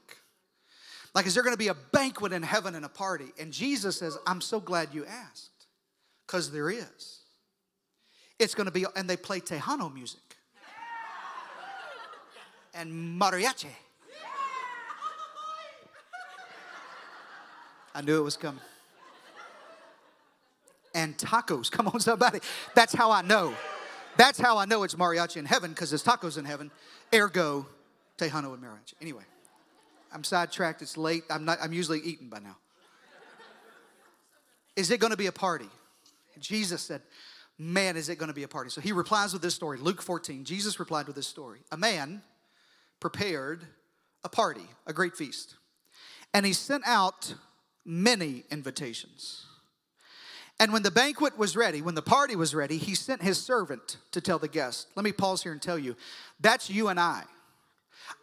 Like, 1.16 1.26
is 1.26 1.34
there 1.34 1.44
going 1.44 1.54
to 1.54 1.58
be 1.58 1.70
a 1.70 1.74
banquet 1.74 2.34
in 2.34 2.44
heaven 2.44 2.76
and 2.76 2.86
a 2.86 2.90
party? 2.90 3.34
And 3.40 3.52
Jesus 3.52 3.98
says, 3.98 4.18
I'm 4.28 4.42
so 4.42 4.60
glad 4.60 4.90
you 4.94 5.06
asked, 5.06 5.68
because 6.28 6.52
there 6.52 6.70
is. 6.70 7.20
It's 8.38 8.56
going 8.56 8.66
to 8.66 8.72
be, 8.72 8.86
and 8.96 9.10
they 9.10 9.18
play 9.18 9.40
Tejano 9.40 9.94
music 9.94 10.22
and 12.74 13.20
mariachi. 13.20 13.68
I 17.94 18.02
knew 18.02 18.18
it 18.18 18.24
was 18.24 18.38
coming. 18.38 18.62
And 20.96 21.18
tacos. 21.18 21.70
Come 21.70 21.88
on, 21.88 22.00
somebody. 22.00 22.40
That's 22.76 22.94
how 22.94 23.12
I 23.12 23.22
know. 23.22 23.54
That's 24.18 24.40
how 24.40 24.58
I 24.58 24.66
know 24.66 24.84
it's 24.84 24.96
mariachi 24.96 25.38
in 25.38 25.46
heaven 25.46 25.72
because 25.72 25.90
there's 25.90 26.04
tacos 26.04 26.38
in 26.38 26.46
heaven. 26.46 26.72
Ergo, 27.14 27.68
Tejano 28.18 28.54
and 28.54 28.64
mariachi. 28.64 28.94
Anyway, 29.02 29.24
I'm 30.14 30.24
sidetracked. 30.24 30.82
It's 30.82 30.98
late. 30.98 31.24
I'm 31.30 31.46
not. 31.46 31.60
I'm 31.62 31.74
usually 31.74 32.00
eating 32.00 32.30
by 32.30 32.40
now. 32.40 32.58
Is 34.76 34.92
it 34.92 35.00
going 35.00 35.12
to 35.12 35.18
be 35.18 35.28
a 35.28 35.32
party? 35.32 35.70
Jesus 36.40 36.82
said, 36.82 37.02
man, 37.58 37.98
is 37.98 38.08
it 38.10 38.16
going 38.16 38.30
to 38.30 38.34
be 38.34 38.44
a 38.44 38.48
party? 38.48 38.70
So 38.70 38.82
he 38.82 38.94
replies 38.94 39.34
with 39.34 39.42
this 39.42 39.54
story 39.54 39.78
Luke 39.78 40.02
14. 40.02 40.46
Jesus 40.46 40.80
replied 40.80 41.06
with 41.06 41.16
this 41.16 41.28
story 41.28 41.60
A 41.72 41.78
man 41.78 42.22
prepared 43.00 43.66
a 44.24 44.30
party, 44.30 44.68
a 44.88 44.94
great 44.94 45.16
feast, 45.16 45.56
and 46.34 46.46
he 46.46 46.54
sent 46.54 46.84
out 46.88 47.36
many 47.86 48.44
invitations. 48.50 49.46
And 50.62 50.74
when 50.74 50.84
the 50.84 50.92
banquet 50.92 51.38
was 51.38 51.56
ready, 51.56 51.82
when 51.82 51.96
the 51.96 52.02
party 52.02 52.36
was 52.36 52.54
ready, 52.54 52.78
he 52.78 52.94
sent 52.94 53.22
his 53.22 53.42
servant 53.42 53.98
to 54.12 54.20
tell 54.20 54.40
the 54.40 54.50
guests. 54.50 54.88
Let 54.96 55.06
me 55.06 55.14
pause 55.14 55.42
here 55.42 55.54
and 55.54 55.62
tell 55.62 55.80
you 55.80 55.96
that's 56.40 56.70
you 56.70 56.90
and 56.90 57.00
I. 57.00 57.24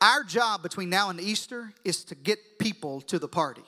Our 0.01 0.25
job 0.25 0.63
between 0.63 0.91
now 0.91 1.11
and 1.11 1.21
Easter 1.21 1.73
is 1.85 2.05
to 2.05 2.15
get 2.15 2.59
people 2.59 3.01
to 3.03 3.19
the 3.19 3.29
party. 3.29 3.65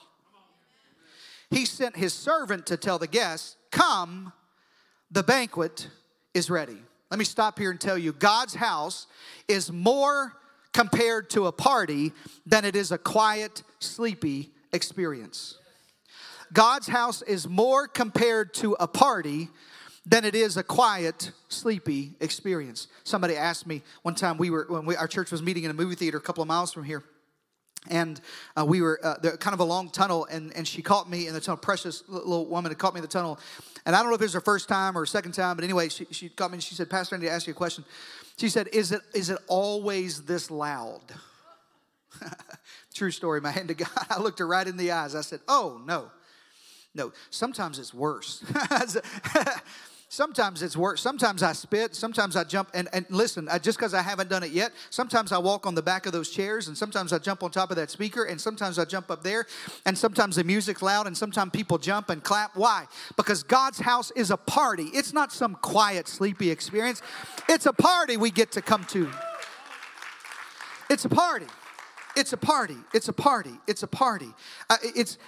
He 1.49 1.65
sent 1.65 1.97
his 1.97 2.13
servant 2.13 2.67
to 2.67 2.77
tell 2.77 2.99
the 2.99 3.07
guests, 3.07 3.55
Come 3.71 4.33
the 5.11 5.23
banquet 5.23 5.87
is 6.33 6.49
ready. 6.49 6.77
Let 7.09 7.17
me 7.17 7.25
stop 7.25 7.57
here 7.57 7.71
and 7.71 7.81
tell 7.81 7.97
you 7.97 8.13
God's 8.13 8.53
house 8.53 9.07
is 9.47 9.71
more 9.71 10.33
compared 10.73 11.29
to 11.31 11.47
a 11.47 11.51
party 11.51 12.13
than 12.45 12.65
it 12.65 12.75
is 12.75 12.91
a 12.91 12.97
quiet, 12.97 13.63
sleepy 13.79 14.51
experience. 14.71 15.57
God's 16.53 16.87
house 16.87 17.21
is 17.23 17.47
more 17.47 17.87
compared 17.87 18.53
to 18.55 18.73
a 18.79 18.87
party 18.87 19.49
than 20.09 20.25
it 20.25 20.33
is 20.33 20.57
a 20.57 20.63
quiet, 20.63 21.31
sleepy 21.49 22.15
experience. 22.19 22.87
Somebody 23.03 23.35
asked 23.35 23.67
me 23.67 23.83
one 24.01 24.15
time 24.15 24.37
we 24.37 24.49
were 24.49 24.65
when 24.67 24.85
we, 24.85 24.95
our 24.95 25.07
church 25.07 25.31
was 25.31 25.41
meeting 25.41 25.63
in 25.65 25.71
a 25.71 25.73
movie 25.73 25.95
theater 25.95 26.17
a 26.17 26.21
couple 26.21 26.41
of 26.41 26.47
miles 26.47 26.73
from 26.73 26.83
here 26.83 27.03
and 27.89 28.19
uh, 28.57 28.65
we 28.65 28.81
were 28.81 28.99
uh, 29.03 29.15
kind 29.37 29.53
of 29.53 29.59
a 29.59 29.63
long 29.63 29.89
tunnel 29.89 30.27
and, 30.29 30.53
and 30.55 30.67
she 30.67 30.81
caught 30.81 31.09
me 31.09 31.27
in 31.27 31.33
the 31.33 31.39
tunnel 31.39 31.57
precious 31.57 32.03
little 32.07 32.45
woman 32.47 32.73
caught 32.75 32.93
me 32.93 32.99
in 32.99 33.01
the 33.03 33.07
tunnel. 33.07 33.39
And 33.85 33.95
i 33.95 33.99
don't 33.99 34.09
know 34.09 34.15
if 34.15 34.21
it 34.21 34.25
was 34.25 34.33
her 34.33 34.41
first 34.41 34.67
time 34.67 34.97
or 34.97 35.05
second 35.05 35.33
time 35.33 35.55
but 35.55 35.63
anyway 35.63 35.89
she, 35.89 36.05
she 36.11 36.29
caught 36.29 36.51
me 36.51 36.55
and 36.55 36.63
she 36.63 36.75
said 36.75 36.89
pastor 36.89 37.15
i 37.15 37.19
need 37.19 37.27
to 37.27 37.31
ask 37.31 37.47
you 37.47 37.53
a 37.53 37.55
question. 37.55 37.85
She 38.37 38.49
said 38.49 38.67
is 38.73 38.91
it 38.91 39.01
is 39.13 39.29
it 39.29 39.37
always 39.47 40.23
this 40.23 40.51
loud? 40.51 41.01
True 42.93 43.11
story 43.11 43.41
my 43.41 43.51
hand 43.51 43.69
to 43.69 43.73
god. 43.75 43.89
I 44.09 44.19
looked 44.19 44.39
her 44.39 44.47
right 44.47 44.67
in 44.67 44.77
the 44.77 44.91
eyes. 44.91 45.15
I 45.15 45.21
said 45.21 45.39
oh 45.47 45.81
no. 45.85 46.11
No. 46.95 47.13
Sometimes 47.29 47.77
it's 47.79 47.93
worse 47.93 48.43
Sometimes 50.11 50.63
it's 50.63 50.75
work. 50.75 50.97
Sometimes 50.97 51.43
I 51.43 51.53
spit. 51.53 51.93
Sometimes 51.93 52.35
I 52.35 52.43
jump. 52.43 52.69
And, 52.73 52.89
and 52.93 53.05
listen, 53.11 53.47
I, 53.47 53.59
just 53.59 53.77
because 53.77 53.93
I 53.93 54.01
haven't 54.01 54.27
done 54.27 54.41
it 54.41 54.49
yet, 54.49 54.71
sometimes 54.89 55.31
I 55.31 55.37
walk 55.37 55.67
on 55.67 55.75
the 55.75 55.83
back 55.83 56.07
of 56.07 56.13
those 56.13 56.31
chairs, 56.31 56.67
and 56.67 56.75
sometimes 56.75 57.13
I 57.13 57.19
jump 57.19 57.43
on 57.43 57.51
top 57.51 57.69
of 57.69 57.75
that 57.75 57.91
speaker, 57.91 58.23
and 58.23 58.41
sometimes 58.41 58.79
I 58.79 58.85
jump 58.85 59.11
up 59.11 59.21
there, 59.21 59.45
and 59.85 59.95
sometimes 59.95 60.37
the 60.37 60.43
music's 60.43 60.81
loud, 60.81 61.05
and 61.05 61.15
sometimes 61.15 61.51
people 61.51 61.77
jump 61.77 62.09
and 62.09 62.23
clap. 62.23 62.57
Why? 62.57 62.87
Because 63.17 63.43
God's 63.43 63.77
house 63.77 64.09
is 64.15 64.31
a 64.31 64.37
party. 64.37 64.85
It's 64.93 65.13
not 65.13 65.31
some 65.31 65.53
quiet, 65.53 66.07
sleepy 66.07 66.49
experience, 66.49 67.03
it's 67.47 67.67
a 67.67 67.73
party 67.73 68.17
we 68.17 68.31
get 68.31 68.51
to 68.53 68.63
come 68.63 68.85
to. 68.85 69.07
It's 70.89 71.05
a 71.05 71.09
party. 71.09 71.45
It's 72.17 72.33
a 72.33 72.37
party. 72.37 72.77
It's 72.95 73.09
a 73.09 73.13
party. 73.13 73.53
It's 73.67 73.83
a 73.83 73.87
party. 73.87 74.33
Uh, 74.71 74.77
it's. 74.81 75.19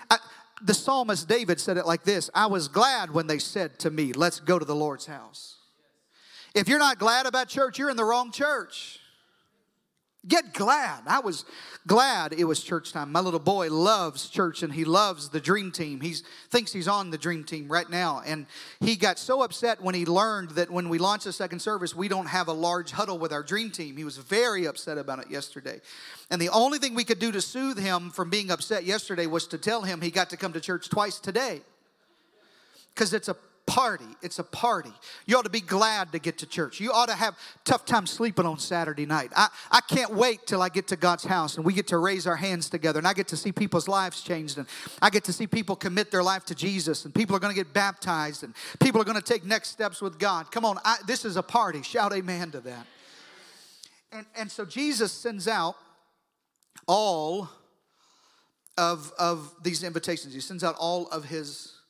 The 0.63 0.73
psalmist 0.73 1.27
David 1.27 1.59
said 1.59 1.77
it 1.77 1.85
like 1.85 2.03
this 2.03 2.29
I 2.33 2.45
was 2.45 2.67
glad 2.67 3.11
when 3.11 3.27
they 3.27 3.39
said 3.39 3.79
to 3.79 3.91
me, 3.91 4.13
Let's 4.13 4.39
go 4.39 4.57
to 4.57 4.65
the 4.65 4.75
Lord's 4.75 5.05
house. 5.05 5.57
If 6.53 6.67
you're 6.67 6.79
not 6.79 6.99
glad 6.99 7.25
about 7.25 7.47
church, 7.47 7.79
you're 7.79 7.89
in 7.89 7.97
the 7.97 8.05
wrong 8.05 8.31
church. 8.31 9.00
Get 10.27 10.53
glad. 10.53 11.01
I 11.07 11.19
was 11.19 11.45
glad 11.87 12.33
it 12.33 12.43
was 12.43 12.61
church 12.61 12.93
time. 12.93 13.11
My 13.11 13.21
little 13.21 13.39
boy 13.39 13.71
loves 13.71 14.29
church 14.29 14.61
and 14.61 14.71
he 14.71 14.85
loves 14.85 15.29
the 15.29 15.39
dream 15.39 15.71
team. 15.71 15.99
He 15.99 16.13
thinks 16.51 16.71
he's 16.71 16.87
on 16.87 17.09
the 17.09 17.17
dream 17.17 17.43
team 17.43 17.67
right 17.67 17.89
now. 17.89 18.21
And 18.23 18.45
he 18.79 18.95
got 18.95 19.17
so 19.17 19.41
upset 19.41 19.81
when 19.81 19.95
he 19.95 20.05
learned 20.05 20.51
that 20.51 20.69
when 20.69 20.89
we 20.89 20.99
launched 20.99 21.25
the 21.25 21.33
second 21.33 21.59
service, 21.59 21.95
we 21.95 22.07
don't 22.07 22.27
have 22.27 22.49
a 22.49 22.53
large 22.53 22.91
huddle 22.91 23.17
with 23.17 23.33
our 23.33 23.41
dream 23.41 23.71
team. 23.71 23.97
He 23.97 24.03
was 24.03 24.17
very 24.17 24.65
upset 24.65 24.99
about 24.99 25.17
it 25.17 25.31
yesterday. 25.31 25.81
And 26.29 26.39
the 26.39 26.49
only 26.49 26.77
thing 26.77 26.93
we 26.93 27.03
could 27.03 27.19
do 27.19 27.31
to 27.31 27.41
soothe 27.41 27.79
him 27.79 28.11
from 28.11 28.29
being 28.29 28.51
upset 28.51 28.83
yesterday 28.83 29.25
was 29.25 29.47
to 29.47 29.57
tell 29.57 29.81
him 29.81 30.01
he 30.01 30.11
got 30.11 30.29
to 30.29 30.37
come 30.37 30.53
to 30.53 30.61
church 30.61 30.87
twice 30.89 31.19
today. 31.19 31.61
Because 32.93 33.11
it's 33.15 33.27
a 33.27 33.35
party. 33.71 34.17
It's 34.21 34.37
a 34.37 34.43
party. 34.43 34.91
You 35.25 35.37
ought 35.37 35.45
to 35.45 35.49
be 35.49 35.61
glad 35.61 36.11
to 36.11 36.19
get 36.19 36.39
to 36.39 36.45
church. 36.45 36.81
You 36.81 36.91
ought 36.91 37.07
to 37.07 37.15
have 37.15 37.37
tough 37.63 37.85
time 37.85 38.05
sleeping 38.05 38.45
on 38.45 38.59
Saturday 38.59 39.05
night. 39.05 39.31
I, 39.33 39.47
I 39.71 39.79
can't 39.79 40.13
wait 40.13 40.45
till 40.45 40.61
I 40.61 40.67
get 40.67 40.87
to 40.87 40.97
God's 40.97 41.23
house 41.23 41.55
and 41.55 41.65
we 41.65 41.71
get 41.71 41.87
to 41.87 41.97
raise 41.97 42.27
our 42.27 42.35
hands 42.35 42.69
together 42.69 42.99
and 42.99 43.07
I 43.07 43.13
get 43.13 43.29
to 43.29 43.37
see 43.37 43.53
people's 43.53 43.87
lives 43.87 44.21
changed 44.23 44.57
and 44.57 44.67
I 45.01 45.09
get 45.09 45.23
to 45.23 45.31
see 45.31 45.47
people 45.47 45.77
commit 45.77 46.11
their 46.11 46.21
life 46.21 46.43
to 46.47 46.55
Jesus 46.55 47.05
and 47.05 47.15
people 47.15 47.33
are 47.33 47.39
going 47.39 47.55
to 47.55 47.57
get 47.57 47.71
baptized 47.71 48.43
and 48.43 48.53
people 48.81 48.99
are 48.99 49.05
going 49.05 49.15
to 49.15 49.23
take 49.23 49.45
next 49.45 49.69
steps 49.69 50.01
with 50.01 50.19
God. 50.19 50.51
Come 50.51 50.65
on, 50.65 50.77
I, 50.83 50.97
this 51.07 51.23
is 51.23 51.37
a 51.37 51.43
party. 51.43 51.81
Shout 51.81 52.11
amen 52.11 52.51
to 52.51 52.59
that. 52.59 52.85
And, 54.11 54.25
and 54.35 54.51
so 54.51 54.65
Jesus 54.65 55.13
sends 55.13 55.47
out 55.47 55.77
all 56.87 57.49
of, 58.77 59.13
of 59.17 59.49
these 59.63 59.81
invitations. 59.81 60.33
He 60.33 60.41
sends 60.41 60.61
out 60.61 60.75
all 60.77 61.07
of 61.07 61.23
his 61.23 61.80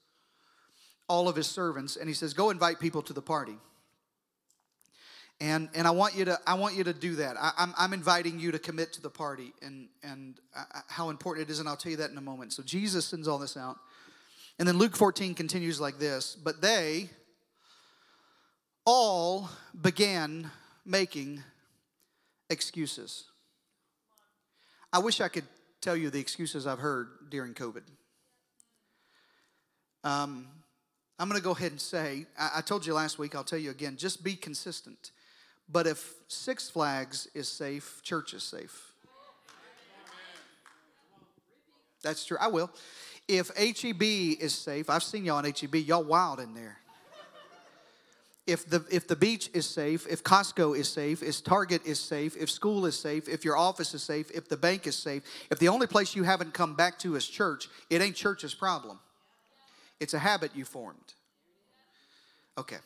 all 1.11 1.27
of 1.27 1.35
his 1.35 1.47
servants 1.47 1.97
and 1.97 2.07
he 2.07 2.13
says, 2.13 2.33
Go 2.33 2.51
invite 2.51 2.79
people 2.79 3.01
to 3.01 3.11
the 3.11 3.21
party. 3.21 3.57
And, 5.41 5.67
and 5.75 5.85
I 5.85 5.91
want 5.91 6.15
you 6.15 6.23
to 6.25 6.39
I 6.47 6.53
want 6.53 6.75
you 6.75 6.85
to 6.85 6.93
do 6.93 7.15
that. 7.15 7.35
I, 7.35 7.47
am 7.47 7.53
I'm, 7.57 7.73
I'm 7.77 7.93
inviting 7.93 8.39
you 8.39 8.51
to 8.51 8.59
commit 8.59 8.93
to 8.93 9.01
the 9.01 9.09
party 9.09 9.53
and 9.61 9.89
and 10.03 10.39
uh, 10.55 10.63
how 10.87 11.09
important 11.09 11.49
it 11.49 11.51
is, 11.51 11.59
and 11.59 11.67
I'll 11.67 11.75
tell 11.75 11.89
you 11.89 11.97
that 11.97 12.11
in 12.11 12.17
a 12.17 12.21
moment. 12.21 12.53
So 12.53 12.63
Jesus 12.63 13.05
sends 13.05 13.27
all 13.27 13.39
this 13.39 13.57
out, 13.57 13.77
and 14.57 14.67
then 14.67 14.77
Luke 14.77 14.95
14 14.95 15.33
continues 15.33 15.81
like 15.81 15.97
this. 15.99 16.37
But 16.41 16.61
they 16.61 17.09
all 18.85 19.49
began 19.81 20.49
making 20.85 21.43
excuses. 22.49 23.25
I 24.93 24.99
wish 24.99 25.19
I 25.19 25.27
could 25.27 25.45
tell 25.81 25.97
you 25.97 26.09
the 26.09 26.19
excuses 26.19 26.67
I've 26.67 26.79
heard 26.79 27.07
during 27.29 27.53
COVID. 27.53 27.83
Um, 30.03 30.47
I'm 31.21 31.29
going 31.29 31.39
to 31.39 31.43
go 31.43 31.51
ahead 31.51 31.69
and 31.69 31.79
say, 31.79 32.25
I, 32.35 32.49
I 32.55 32.61
told 32.61 32.83
you 32.83 32.95
last 32.95 33.19
week, 33.19 33.35
I'll 33.35 33.43
tell 33.43 33.59
you 33.59 33.69
again, 33.69 33.95
just 33.95 34.23
be 34.23 34.35
consistent. 34.35 35.11
But 35.71 35.85
if 35.85 36.15
Six 36.27 36.67
Flags 36.67 37.27
is 37.35 37.47
safe, 37.47 38.01
church 38.01 38.33
is 38.33 38.41
safe. 38.41 38.93
That's 42.01 42.25
true. 42.25 42.37
I 42.41 42.47
will. 42.47 42.71
If 43.27 43.55
HEB 43.55 44.01
is 44.01 44.55
safe, 44.55 44.89
I've 44.89 45.03
seen 45.03 45.23
y'all 45.23 45.35
on 45.35 45.43
HEB, 45.43 45.75
y'all 45.75 46.03
wild 46.03 46.39
in 46.39 46.55
there. 46.55 46.79
If 48.47 48.67
the, 48.67 48.83
if 48.89 49.07
the 49.07 49.15
beach 49.15 49.51
is 49.53 49.67
safe, 49.67 50.07
if 50.09 50.23
Costco 50.23 50.75
is 50.75 50.89
safe, 50.89 51.21
if 51.21 51.43
Target 51.43 51.85
is 51.85 51.99
safe, 51.99 52.35
if 52.35 52.49
school 52.49 52.87
is 52.87 52.97
safe, 52.97 53.29
if 53.29 53.45
your 53.45 53.55
office 53.55 53.93
is 53.93 54.01
safe, 54.01 54.31
if 54.31 54.49
the 54.49 54.57
bank 54.57 54.87
is 54.87 54.95
safe, 54.95 55.21
if 55.51 55.59
the 55.59 55.67
only 55.67 55.85
place 55.85 56.15
you 56.15 56.23
haven't 56.23 56.55
come 56.55 56.73
back 56.73 56.97
to 56.97 57.15
is 57.15 57.27
church, 57.27 57.69
it 57.91 58.01
ain't 58.01 58.15
church's 58.15 58.55
problem. 58.55 58.97
It's 60.01 60.15
a 60.15 60.19
habit 60.19 60.51
you 60.55 60.65
formed. 60.65 61.13
Okay. 62.57 62.77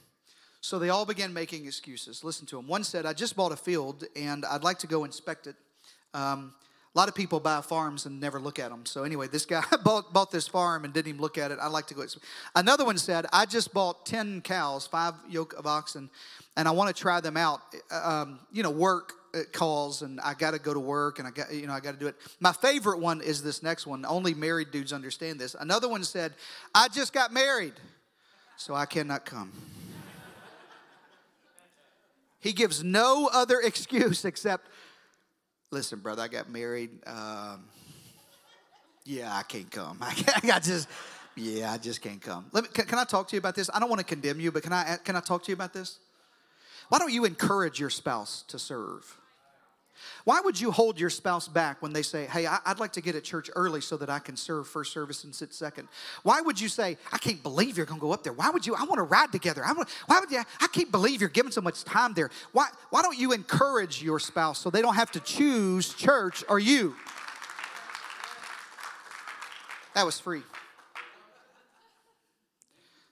So 0.59 0.77
they 0.77 0.89
all 0.89 1.05
began 1.05 1.33
making 1.33 1.65
excuses. 1.65 2.23
Listen 2.23 2.45
to 2.47 2.57
them. 2.57 2.67
One 2.67 2.83
said, 2.83 3.05
I 3.05 3.13
just 3.13 3.35
bought 3.35 3.51
a 3.51 3.55
field 3.55 4.03
and 4.15 4.43
I'd 4.45 4.63
like 4.63 4.79
to 4.79 4.87
go 4.87 5.05
inspect 5.05 5.47
it. 5.47 5.55
Um, 6.13 6.53
a 6.93 6.97
lot 6.97 7.07
of 7.07 7.15
people 7.15 7.39
buy 7.39 7.61
farms 7.61 8.05
and 8.05 8.19
never 8.19 8.39
look 8.39 8.59
at 8.59 8.69
them. 8.69 8.85
So 8.85 9.03
anyway, 9.03 9.27
this 9.27 9.45
guy 9.45 9.63
bought, 9.83 10.11
bought 10.11 10.31
this 10.31 10.47
farm 10.47 10.83
and 10.83 10.93
didn't 10.93 11.07
even 11.07 11.21
look 11.21 11.37
at 11.37 11.51
it. 11.51 11.59
I'd 11.61 11.71
like 11.71 11.87
to 11.87 11.93
go. 11.93 12.05
Another 12.55 12.83
one 12.83 12.97
said, 12.97 13.25
I 13.31 13.45
just 13.45 13.73
bought 13.73 14.05
10 14.05 14.41
cows, 14.41 14.85
five 14.85 15.13
yoke 15.29 15.53
of 15.53 15.65
oxen, 15.65 16.09
and 16.57 16.67
I 16.67 16.71
want 16.71 16.93
to 16.93 17.01
try 17.01 17.21
them 17.21 17.37
out. 17.37 17.61
Um, 17.91 18.39
you 18.51 18.63
know, 18.63 18.71
work 18.71 19.13
uh, 19.23 19.24
calls 19.51 20.01
and 20.01 20.19
I 20.21 20.33
got 20.33 20.51
to 20.51 20.59
go 20.59 20.73
to 20.73 20.79
work 20.79 21.19
and 21.19 21.27
I 21.27 21.31
got, 21.31 21.53
you 21.53 21.67
know, 21.67 21.73
I 21.73 21.79
got 21.79 21.93
to 21.93 21.99
do 21.99 22.07
it. 22.07 22.15
My 22.39 22.53
favorite 22.53 22.99
one 22.99 23.21
is 23.21 23.43
this 23.43 23.61
next 23.61 23.85
one. 23.85 24.05
Only 24.05 24.33
married 24.33 24.71
dudes 24.71 24.93
understand 24.93 25.39
this. 25.39 25.55
Another 25.59 25.89
one 25.89 26.03
said, 26.03 26.33
I 26.73 26.87
just 26.87 27.13
got 27.13 27.33
married, 27.33 27.73
so 28.57 28.73
I 28.73 28.85
cannot 28.85 29.25
come. 29.25 29.51
He 32.39 32.53
gives 32.53 32.83
no 32.83 33.29
other 33.33 33.59
excuse 33.59 34.23
except, 34.25 34.67
listen, 35.71 35.99
brother, 35.99 36.21
I 36.21 36.27
got 36.27 36.49
married. 36.49 36.91
Um, 37.07 37.65
yeah, 39.03 39.35
I 39.35 39.43
can't 39.43 39.69
come. 39.69 39.97
I, 40.01 40.13
I 40.43 40.59
just, 40.59 40.87
yeah, 41.35 41.71
I 41.71 41.77
just 41.77 42.01
can't 42.01 42.21
come. 42.21 42.45
Let 42.51 42.63
me, 42.63 42.69
can, 42.71 42.85
can 42.85 42.99
I 42.99 43.03
talk 43.03 43.27
to 43.29 43.35
you 43.35 43.39
about 43.39 43.55
this? 43.55 43.69
I 43.73 43.79
don't 43.79 43.89
want 43.89 43.99
to 43.99 44.05
condemn 44.05 44.39
you, 44.39 44.51
but 44.51 44.63
can 44.63 44.73
I, 44.73 44.97
can 45.03 45.15
I 45.15 45.19
talk 45.19 45.43
to 45.43 45.51
you 45.51 45.55
about 45.55 45.73
this? 45.73 45.97
Why 46.89 46.99
don't 46.99 47.11
you 47.11 47.25
encourage 47.25 47.79
your 47.79 47.89
spouse 47.89 48.43
to 48.47 48.59
serve? 48.59 49.19
Why 50.23 50.41
would 50.41 50.59
you 50.59 50.71
hold 50.71 50.99
your 50.99 51.09
spouse 51.09 51.47
back 51.47 51.81
when 51.81 51.93
they 51.93 52.01
say, 52.01 52.25
Hey, 52.25 52.45
I'd 52.45 52.79
like 52.79 52.93
to 52.93 53.01
get 53.01 53.15
at 53.15 53.23
church 53.23 53.49
early 53.55 53.81
so 53.81 53.97
that 53.97 54.09
I 54.09 54.19
can 54.19 54.35
serve 54.35 54.67
first 54.67 54.91
service 54.91 55.23
and 55.23 55.33
sit 55.33 55.53
second? 55.53 55.87
Why 56.23 56.41
would 56.41 56.59
you 56.59 56.67
say, 56.67 56.97
I 57.11 57.17
can't 57.17 57.41
believe 57.41 57.77
you're 57.77 57.85
going 57.85 57.99
to 57.99 58.05
go 58.05 58.11
up 58.11 58.23
there? 58.23 58.33
Why 58.33 58.49
would 58.49 58.65
you? 58.65 58.75
I 58.75 58.83
want 58.83 58.95
to 58.95 59.03
ride 59.03 59.31
together. 59.31 59.63
I 59.63 59.73
want, 59.73 59.89
why 60.07 60.19
would 60.19 60.31
you? 60.31 60.43
I 60.59 60.67
can't 60.67 60.91
believe 60.91 61.21
you're 61.21 61.29
giving 61.29 61.51
so 61.51 61.61
much 61.61 61.83
time 61.83 62.13
there. 62.13 62.29
Why, 62.51 62.67
why 62.89 63.01
don't 63.01 63.17
you 63.17 63.31
encourage 63.31 64.01
your 64.03 64.19
spouse 64.19 64.59
so 64.59 64.69
they 64.69 64.81
don't 64.81 64.95
have 64.95 65.11
to 65.11 65.19
choose 65.19 65.93
church 65.93 66.43
or 66.49 66.59
you? 66.59 66.95
That 69.93 70.05
was 70.05 70.19
free. 70.19 70.43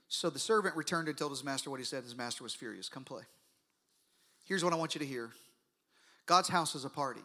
So 0.10 0.30
the 0.30 0.40
servant 0.40 0.76
returned 0.76 1.08
and 1.08 1.18
told 1.18 1.32
his 1.32 1.44
master 1.44 1.70
what 1.70 1.80
he 1.80 1.86
said. 1.86 2.04
His 2.04 2.16
master 2.16 2.44
was 2.44 2.54
furious. 2.54 2.88
Come 2.88 3.04
play. 3.04 3.24
Here's 4.46 4.64
what 4.64 4.74
I 4.74 4.76
want 4.76 4.96
you 4.96 5.00
to 5.00 5.06
hear 5.06 5.32
God's 6.26 6.50
house 6.50 6.76
is 6.76 6.86
a 6.86 6.90
party. 6.90 7.22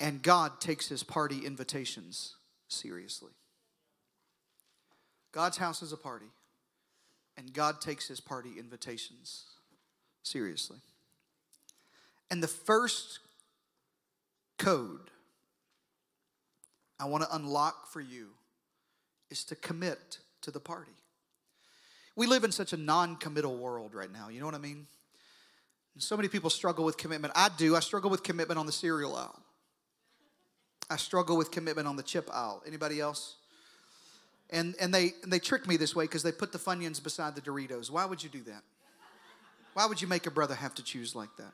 And 0.00 0.22
God 0.22 0.60
takes 0.60 0.88
his 0.88 1.02
party 1.02 1.46
invitations 1.46 2.36
seriously. 2.68 3.32
God's 5.32 5.56
house 5.56 5.82
is 5.82 5.92
a 5.92 5.96
party. 5.96 6.26
And 7.36 7.52
God 7.52 7.80
takes 7.80 8.08
his 8.08 8.20
party 8.20 8.52
invitations 8.58 9.44
seriously. 10.22 10.78
And 12.30 12.42
the 12.42 12.48
first 12.48 13.20
code 14.58 15.10
I 16.98 17.06
want 17.06 17.24
to 17.24 17.34
unlock 17.34 17.88
for 17.88 18.00
you 18.00 18.30
is 19.30 19.44
to 19.44 19.56
commit 19.56 20.18
to 20.42 20.50
the 20.50 20.60
party. 20.60 20.92
We 22.16 22.26
live 22.26 22.44
in 22.44 22.52
such 22.52 22.72
a 22.72 22.76
non 22.76 23.16
committal 23.16 23.56
world 23.56 23.94
right 23.94 24.10
now. 24.12 24.28
You 24.28 24.40
know 24.40 24.46
what 24.46 24.54
I 24.54 24.58
mean? 24.58 24.86
So 25.98 26.16
many 26.16 26.28
people 26.28 26.50
struggle 26.50 26.84
with 26.84 26.96
commitment. 26.96 27.32
I 27.36 27.50
do. 27.56 27.76
I 27.76 27.80
struggle 27.80 28.10
with 28.10 28.22
commitment 28.22 28.58
on 28.58 28.66
the 28.66 28.72
cereal 28.72 29.14
aisle. 29.14 29.38
I 30.90 30.96
struggle 30.96 31.36
with 31.36 31.50
commitment 31.50 31.86
on 31.86 31.96
the 31.96 32.02
chip 32.02 32.28
aisle. 32.32 32.62
Anybody 32.66 33.00
else? 33.00 33.36
And, 34.50 34.74
and 34.80 34.92
they, 34.92 35.12
and 35.22 35.32
they 35.32 35.38
trick 35.38 35.66
me 35.66 35.76
this 35.76 35.94
way 35.96 36.04
because 36.04 36.22
they 36.22 36.32
put 36.32 36.52
the 36.52 36.58
Funyuns 36.58 37.02
beside 37.02 37.34
the 37.34 37.40
Doritos. 37.40 37.90
Why 37.90 38.04
would 38.04 38.22
you 38.22 38.28
do 38.28 38.42
that? 38.42 38.62
Why 39.72 39.86
would 39.86 40.02
you 40.02 40.08
make 40.08 40.26
a 40.26 40.30
brother 40.30 40.54
have 40.54 40.74
to 40.74 40.84
choose 40.84 41.14
like 41.14 41.34
that? 41.38 41.52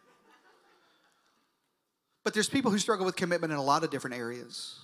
But 2.24 2.34
there's 2.34 2.48
people 2.48 2.70
who 2.70 2.78
struggle 2.78 3.06
with 3.06 3.16
commitment 3.16 3.52
in 3.52 3.58
a 3.58 3.62
lot 3.62 3.84
of 3.84 3.90
different 3.90 4.16
areas. 4.16 4.78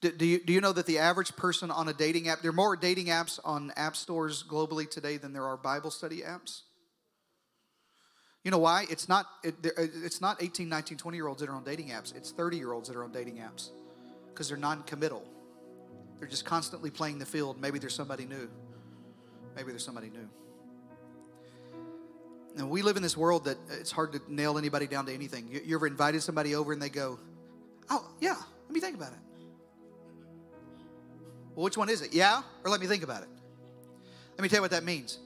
Do, 0.00 0.10
do, 0.10 0.26
you, 0.26 0.44
do 0.44 0.52
you 0.52 0.60
know 0.60 0.72
that 0.72 0.84
the 0.84 0.98
average 0.98 1.34
person 1.36 1.70
on 1.70 1.88
a 1.88 1.94
dating 1.94 2.28
app, 2.28 2.42
there 2.42 2.50
are 2.50 2.54
more 2.54 2.76
dating 2.76 3.06
apps 3.06 3.38
on 3.44 3.72
app 3.76 3.96
stores 3.96 4.44
globally 4.46 4.90
today 4.90 5.16
than 5.16 5.32
there 5.32 5.46
are 5.46 5.56
Bible 5.56 5.90
study 5.90 6.20
apps? 6.20 6.62
You 8.44 8.50
know 8.50 8.58
why? 8.58 8.84
It's 8.90 9.08
not, 9.08 9.26
it, 9.42 9.54
uh, 9.64 9.70
it's 10.04 10.20
not 10.20 10.42
18, 10.42 10.68
19, 10.68 10.98
20 10.98 11.16
year 11.16 11.26
olds 11.26 11.40
that 11.40 11.48
are 11.48 11.54
on 11.54 11.64
dating 11.64 11.88
apps. 11.88 12.14
It's 12.14 12.30
30 12.30 12.58
year 12.58 12.72
olds 12.72 12.88
that 12.88 12.96
are 12.96 13.02
on 13.02 13.10
dating 13.10 13.36
apps 13.38 13.70
because 14.28 14.48
they're 14.48 14.58
non 14.58 14.82
committal. 14.82 15.24
They're 16.18 16.28
just 16.28 16.44
constantly 16.44 16.90
playing 16.90 17.18
the 17.18 17.26
field. 17.26 17.58
Maybe 17.60 17.78
there's 17.78 17.94
somebody 17.94 18.26
new. 18.26 18.48
Maybe 19.56 19.70
there's 19.70 19.84
somebody 19.84 20.10
new. 20.10 20.28
And 22.56 22.70
we 22.70 22.82
live 22.82 22.96
in 22.96 23.02
this 23.02 23.16
world 23.16 23.46
that 23.46 23.56
uh, 23.56 23.80
it's 23.80 23.90
hard 23.90 24.12
to 24.12 24.20
nail 24.28 24.58
anybody 24.58 24.86
down 24.86 25.06
to 25.06 25.12
anything. 25.12 25.48
You, 25.48 25.60
you 25.64 25.74
ever 25.74 25.86
invited 25.86 26.22
somebody 26.22 26.54
over 26.54 26.72
and 26.72 26.80
they 26.80 26.90
go, 26.90 27.18
Oh, 27.90 28.06
yeah, 28.20 28.36
let 28.66 28.72
me 28.72 28.80
think 28.80 28.94
about 28.94 29.12
it. 29.12 29.18
Well, 31.54 31.64
which 31.64 31.78
one 31.78 31.88
is 31.88 32.02
it? 32.02 32.12
Yeah, 32.12 32.42
or 32.62 32.70
let 32.70 32.80
me 32.80 32.86
think 32.86 33.02
about 33.02 33.22
it? 33.22 33.28
Let 34.36 34.42
me 34.42 34.48
tell 34.48 34.58
you 34.58 34.62
what 34.62 34.72
that 34.72 34.84
means 34.84 35.18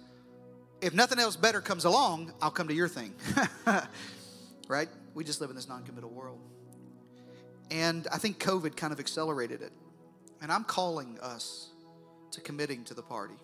if 0.80 0.94
nothing 0.94 1.18
else 1.18 1.36
better 1.36 1.60
comes 1.60 1.84
along, 1.84 2.32
I'll 2.40 2.50
come 2.50 2.68
to 2.68 2.74
your 2.74 2.88
thing. 2.88 3.14
right? 4.68 4.88
We 5.14 5.24
just 5.24 5.40
live 5.40 5.50
in 5.50 5.56
this 5.56 5.68
non 5.68 5.84
committal 5.84 6.10
world. 6.10 6.38
And 7.70 8.06
I 8.12 8.18
think 8.18 8.38
COVID 8.38 8.76
kind 8.76 8.92
of 8.92 9.00
accelerated 9.00 9.62
it. 9.62 9.72
And 10.40 10.52
I'm 10.52 10.64
calling 10.64 11.18
us 11.20 11.70
to 12.30 12.40
committing 12.40 12.84
to 12.84 12.94
the 12.94 13.02
party. 13.02 13.34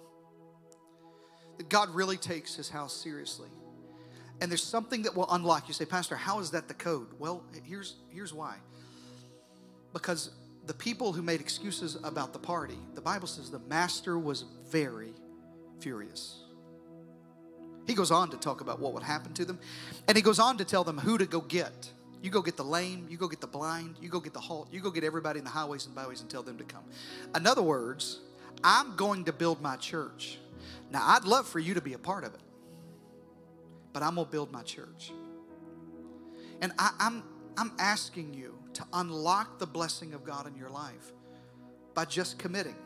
That 1.58 1.68
God 1.68 1.90
really 1.94 2.16
takes 2.16 2.54
his 2.54 2.68
house 2.68 2.92
seriously. 2.92 3.48
And 4.40 4.50
there's 4.50 4.62
something 4.62 5.02
that 5.02 5.16
will 5.16 5.30
unlock. 5.30 5.68
You 5.68 5.74
say, 5.74 5.84
Pastor, 5.84 6.16
how 6.16 6.40
is 6.40 6.50
that 6.50 6.68
the 6.68 6.74
code? 6.74 7.08
Well, 7.18 7.42
here's, 7.64 7.96
here's 8.08 8.32
why. 8.32 8.56
Because 9.92 10.30
the 10.66 10.74
people 10.74 11.12
who 11.12 11.22
made 11.22 11.40
excuses 11.40 11.96
about 12.02 12.32
the 12.32 12.38
party, 12.38 12.78
the 12.94 13.00
Bible 13.00 13.28
says 13.28 13.50
the 13.50 13.60
master 13.60 14.18
was 14.18 14.44
very 14.68 15.12
furious. 15.80 16.43
He 17.86 17.94
goes 17.94 18.10
on 18.10 18.30
to 18.30 18.36
talk 18.36 18.60
about 18.60 18.80
what 18.80 18.94
would 18.94 19.02
happen 19.02 19.32
to 19.34 19.44
them. 19.44 19.58
And 20.08 20.16
he 20.16 20.22
goes 20.22 20.38
on 20.38 20.58
to 20.58 20.64
tell 20.64 20.84
them 20.84 20.98
who 20.98 21.18
to 21.18 21.26
go 21.26 21.40
get. 21.40 21.90
You 22.22 22.30
go 22.30 22.40
get 22.40 22.56
the 22.56 22.64
lame, 22.64 23.06
you 23.10 23.18
go 23.18 23.28
get 23.28 23.42
the 23.42 23.46
blind, 23.46 23.96
you 24.00 24.08
go 24.08 24.18
get 24.18 24.32
the 24.32 24.40
halt, 24.40 24.68
you 24.72 24.80
go 24.80 24.90
get 24.90 25.04
everybody 25.04 25.38
in 25.38 25.44
the 25.44 25.50
highways 25.50 25.84
and 25.84 25.94
byways 25.94 26.22
and 26.22 26.30
tell 26.30 26.42
them 26.42 26.56
to 26.56 26.64
come. 26.64 26.84
In 27.36 27.46
other 27.46 27.62
words, 27.62 28.20
I'm 28.62 28.96
going 28.96 29.24
to 29.26 29.32
build 29.32 29.60
my 29.60 29.76
church. 29.76 30.38
Now, 30.90 31.02
I'd 31.02 31.24
love 31.24 31.46
for 31.46 31.58
you 31.58 31.74
to 31.74 31.82
be 31.82 31.92
a 31.92 31.98
part 31.98 32.24
of 32.24 32.32
it, 32.32 32.40
but 33.92 34.02
I'm 34.02 34.14
going 34.14 34.26
to 34.26 34.32
build 34.32 34.52
my 34.52 34.62
church. 34.62 35.12
And 36.62 36.72
I, 36.78 36.92
am 36.98 37.22
I'm, 37.58 37.70
I'm 37.70 37.72
asking 37.78 38.32
you 38.32 38.54
to 38.72 38.84
unlock 38.94 39.58
the 39.58 39.66
blessing 39.66 40.14
of 40.14 40.24
God 40.24 40.46
in 40.46 40.56
your 40.56 40.70
life 40.70 41.12
by 41.92 42.06
just 42.06 42.38
committing. 42.38 42.76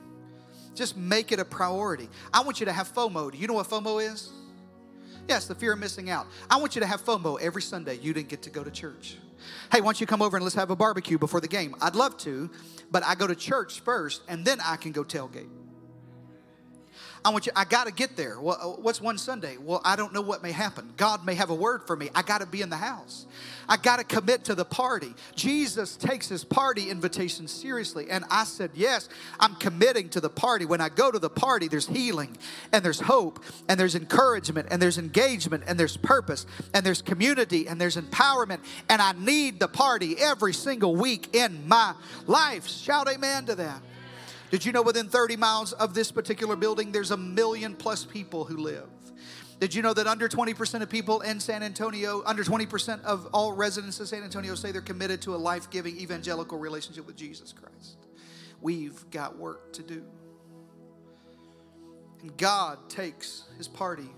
Just 0.75 0.97
make 0.97 1.31
it 1.31 1.39
a 1.39 1.45
priority. 1.45 2.09
I 2.33 2.43
want 2.43 2.59
you 2.59 2.67
to 2.67 2.73
have 2.73 2.93
FOMO. 2.93 3.31
Do 3.31 3.39
you 3.39 3.47
know 3.47 3.55
what 3.55 3.69
FOMO 3.69 4.05
is? 4.05 4.31
Yes, 5.29 5.47
the 5.47 5.55
fear 5.55 5.75
of 5.75 5.79
missing 5.79 6.09
out. 6.09 6.27
I 6.49 6.57
want 6.57 6.75
you 6.75 6.81
to 6.81 6.87
have 6.87 7.05
FOMO 7.05 7.39
every 7.39 7.61
Sunday. 7.61 7.99
You 7.99 8.15
didn't 8.15 8.31
get 8.31 8.41
to 8.43 8.51
go 8.51 8.65
to 8.65 8.71
church. 8.71 9.19
Hey, 9.71 9.81
why 9.81 9.87
don't 9.87 10.01
you 10.01 10.07
come 10.07 10.23
over 10.23 10.39
and 10.39 10.43
let's 10.43 10.57
have 10.57 10.71
a 10.71 10.77
barbecue 10.77 11.19
before 11.19 11.41
the 11.43 11.49
game? 11.49 11.77
I'd 11.83 11.95
love 11.95 12.17
to, 12.19 12.51
but 12.91 13.05
I 13.05 13.15
go 13.15 13.27
to 13.27 13.35
church 13.35 13.81
first 13.81 14.23
and 14.27 14.43
then 14.43 14.59
I 14.65 14.77
can 14.77 14.93
go 14.93 15.05
tailgate. 15.05 15.49
I 17.29 17.31
want 17.31 17.45
you, 17.45 17.53
I 17.55 17.67
got 17.67 17.87
to 17.87 17.93
get 17.93 18.17
there. 18.17 18.41
Well, 18.41 18.57
uh, 18.59 18.81
what's 18.81 19.03
one 19.03 19.19
Sunday? 19.19 19.59
Well, 19.59 19.83
I 19.85 19.97
don't 19.97 20.15
know 20.15 20.23
what 20.23 20.43
may 20.43 20.51
happen. 20.51 20.95
God 20.97 21.27
may 21.27 21.35
have 21.35 21.51
a 21.51 21.55
word 21.55 21.87
for 21.87 21.95
me. 21.95 22.09
I 22.15 22.23
got 22.23 22.41
to 22.41 22.47
be 22.47 22.63
in 22.63 22.71
the 22.71 22.79
house. 22.79 23.27
I 23.69 23.77
got 23.77 23.99
to 23.99 24.05
commit 24.05 24.45
to 24.45 24.55
the 24.55 24.65
party. 24.65 25.15
Jesus 25.35 25.95
takes 25.99 26.27
his 26.27 26.43
party 26.43 26.89
invitation 26.89 27.47
seriously. 27.47 28.07
And 28.09 28.25
I 28.31 28.45
said, 28.45 28.71
Yes, 28.73 29.11
I'm 29.39 29.57
committing 29.57 30.09
to 30.11 30.23
the 30.23 30.31
party. 30.31 30.65
When 30.65 30.81
I 30.81 30.89
go 30.89 31.11
to 31.11 31.19
the 31.19 31.29
party, 31.29 31.69
there's 31.69 31.87
healing 31.87 32.35
and 32.73 32.83
there's 32.83 33.01
hope 33.01 33.45
and 33.69 33.79
there's 33.79 33.95
encouragement 33.95 34.69
and 34.71 34.81
there's 34.81 34.97
engagement 34.97 35.65
and 35.67 35.79
there's 35.79 35.99
purpose 35.99 36.47
and 36.73 36.87
there's 36.87 37.03
community 37.03 37.69
and 37.69 37.79
there's 37.79 37.99
empowerment. 37.99 38.61
And 38.89 39.03
I 39.03 39.13
need 39.13 39.61
the 39.61 39.69
party 39.69 40.17
every 40.19 40.55
single 40.55 40.97
week 40.97 41.37
in 41.37 41.69
my 41.69 41.93
life. 42.27 42.67
Shout 42.67 43.07
amen 43.07 43.45
to 43.45 43.55
that. 43.57 43.83
Did 44.51 44.65
you 44.65 44.73
know 44.73 44.83
within 44.83 45.09
30 45.09 45.37
miles 45.37 45.73
of 45.73 45.95
this 45.95 46.11
particular 46.11 46.57
building, 46.57 46.93
there's 46.93 47.11
a 47.11 47.17
million 47.17 47.75
plus 47.75 48.05
people 48.05 48.45
who 48.45 48.57
live? 48.57 48.89
Did 49.61 49.75
you 49.75 49.83
know 49.83 49.93
that 49.93 50.07
under 50.07 50.29
20% 50.29 50.83
of 50.83 50.89
people 50.89 51.21
in 51.21 51.41
San 51.41 51.63
Antonio, 51.63 52.23
under 52.25 52.45
20% 52.45 53.03
of 53.03 53.29
all 53.33 53.53
residents 53.53 53.99
of 53.99 54.09
San 54.09 54.23
Antonio 54.23 54.55
say 54.55 54.71
they're 54.71 54.81
committed 54.81 55.21
to 55.23 55.35
a 55.35 55.37
life 55.37 55.69
giving 55.69 55.99
evangelical 55.99 56.59
relationship 56.59 57.07
with 57.07 57.17
Jesus 57.17 57.53
Christ? 57.53 57.99
we've 58.61 59.09
got 59.11 59.39
work 59.39 59.73
to 59.75 59.83
do. 59.83 60.03
And 62.21 62.37
God 62.37 62.79
takes 62.89 63.45
his 63.57 63.69
party 63.69 64.09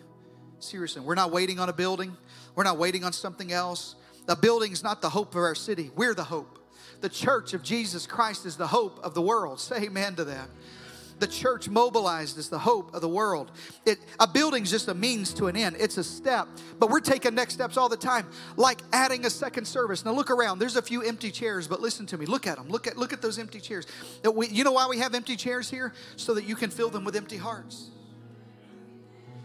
seriously. 0.59 1.03
We're 1.03 1.15
not 1.15 1.31
waiting 1.31 1.59
on 1.59 1.69
a 1.69 1.73
building, 1.73 2.17
we're 2.55 2.65
not 2.65 2.79
waiting 2.79 3.05
on 3.05 3.13
something 3.13 3.53
else. 3.53 3.97
The 4.27 4.37
building's 4.37 4.85
not 4.85 5.03
the 5.03 5.11
hope 5.11 5.35
of 5.35 5.41
our 5.41 5.55
city, 5.55 5.91
we're 5.95 6.15
the 6.15 6.25
hope. 6.25 6.59
The 7.01 7.09
church 7.09 7.55
of 7.55 7.63
Jesus 7.63 8.07
Christ 8.07 8.47
is 8.47 8.57
the 8.57 8.67
hope 8.67 9.01
of 9.03 9.15
the 9.15 9.23
world. 9.23 9.61
Say 9.61 9.85
amen 9.85 10.17
to 10.17 10.25
that 10.25 10.49
the 11.21 11.27
church 11.27 11.69
mobilized 11.69 12.39
is 12.39 12.49
the 12.49 12.59
hope 12.59 12.95
of 12.95 13.03
the 13.03 13.09
world. 13.09 13.53
It, 13.85 13.99
a 14.19 14.27
building's 14.27 14.71
just 14.71 14.89
a 14.89 14.95
means 14.95 15.33
to 15.35 15.47
an 15.47 15.57
end, 15.57 15.77
it's 15.79 15.99
a 15.99 16.05
step. 16.05 16.49
But 16.79 16.91
we're 16.91 17.01
taking 17.01 17.35
next 17.35 17.55
steps 17.55 17.77
all 17.77 17.89
the 17.89 17.97
time, 17.97 18.27
like 18.57 18.81
adding 18.93 19.27
a 19.27 19.31
second 19.31 19.67
service. 19.67 20.05
Now 20.05 20.13
look 20.13 20.31
around, 20.31 20.59
there's 20.59 20.77
a 20.77 20.83
few 20.83 21.03
empty 21.03 21.31
chairs, 21.31 21.69
but 21.69 21.81
listen 21.81 22.07
to 22.07 22.19
me. 22.19 22.27
Look 22.27 22.47
at 22.47 22.57
them. 22.57 22.69
Look 22.69 22.87
at, 22.87 22.97
look 22.97 23.13
at 23.13 23.23
those 23.23 23.39
empty 23.39 23.61
chairs. 23.61 23.87
You 24.25 24.65
know 24.65 24.73
why 24.73 24.89
we 24.89 24.99
have 24.99 25.15
empty 25.15 25.37
chairs 25.37 25.71
here? 25.71 25.93
So 26.17 26.35
that 26.35 26.45
you 26.45 26.57
can 26.57 26.71
fill 26.71 26.91
them 26.91 27.05
with 27.05 27.15
empty 27.15 27.37
hearts. 27.37 27.91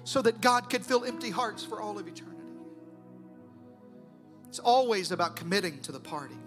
So 0.05 0.21
that 0.21 0.41
God 0.41 0.69
can 0.69 0.81
fill 0.81 1.03
empty 1.03 1.29
hearts 1.29 1.63
for 1.63 1.81
all 1.81 1.99
of 1.99 2.07
eternity. 2.07 2.31
It's 4.47 4.59
always 4.59 5.11
about 5.11 5.35
committing 5.35 5.81
to 5.81 5.91
the 5.91 5.99
party. 5.99 6.37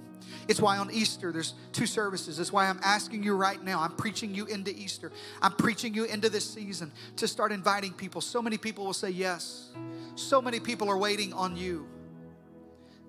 It's 0.49 0.61
why 0.61 0.79
on 0.79 0.91
Easter 0.91 1.33
there's 1.33 1.55
two 1.73 1.87
services. 1.87 2.39
It's 2.39 2.53
why 2.53 2.69
I'm 2.69 2.81
asking 2.83 3.23
you 3.23 3.35
right 3.35 3.63
now. 3.63 3.81
I'm 3.81 3.93
preaching 3.93 4.35
you 4.35 4.47
into 4.47 4.71
Easter. 4.71 5.13
I'm 5.43 5.53
preaching 5.53 5.95
you 5.95 6.05
into 6.05 6.29
this 6.29 6.49
season 6.49 6.93
to 7.17 7.29
start 7.29 7.53
inviting 7.53 7.93
people. 7.93 8.21
So 8.21 8.41
many 8.41 8.59
people 8.59 8.85
will 8.85 8.93
say 8.93 9.11
yes. 9.11 9.71
So 10.15 10.41
many 10.43 10.61
people 10.61 10.89
are 10.89 10.99
waiting 10.99 11.33
on 11.33 11.57
you. 11.57 11.87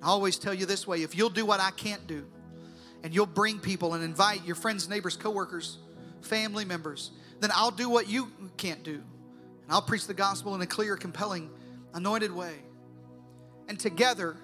I 0.02 0.08
always 0.08 0.38
tell 0.38 0.54
you 0.54 0.66
this 0.66 0.88
way 0.88 1.04
if 1.04 1.16
you'll 1.16 1.30
do 1.30 1.46
what 1.46 1.60
I 1.60 1.72
can't 1.72 2.06
do, 2.08 2.26
and 3.04 3.14
you'll 3.14 3.26
bring 3.26 3.60
people 3.60 3.94
and 3.94 4.04
invite 4.04 4.46
your 4.46 4.56
friends, 4.56 4.90
neighbors, 4.90 5.16
coworkers, 5.16 5.78
family 6.22 6.66
members, 6.66 7.12
then 7.40 7.50
I'll 7.54 7.72
do 7.72 7.90
what 7.90 8.10
you 8.10 8.32
can't 8.58 8.84
do. 8.84 8.96
And 8.96 9.72
I'll 9.72 9.82
preach 9.82 10.08
the 10.08 10.14
gospel 10.14 10.56
in 10.56 10.62
a 10.62 10.68
clear, 10.68 10.98
compelling, 10.98 11.50
anointed 11.94 12.32
way. 12.32 12.56
And 13.68 13.80
together, 13.80 14.36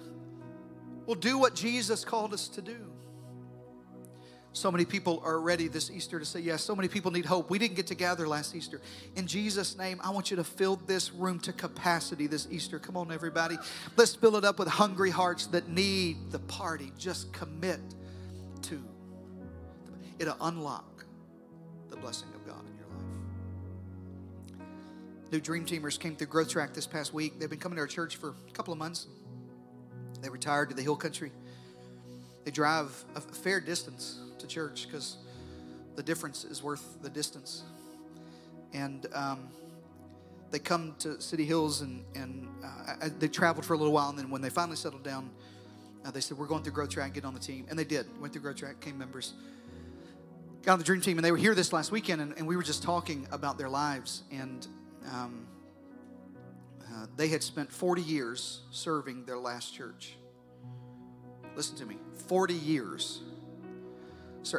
We'll 1.06 1.16
do 1.16 1.38
what 1.38 1.54
Jesus 1.54 2.04
called 2.04 2.34
us 2.34 2.48
to 2.48 2.62
do. 2.62 2.76
So 4.56 4.72
many 4.72 4.86
people 4.86 5.20
are 5.22 5.38
ready 5.38 5.68
this 5.68 5.90
Easter 5.90 6.18
to 6.18 6.24
say 6.24 6.40
yes. 6.40 6.62
So 6.62 6.74
many 6.74 6.88
people 6.88 7.10
need 7.10 7.26
hope. 7.26 7.50
We 7.50 7.58
didn't 7.58 7.76
get 7.76 7.88
to 7.88 7.94
gather 7.94 8.26
last 8.26 8.54
Easter. 8.54 8.80
In 9.14 9.26
Jesus' 9.26 9.76
name, 9.76 10.00
I 10.02 10.08
want 10.08 10.30
you 10.30 10.36
to 10.38 10.44
fill 10.44 10.76
this 10.76 11.12
room 11.12 11.38
to 11.40 11.52
capacity 11.52 12.26
this 12.26 12.48
Easter. 12.50 12.78
Come 12.78 12.96
on, 12.96 13.12
everybody. 13.12 13.58
Let's 13.96 14.14
fill 14.14 14.34
it 14.36 14.46
up 14.46 14.58
with 14.58 14.68
hungry 14.68 15.10
hearts 15.10 15.46
that 15.48 15.68
need 15.68 16.30
the 16.30 16.38
party. 16.38 16.90
Just 16.96 17.34
commit 17.34 17.80
to 18.62 18.82
it'll 20.18 20.36
unlock 20.40 21.04
the 21.90 21.96
blessing 21.96 22.28
of 22.34 22.46
God 22.46 22.64
in 22.66 22.74
your 22.78 22.86
life. 22.86 23.04
New 25.32 25.40
Dream 25.40 25.66
Teamers 25.66 26.00
came 26.00 26.16
through 26.16 26.28
Growth 26.28 26.48
Track 26.48 26.72
this 26.72 26.86
past 26.86 27.12
week. 27.12 27.38
They've 27.38 27.50
been 27.50 27.58
coming 27.58 27.76
to 27.76 27.82
our 27.82 27.86
church 27.86 28.16
for 28.16 28.34
a 28.48 28.52
couple 28.52 28.72
of 28.72 28.78
months. 28.78 29.06
They 30.26 30.30
retired 30.30 30.70
to 30.70 30.74
the 30.74 30.82
hill 30.82 30.96
country. 30.96 31.30
They 32.44 32.50
drive 32.50 33.04
a 33.14 33.20
fair 33.20 33.60
distance 33.60 34.18
to 34.40 34.48
church 34.48 34.88
because 34.88 35.18
the 35.94 36.02
difference 36.02 36.42
is 36.42 36.64
worth 36.64 37.00
the 37.00 37.08
distance. 37.08 37.62
And 38.72 39.06
um, 39.14 39.48
they 40.50 40.58
come 40.58 40.96
to 40.98 41.20
City 41.20 41.44
Hills 41.44 41.82
and, 41.82 42.04
and 42.16 42.48
uh, 42.64 43.08
they 43.20 43.28
traveled 43.28 43.64
for 43.64 43.74
a 43.74 43.78
little 43.78 43.92
while. 43.92 44.08
And 44.08 44.18
then 44.18 44.28
when 44.28 44.42
they 44.42 44.50
finally 44.50 44.74
settled 44.74 45.04
down, 45.04 45.30
uh, 46.04 46.10
they 46.10 46.20
said, 46.20 46.36
We're 46.36 46.48
going 46.48 46.64
through 46.64 46.72
Growth 46.72 46.90
Track, 46.90 47.14
get 47.14 47.24
on 47.24 47.32
the 47.32 47.38
team. 47.38 47.64
And 47.70 47.78
they 47.78 47.84
did. 47.84 48.06
Went 48.20 48.32
through 48.32 48.42
Growth 48.42 48.56
Track, 48.56 48.80
came 48.80 48.98
members, 48.98 49.34
got 50.64 50.72
on 50.72 50.78
the 50.80 50.84
dream 50.84 51.00
team. 51.00 51.18
And 51.18 51.24
they 51.24 51.30
were 51.30 51.38
here 51.38 51.54
this 51.54 51.72
last 51.72 51.92
weekend, 51.92 52.20
and, 52.20 52.36
and 52.36 52.48
we 52.48 52.56
were 52.56 52.64
just 52.64 52.82
talking 52.82 53.28
about 53.30 53.58
their 53.58 53.68
lives. 53.68 54.24
And 54.32 54.66
um, 55.12 55.46
uh, 56.92 57.06
they 57.16 57.28
had 57.28 57.42
spent 57.42 57.72
40 57.72 58.02
years 58.02 58.60
serving 58.70 59.24
their 59.24 59.38
last 59.38 59.74
church. 59.74 60.16
Listen 61.54 61.76
to 61.78 61.86
me 61.86 61.96
40 62.28 62.54
years, 62.54 63.22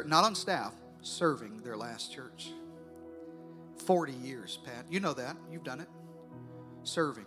not 0.06 0.24
on 0.24 0.34
staff, 0.34 0.74
serving 1.00 1.62
their 1.62 1.76
last 1.76 2.12
church. 2.12 2.52
40 3.86 4.12
years, 4.12 4.58
Pat. 4.64 4.84
You 4.90 5.00
know 5.00 5.14
that. 5.14 5.36
You've 5.50 5.64
done 5.64 5.80
it. 5.80 5.88
Serving. 6.82 7.26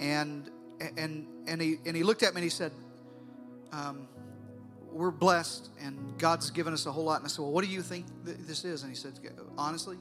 And 0.00 0.50
and 0.96 1.26
and 1.46 1.60
he 1.60 1.76
and 1.86 1.96
he 1.96 2.02
looked 2.02 2.22
at 2.22 2.34
me 2.34 2.40
and 2.40 2.44
he 2.44 2.50
said, 2.50 2.72
um, 3.72 4.06
"We're 4.92 5.10
blessed, 5.10 5.70
and 5.80 6.18
God's 6.18 6.50
given 6.50 6.72
us 6.72 6.86
a 6.86 6.92
whole 6.92 7.04
lot." 7.04 7.16
And 7.16 7.24
I 7.24 7.28
said, 7.28 7.42
"Well, 7.42 7.52
what 7.52 7.64
do 7.64 7.70
you 7.70 7.82
think 7.82 8.06
this 8.22 8.64
is?" 8.64 8.82
And 8.82 8.92
he 8.92 8.96
said, 8.96 9.18
"Honestly, 9.56 9.96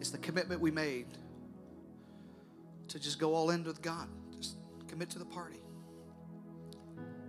it's 0.00 0.10
the 0.10 0.18
commitment 0.18 0.60
we 0.60 0.70
made 0.70 1.06
to 2.88 2.98
just 2.98 3.18
go 3.18 3.34
all 3.34 3.50
in 3.50 3.64
with 3.64 3.82
God, 3.82 4.08
just 4.38 4.56
commit 4.88 5.10
to 5.10 5.18
the 5.18 5.24
party. 5.24 5.60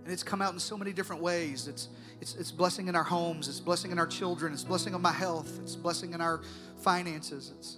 And 0.04 0.12
it's 0.12 0.22
come 0.22 0.40
out 0.40 0.54
in 0.54 0.58
so 0.58 0.76
many 0.76 0.92
different 0.92 1.20
ways. 1.20 1.68
It's, 1.68 1.88
it's, 2.20 2.34
it's 2.36 2.50
blessing 2.50 2.88
in 2.88 2.96
our 2.96 3.04
homes, 3.04 3.48
it's 3.48 3.60
blessing 3.60 3.90
in 3.90 3.98
our 3.98 4.06
children, 4.06 4.52
it's 4.52 4.64
blessing 4.64 4.94
on 4.94 5.02
my 5.02 5.12
health, 5.12 5.58
it's 5.62 5.76
blessing 5.76 6.14
in 6.14 6.20
our 6.20 6.40
finances. 6.78 7.52
It's, 7.58 7.76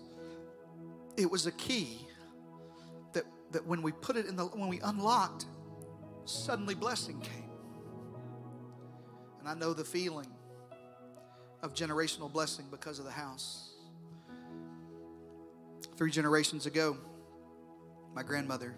it 1.17 1.31
was 1.31 1.47
a 1.47 1.53
key 1.53 2.07
that, 3.13 3.25
that 3.51 3.67
when 3.67 3.83
we 3.83 3.93
put 3.93 4.17
it 4.17 4.27
in 4.27 4.37
the, 4.37 4.45
when 4.45 4.69
we 4.69 4.81
unlocked, 4.81 5.47
suddenly 6.25 6.75
blessing 6.75 7.21
came. 7.21 7.51
And 9.41 9.49
I 9.49 9.55
know 9.55 9.73
the 9.73 9.85
feeling 9.85 10.29
of 11.63 11.75
generational 11.75 12.33
blessing 12.33 12.67
because 12.71 12.99
of 12.99 13.05
the 13.05 13.11
house. 13.11 13.75
Three 15.97 16.11
generations 16.11 16.67
ago, 16.67 16.97
my 18.15 18.23
grandmother, 18.23 18.75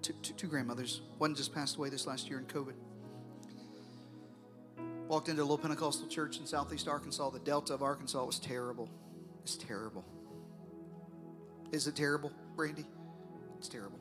two, 0.00 0.14
two, 0.22 0.34
two 0.34 0.46
grandmothers, 0.46 1.02
one 1.18 1.34
just 1.34 1.54
passed 1.54 1.76
away 1.76 1.90
this 1.90 2.06
last 2.06 2.28
year 2.28 2.38
in 2.38 2.46
COVID. 2.46 2.74
Walked 5.08 5.28
into 5.28 5.42
a 5.42 5.44
little 5.44 5.58
Pentecostal 5.58 6.08
church 6.08 6.38
in 6.38 6.46
southeast 6.46 6.88
Arkansas. 6.88 7.30
The 7.30 7.38
Delta 7.40 7.74
of 7.74 7.82
Arkansas 7.82 8.24
was 8.24 8.38
terrible. 8.38 8.88
It's 9.42 9.56
terrible. 9.56 10.04
Is 11.70 11.86
it 11.86 11.96
terrible, 11.96 12.32
Brandy? 12.56 12.86
It's 13.58 13.68
terrible. 13.68 13.98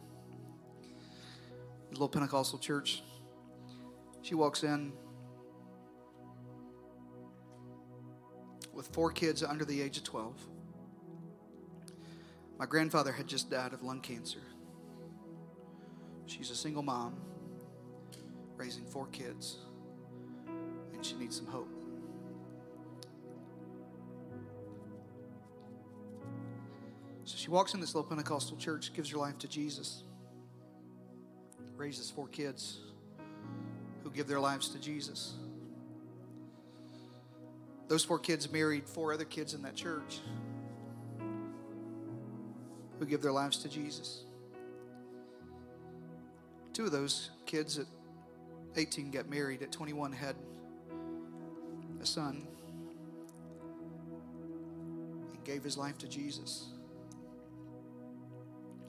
A 1.89 1.91
little 1.91 2.09
Pentecostal 2.09 2.59
church. 2.59 3.03
She 4.21 4.35
walks 4.35 4.63
in 4.63 4.93
with 8.73 8.87
four 8.87 9.11
kids 9.11 9.43
under 9.43 9.65
the 9.65 9.81
age 9.81 9.97
of 9.97 10.03
12. 10.03 10.33
My 12.57 12.65
grandfather 12.65 13.11
had 13.11 13.27
just 13.27 13.49
died 13.49 13.73
of 13.73 13.83
lung 13.83 14.01
cancer. 14.01 14.39
She's 16.25 16.49
a 16.49 16.55
single 16.55 16.83
mom 16.83 17.15
raising 18.55 18.85
four 18.85 19.07
kids, 19.07 19.57
and 20.93 21.05
she 21.05 21.15
needs 21.15 21.35
some 21.35 21.47
hope. 21.47 21.67
So 27.25 27.37
she 27.37 27.49
walks 27.49 27.73
in 27.73 27.79
this 27.79 27.95
little 27.95 28.09
Pentecostal 28.09 28.57
church, 28.57 28.93
gives 28.93 29.09
her 29.11 29.17
life 29.17 29.37
to 29.39 29.47
Jesus, 29.47 30.03
raises 31.77 32.09
four 32.09 32.27
kids 32.27 32.79
who 34.03 34.11
give 34.11 34.27
their 34.27 34.39
lives 34.39 34.69
to 34.69 34.79
Jesus. 34.79 35.33
Those 37.87 38.03
four 38.03 38.19
kids 38.19 38.51
married 38.51 38.87
four 38.87 39.13
other 39.13 39.25
kids 39.25 39.53
in 39.53 39.61
that 39.63 39.75
church 39.75 40.19
who 42.99 43.05
give 43.05 43.21
their 43.21 43.31
lives 43.31 43.57
to 43.57 43.69
Jesus. 43.69 44.23
Two 46.73 46.85
of 46.85 46.91
those 46.91 47.31
kids 47.45 47.77
at 47.77 47.85
18 48.75 49.11
got 49.11 49.29
married, 49.29 49.61
at 49.61 49.71
21 49.71 50.13
had 50.13 50.35
a 52.01 52.05
son 52.05 52.47
and 55.31 55.43
gave 55.43 55.63
his 55.63 55.77
life 55.77 55.97
to 55.97 56.07
Jesus. 56.07 56.69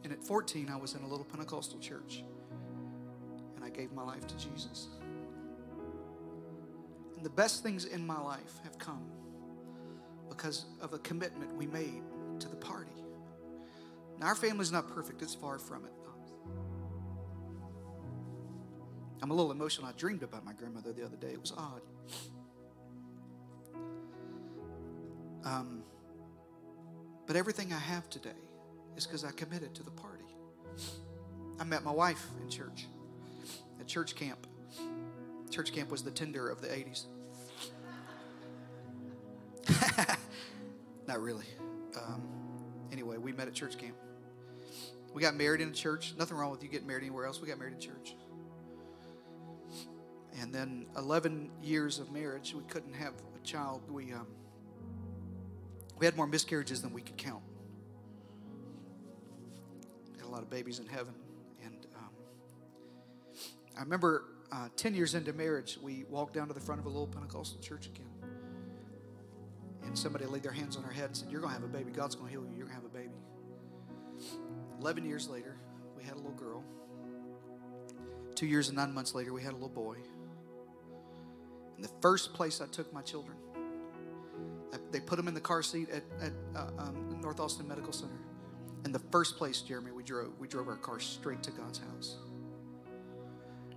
And 0.04 0.12
at 0.12 0.22
14, 0.22 0.70
I 0.72 0.76
was 0.76 0.94
in 0.94 1.02
a 1.02 1.06
little 1.06 1.24
Pentecostal 1.24 1.78
church 1.80 2.24
and 3.56 3.64
I 3.64 3.68
gave 3.68 3.92
my 3.92 4.02
life 4.02 4.26
to 4.26 4.36
Jesus. 4.36 4.88
And 7.16 7.24
the 7.24 7.30
best 7.30 7.62
things 7.62 7.84
in 7.84 8.06
my 8.06 8.20
life 8.20 8.60
have 8.64 8.78
come 8.78 9.04
because 10.28 10.64
of 10.80 10.92
a 10.92 10.98
commitment 11.00 11.54
we 11.56 11.66
made 11.66 12.02
to 12.40 12.48
the 12.48 12.56
party. 12.56 12.90
Now, 14.18 14.26
our 14.26 14.34
family's 14.34 14.72
not 14.72 14.88
perfect, 14.88 15.22
it's 15.22 15.34
far 15.34 15.58
from 15.58 15.84
it. 15.84 15.92
I'm 19.22 19.30
a 19.30 19.34
little 19.34 19.52
emotional. 19.52 19.86
I 19.86 19.92
dreamed 19.92 20.24
about 20.24 20.44
my 20.44 20.52
grandmother 20.52 20.92
the 20.92 21.04
other 21.04 21.16
day. 21.16 21.28
It 21.28 21.40
was 21.40 21.52
odd. 21.56 21.80
Um, 25.44 25.84
but 27.26 27.36
everything 27.36 27.72
I 27.72 27.78
have 27.78 28.10
today 28.10 28.30
is 28.96 29.06
because 29.06 29.24
I 29.24 29.30
committed 29.30 29.74
to 29.76 29.84
the 29.84 29.92
party. 29.92 30.24
I 31.60 31.64
met 31.64 31.84
my 31.84 31.92
wife 31.92 32.26
in 32.42 32.48
church, 32.48 32.86
at 33.80 33.86
church 33.86 34.16
camp. 34.16 34.46
Church 35.50 35.72
camp 35.72 35.90
was 35.90 36.02
the 36.02 36.10
Tinder 36.10 36.48
of 36.48 36.60
the 36.60 36.68
80s. 36.68 37.04
Not 41.06 41.20
really. 41.20 41.46
Um, 41.96 42.22
anyway, 42.90 43.18
we 43.18 43.32
met 43.32 43.46
at 43.46 43.54
church 43.54 43.78
camp. 43.78 43.94
We 45.14 45.22
got 45.22 45.36
married 45.36 45.60
in 45.60 45.68
a 45.68 45.72
church. 45.72 46.14
Nothing 46.18 46.38
wrong 46.38 46.50
with 46.50 46.62
you 46.62 46.68
getting 46.68 46.86
married 46.88 47.02
anywhere 47.02 47.26
else. 47.26 47.40
We 47.40 47.46
got 47.46 47.58
married 47.58 47.74
in 47.74 47.80
church. 47.80 48.16
And 50.40 50.54
then 50.54 50.86
11 50.96 51.50
years 51.62 51.98
of 51.98 52.10
marriage, 52.10 52.54
we 52.54 52.64
couldn't 52.64 52.94
have 52.94 53.12
a 53.36 53.46
child. 53.46 53.82
We 53.90 54.12
um, 54.12 54.26
we 55.98 56.06
had 56.06 56.16
more 56.16 56.26
miscarriages 56.26 56.82
than 56.82 56.92
we 56.92 57.00
could 57.00 57.16
count. 57.16 57.42
Had 60.16 60.26
a 60.26 60.28
lot 60.28 60.42
of 60.42 60.50
babies 60.50 60.80
in 60.80 60.86
heaven, 60.86 61.14
and 61.64 61.86
um, 61.96 62.10
I 63.76 63.80
remember 63.80 64.24
uh, 64.52 64.68
10 64.76 64.94
years 64.94 65.14
into 65.14 65.32
marriage, 65.32 65.78
we 65.80 66.04
walked 66.10 66.34
down 66.34 66.48
to 66.48 66.54
the 66.54 66.60
front 66.60 66.80
of 66.80 66.86
a 66.86 66.88
little 66.88 67.06
Pentecostal 67.06 67.58
church 67.60 67.86
again. 67.86 68.06
And 69.84 69.98
somebody 69.98 70.26
laid 70.26 70.42
their 70.42 70.52
hands 70.52 70.76
on 70.76 70.84
our 70.84 70.90
head 70.90 71.06
and 71.06 71.16
said, 71.16 71.30
You're 71.30 71.40
going 71.40 71.54
to 71.54 71.60
have 71.60 71.68
a 71.68 71.72
baby. 71.72 71.90
God's 71.90 72.14
going 72.14 72.28
to 72.28 72.32
heal 72.32 72.44
you. 72.44 72.56
You're 72.56 72.66
going 72.66 72.78
to 72.78 72.82
have 72.82 72.90
a 72.90 72.94
baby. 72.94 73.14
11 74.80 75.06
years 75.06 75.28
later, 75.28 75.56
we 75.96 76.04
had 76.04 76.14
a 76.14 76.16
little 76.16 76.32
girl. 76.32 76.62
Two 78.34 78.46
years 78.46 78.68
and 78.68 78.76
nine 78.76 78.92
months 78.92 79.14
later, 79.14 79.32
we 79.32 79.42
had 79.42 79.52
a 79.52 79.56
little 79.56 79.68
boy. 79.68 79.96
And 81.82 81.90
the 81.90 82.00
first 82.00 82.32
place 82.32 82.60
I 82.60 82.66
took 82.66 82.92
my 82.92 83.02
children, 83.02 83.36
they 84.92 85.00
put 85.00 85.16
them 85.16 85.26
in 85.26 85.34
the 85.34 85.40
car 85.40 85.64
seat 85.64 85.88
at, 85.90 86.04
at 86.20 86.32
uh, 86.54 86.68
um, 86.78 87.18
North 87.20 87.40
Austin 87.40 87.66
Medical 87.66 87.92
Center. 87.92 88.20
And 88.84 88.94
the 88.94 89.00
first 89.10 89.36
place, 89.36 89.62
Jeremy, 89.62 89.90
we 89.90 90.04
drove, 90.04 90.30
we 90.38 90.46
drove 90.46 90.68
our 90.68 90.76
car 90.76 91.00
straight 91.00 91.42
to 91.42 91.50
God's 91.50 91.80
house. 91.80 92.18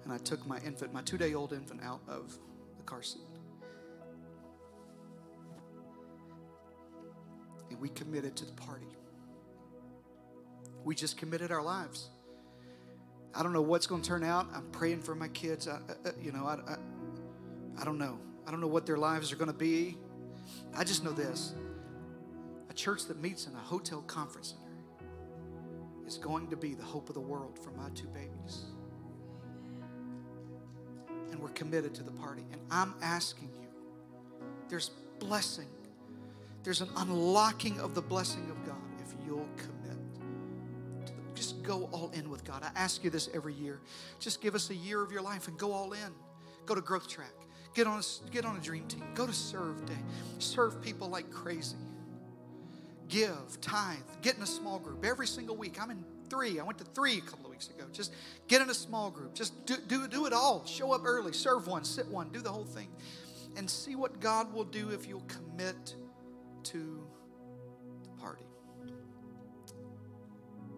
And 0.03 0.13
I 0.13 0.17
took 0.19 0.45
my 0.45 0.59
infant, 0.59 0.93
my 0.93 1.01
two 1.01 1.17
day 1.17 1.33
old 1.33 1.51
infant, 1.51 1.81
out 1.83 2.01
of 2.07 2.37
the 2.77 2.83
car 2.83 3.01
seat. 3.01 3.21
And 7.71 7.79
we 7.81 7.89
committed 7.89 8.35
to 8.35 8.45
the 8.45 8.53
party. 8.53 8.85
We 10.83 10.93
just 10.93 11.17
committed 11.17 11.51
our 11.51 11.63
lives. 11.63 12.09
I 13.33 13.41
don't 13.41 13.51
know 13.51 13.63
what's 13.63 13.87
going 13.87 14.03
to 14.03 14.07
turn 14.07 14.23
out. 14.23 14.47
I'm 14.53 14.69
praying 14.71 15.01
for 15.01 15.15
my 15.15 15.29
kids. 15.29 15.67
I, 15.67 15.79
I, 16.05 16.11
you 16.21 16.31
know, 16.31 16.45
I, 16.45 16.77
I 17.79 17.85
don't 17.85 17.97
know. 17.97 18.19
I 18.47 18.51
don't 18.51 18.61
know 18.61 18.67
what 18.67 18.85
their 18.85 18.97
lives 18.97 19.31
are 19.31 19.35
going 19.35 19.51
to 19.51 19.57
be. 19.57 19.97
I 20.75 20.83
just 20.83 21.03
know 21.03 21.11
this 21.11 21.53
a 22.69 22.73
church 22.73 23.05
that 23.05 23.21
meets 23.21 23.47
in 23.47 23.55
a 23.55 23.59
hotel 23.59 24.01
conference 24.01 24.49
center 24.49 25.09
is 26.05 26.17
going 26.17 26.49
to 26.49 26.57
be 26.57 26.73
the 26.73 26.83
hope 26.83 27.09
of 27.09 27.15
the 27.15 27.21
world 27.21 27.57
for 27.57 27.71
my 27.71 27.89
two 27.95 28.07
babies. 28.07 28.65
And 31.31 31.39
we're 31.41 31.49
committed 31.49 31.93
to 31.95 32.03
the 32.03 32.11
party. 32.11 32.43
And 32.51 32.61
I'm 32.69 32.93
asking 33.01 33.49
you, 33.59 33.67
there's 34.69 34.91
blessing, 35.19 35.67
there's 36.63 36.81
an 36.81 36.89
unlocking 36.97 37.79
of 37.79 37.95
the 37.95 38.01
blessing 38.01 38.49
of 38.49 38.65
God 38.65 38.75
if 38.99 39.13
you'll 39.25 39.47
commit 39.57 39.75
just 41.35 41.61
go 41.63 41.89
all 41.91 42.09
in 42.13 42.29
with 42.29 42.43
God. 42.43 42.63
I 42.63 42.71
ask 42.79 43.03
you 43.03 43.09
this 43.09 43.29
every 43.33 43.53
year. 43.53 43.79
Just 44.19 44.41
give 44.41 44.55
us 44.55 44.69
a 44.69 44.75
year 44.75 45.03
of 45.03 45.11
your 45.11 45.21
life 45.21 45.47
and 45.47 45.57
go 45.57 45.71
all 45.71 45.93
in. 45.93 46.13
Go 46.65 46.73
to 46.73 46.81
Growth 46.81 47.07
Track. 47.07 47.33
Get 47.75 47.87
on 47.87 47.99
a, 47.99 48.31
get 48.31 48.45
on 48.45 48.55
a 48.55 48.59
dream 48.59 48.87
team. 48.87 49.03
Go 49.13 49.27
to 49.27 49.33
Serve 49.33 49.85
Day. 49.85 49.97
Serve 50.39 50.81
people 50.81 51.09
like 51.09 51.29
crazy. 51.29 51.75
Give, 53.09 53.35
tithe, 53.61 53.97
get 54.21 54.37
in 54.37 54.41
a 54.41 54.47
small 54.47 54.79
group 54.79 55.05
every 55.05 55.27
single 55.27 55.57
week. 55.57 55.79
I'm 55.79 55.91
in 55.91 56.03
three. 56.29 56.59
I 56.59 56.63
went 56.63 56.77
to 56.79 56.85
three 56.85 57.17
a 57.17 57.21
couple 57.21 57.45
of 57.45 57.51
weeks 57.51 57.69
ago. 57.69 57.83
Just 57.91 58.13
get 58.47 58.61
in 58.61 58.69
a 58.69 58.73
small 58.73 59.11
group. 59.11 59.35
Just 59.35 59.65
do, 59.65 59.75
do, 59.87 60.07
do 60.07 60.25
it 60.25 60.31
all. 60.31 60.65
Show 60.65 60.93
up 60.93 61.01
early. 61.05 61.33
Serve 61.33 61.67
one, 61.67 61.83
sit 61.83 62.07
one, 62.07 62.29
do 62.29 62.39
the 62.39 62.51
whole 62.51 62.63
thing. 62.63 62.87
And 63.57 63.69
see 63.69 63.95
what 63.95 64.21
God 64.21 64.53
will 64.53 64.63
do 64.63 64.89
if 64.89 65.05
you'll 65.05 65.27
commit 65.27 65.95
to 66.63 67.05
the 68.03 68.21
party. 68.21 68.45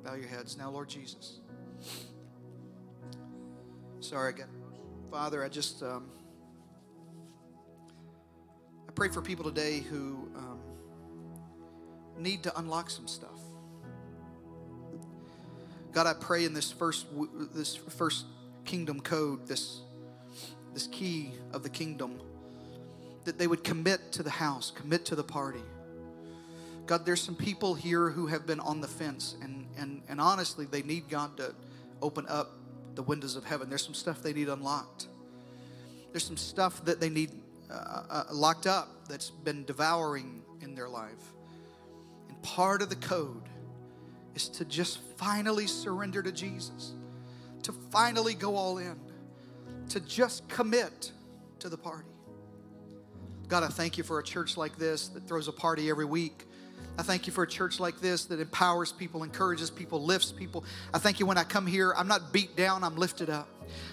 Bow 0.04 0.16
your 0.16 0.28
heads 0.28 0.58
now, 0.58 0.72
Lord 0.72 0.90
Jesus. 0.90 1.42
Sorry, 4.00 4.34
I 4.34 4.38
got 4.38 4.48
Father, 5.12 5.44
I 5.44 5.48
just 5.48 5.84
um, 5.84 6.10
pray 8.98 9.10
for 9.10 9.22
people 9.22 9.46
today 9.46 9.82
who 9.82 10.28
um, 10.36 10.60
need 12.18 12.42
to 12.42 12.58
unlock 12.58 12.90
some 12.90 13.08
stuff. 13.08 13.40
God, 15.92 16.08
I 16.08 16.14
pray 16.14 16.46
in 16.46 16.54
this 16.56 16.72
first 16.72 17.06
this 17.54 17.76
first 17.76 18.26
kingdom 18.66 19.00
code, 19.00 19.46
this 19.46 19.82
this 20.74 20.88
key 20.88 21.32
of 21.54 21.62
the 21.62 21.70
kingdom, 21.70 22.20
that 23.26 23.38
they 23.38 23.46
would 23.46 23.64
commit 23.64 24.12
to 24.14 24.24
the 24.24 24.32
house, 24.32 24.72
commit 24.72 25.06
to 25.06 25.16
the 25.16 25.24
party. 25.24 25.62
God, 26.88 27.06
there's 27.06 27.22
some 27.22 27.36
people 27.36 27.76
here 27.76 28.10
who 28.10 28.26
have 28.26 28.48
been 28.48 28.60
on 28.60 28.82
the 28.82 28.88
fence, 28.88 29.36
and, 29.44 29.68
and, 29.78 30.02
and 30.10 30.20
honestly, 30.20 30.66
they 30.66 30.82
need 30.82 31.08
God 31.08 31.38
to 31.38 31.54
open 32.02 32.26
up 32.28 32.54
the 32.96 33.04
windows 33.04 33.36
of 33.36 33.44
heaven. 33.44 33.70
There's 33.70 33.86
some 33.86 33.94
stuff 33.94 34.24
they 34.24 34.34
need 34.34 34.50
unlocked. 34.50 35.06
There's 36.12 36.26
some 36.26 36.38
stuff 36.38 36.84
that 36.86 37.00
they 37.00 37.10
need 37.10 37.30
uh, 37.74 38.24
locked 38.32 38.68
up 38.68 39.08
that's 39.08 39.30
been 39.30 39.66
devouring 39.66 40.42
in 40.62 40.76
their 40.76 40.90
life. 40.90 41.34
And 42.30 42.42
part 42.42 42.82
of 42.82 42.90
the 42.90 42.96
code 42.96 43.44
is 44.36 44.50
to 44.50 44.66
just 44.66 45.00
finally 45.18 45.68
surrender 45.68 46.22
to 46.22 46.32
Jesus, 46.32 46.94
to 47.64 47.72
finally 47.92 48.34
go 48.34 48.56
all 48.56 48.78
in, 48.78 49.00
to 49.90 50.00
just 50.00 50.48
commit 50.50 51.12
to 51.60 51.70
the 51.70 51.78
party. 51.78 52.10
God, 53.48 53.64
I 53.64 53.68
thank 53.68 53.98
you 53.98 54.04
for 54.04 54.20
a 54.20 54.24
church 54.24 54.58
like 54.58 54.78
this 54.78 55.08
that 55.10 55.28
throws 55.28 55.48
a 55.48 55.54
party 55.54 55.90
every 55.90 56.06
week 56.06 56.48
I 56.98 57.04
thank 57.04 57.28
you 57.28 57.34
for 57.34 57.44
a 57.44 57.48
church 57.48 57.80
like 57.80 58.00
this 58.00 58.26
that 58.26 58.40
empowers 58.40 58.92
people, 58.92 59.24
encourages 59.24 59.70
people, 59.70 60.04
lifts 60.04 60.32
people. 60.32 60.64
I 60.94 60.98
thank 60.98 61.20
you 61.20 61.28
when 61.28 61.38
I 61.38 61.44
come 61.44 61.68
here, 61.68 61.94
I'm 61.96 62.08
not 62.08 62.34
beat 62.34 62.56
down, 62.56 62.84
I'm 62.84 62.96
lifted 62.96 63.30
up. 63.30 63.48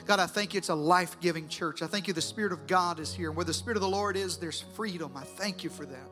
God, 0.07 0.21
I 0.21 0.27
thank 0.27 0.55
you 0.55 0.59
it's 0.59 0.69
a 0.69 0.75
life 0.75 1.19
giving 1.21 1.49
church. 1.49 1.83
I 1.83 1.87
thank 1.87 2.09
you 2.09 2.15
the 2.15 2.21
Spirit 2.21 2.53
of 2.53 2.67
God 2.67 2.99
is 3.01 3.15
here. 3.15 3.29
And 3.29 3.37
where 3.37 3.45
the 3.45 3.55
Spirit 3.55 3.77
of 3.77 3.83
the 3.83 3.89
Lord 3.89 4.17
is, 4.17 4.37
there's 4.37 4.63
freedom. 4.75 5.13
I 5.17 5.25
thank 5.25 5.65
you 5.65 5.71
for 5.71 5.87
that. 5.87 6.11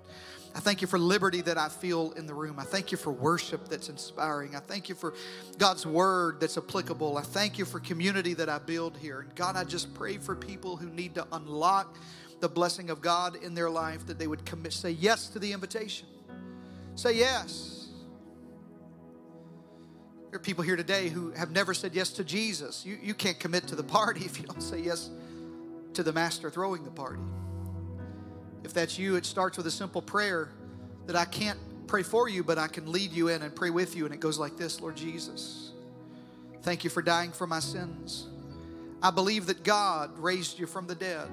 I 0.54 0.60
thank 0.60 0.82
you 0.82 0.88
for 0.88 0.98
liberty 0.98 1.40
that 1.42 1.56
I 1.56 1.68
feel 1.68 2.12
in 2.12 2.26
the 2.26 2.34
room. 2.34 2.58
I 2.58 2.64
thank 2.64 2.92
you 2.92 2.98
for 2.98 3.10
worship 3.10 3.68
that's 3.68 3.88
inspiring. 3.88 4.54
I 4.54 4.60
thank 4.60 4.88
you 4.88 4.94
for 4.94 5.14
God's 5.56 5.86
word 5.86 6.40
that's 6.40 6.58
applicable. 6.58 7.16
I 7.16 7.22
thank 7.22 7.58
you 7.58 7.64
for 7.64 7.80
community 7.80 8.34
that 8.34 8.50
I 8.50 8.58
build 8.58 8.98
here. 8.98 9.20
And 9.20 9.34
God, 9.34 9.56
I 9.56 9.64
just 9.64 9.94
pray 9.94 10.18
for 10.18 10.36
people 10.36 10.76
who 10.76 10.90
need 10.90 11.14
to 11.14 11.26
unlock 11.32 11.96
the 12.40 12.48
blessing 12.48 12.90
of 12.90 13.00
God 13.00 13.36
in 13.36 13.54
their 13.54 13.70
life 13.70 14.04
that 14.06 14.18
they 14.18 14.26
would 14.26 14.44
commit, 14.44 14.72
say 14.72 14.90
yes 14.90 15.28
to 15.28 15.38
the 15.38 15.52
invitation. 15.52 16.08
Say 16.96 17.16
yes. 17.18 17.81
There 20.32 20.38
are 20.38 20.42
people 20.42 20.64
here 20.64 20.76
today 20.76 21.10
who 21.10 21.30
have 21.32 21.50
never 21.50 21.74
said 21.74 21.94
yes 21.94 22.08
to 22.12 22.24
Jesus. 22.24 22.86
You, 22.86 22.96
you 23.02 23.12
can't 23.12 23.38
commit 23.38 23.66
to 23.68 23.76
the 23.76 23.82
party 23.82 24.20
if 24.24 24.40
you 24.40 24.46
don't 24.46 24.62
say 24.62 24.80
yes 24.80 25.10
to 25.92 26.02
the 26.02 26.10
master 26.10 26.50
throwing 26.50 26.84
the 26.84 26.90
party. 26.90 27.20
If 28.64 28.72
that's 28.72 28.98
you, 28.98 29.16
it 29.16 29.26
starts 29.26 29.58
with 29.58 29.66
a 29.66 29.70
simple 29.70 30.00
prayer 30.00 30.48
that 31.04 31.16
I 31.16 31.26
can't 31.26 31.58
pray 31.86 32.02
for 32.02 32.30
you, 32.30 32.42
but 32.42 32.56
I 32.56 32.66
can 32.66 32.90
lead 32.90 33.12
you 33.12 33.28
in 33.28 33.42
and 33.42 33.54
pray 33.54 33.68
with 33.68 33.94
you. 33.94 34.06
And 34.06 34.14
it 34.14 34.20
goes 34.20 34.38
like 34.38 34.56
this 34.56 34.80
Lord 34.80 34.96
Jesus, 34.96 35.72
thank 36.62 36.82
you 36.82 36.88
for 36.88 37.02
dying 37.02 37.30
for 37.30 37.46
my 37.46 37.60
sins. 37.60 38.26
I 39.02 39.10
believe 39.10 39.44
that 39.48 39.64
God 39.64 40.18
raised 40.18 40.58
you 40.58 40.66
from 40.66 40.86
the 40.86 40.94
dead. 40.94 41.28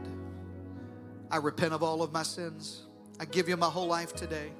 I 1.31 1.37
repent 1.37 1.73
of 1.73 1.83
all 1.83 2.01
of 2.01 2.11
my 2.11 2.23
sins. 2.23 2.81
I 3.17 3.23
give 3.23 3.47
you 3.47 3.55
my 3.55 3.69
whole 3.69 3.87
life 3.87 4.13
today. 4.13 4.51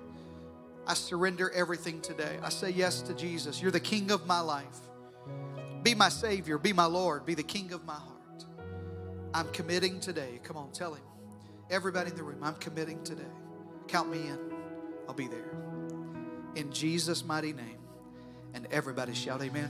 I 0.87 0.93
surrender 0.93 1.51
everything 1.51 2.01
today. 2.01 2.39
I 2.41 2.49
say 2.49 2.69
yes 2.69 3.01
to 3.03 3.13
Jesus. 3.13 3.61
You're 3.61 3.71
the 3.71 3.79
King 3.79 4.11
of 4.11 4.25
my 4.25 4.39
life. 4.39 4.65
Be 5.83 5.95
my 5.95 6.09
Savior. 6.09 6.57
Be 6.57 6.73
my 6.73 6.85
Lord. 6.85 7.25
Be 7.25 7.35
the 7.35 7.43
King 7.43 7.73
of 7.73 7.85
my 7.85 7.93
heart. 7.93 8.45
I'm 9.33 9.49
committing 9.51 9.99
today. 9.99 10.39
Come 10.43 10.57
on, 10.57 10.71
tell 10.71 10.93
Him. 10.93 11.03
Everybody 11.69 12.09
in 12.09 12.17
the 12.17 12.23
room, 12.23 12.43
I'm 12.43 12.55
committing 12.55 13.03
today. 13.03 13.21
Count 13.87 14.09
me 14.09 14.27
in. 14.27 14.39
I'll 15.07 15.13
be 15.13 15.27
there. 15.27 15.51
In 16.55 16.71
Jesus' 16.71 17.23
mighty 17.23 17.53
name. 17.53 17.77
And 18.53 18.67
everybody 18.71 19.13
shout, 19.13 19.41
Amen. 19.41 19.69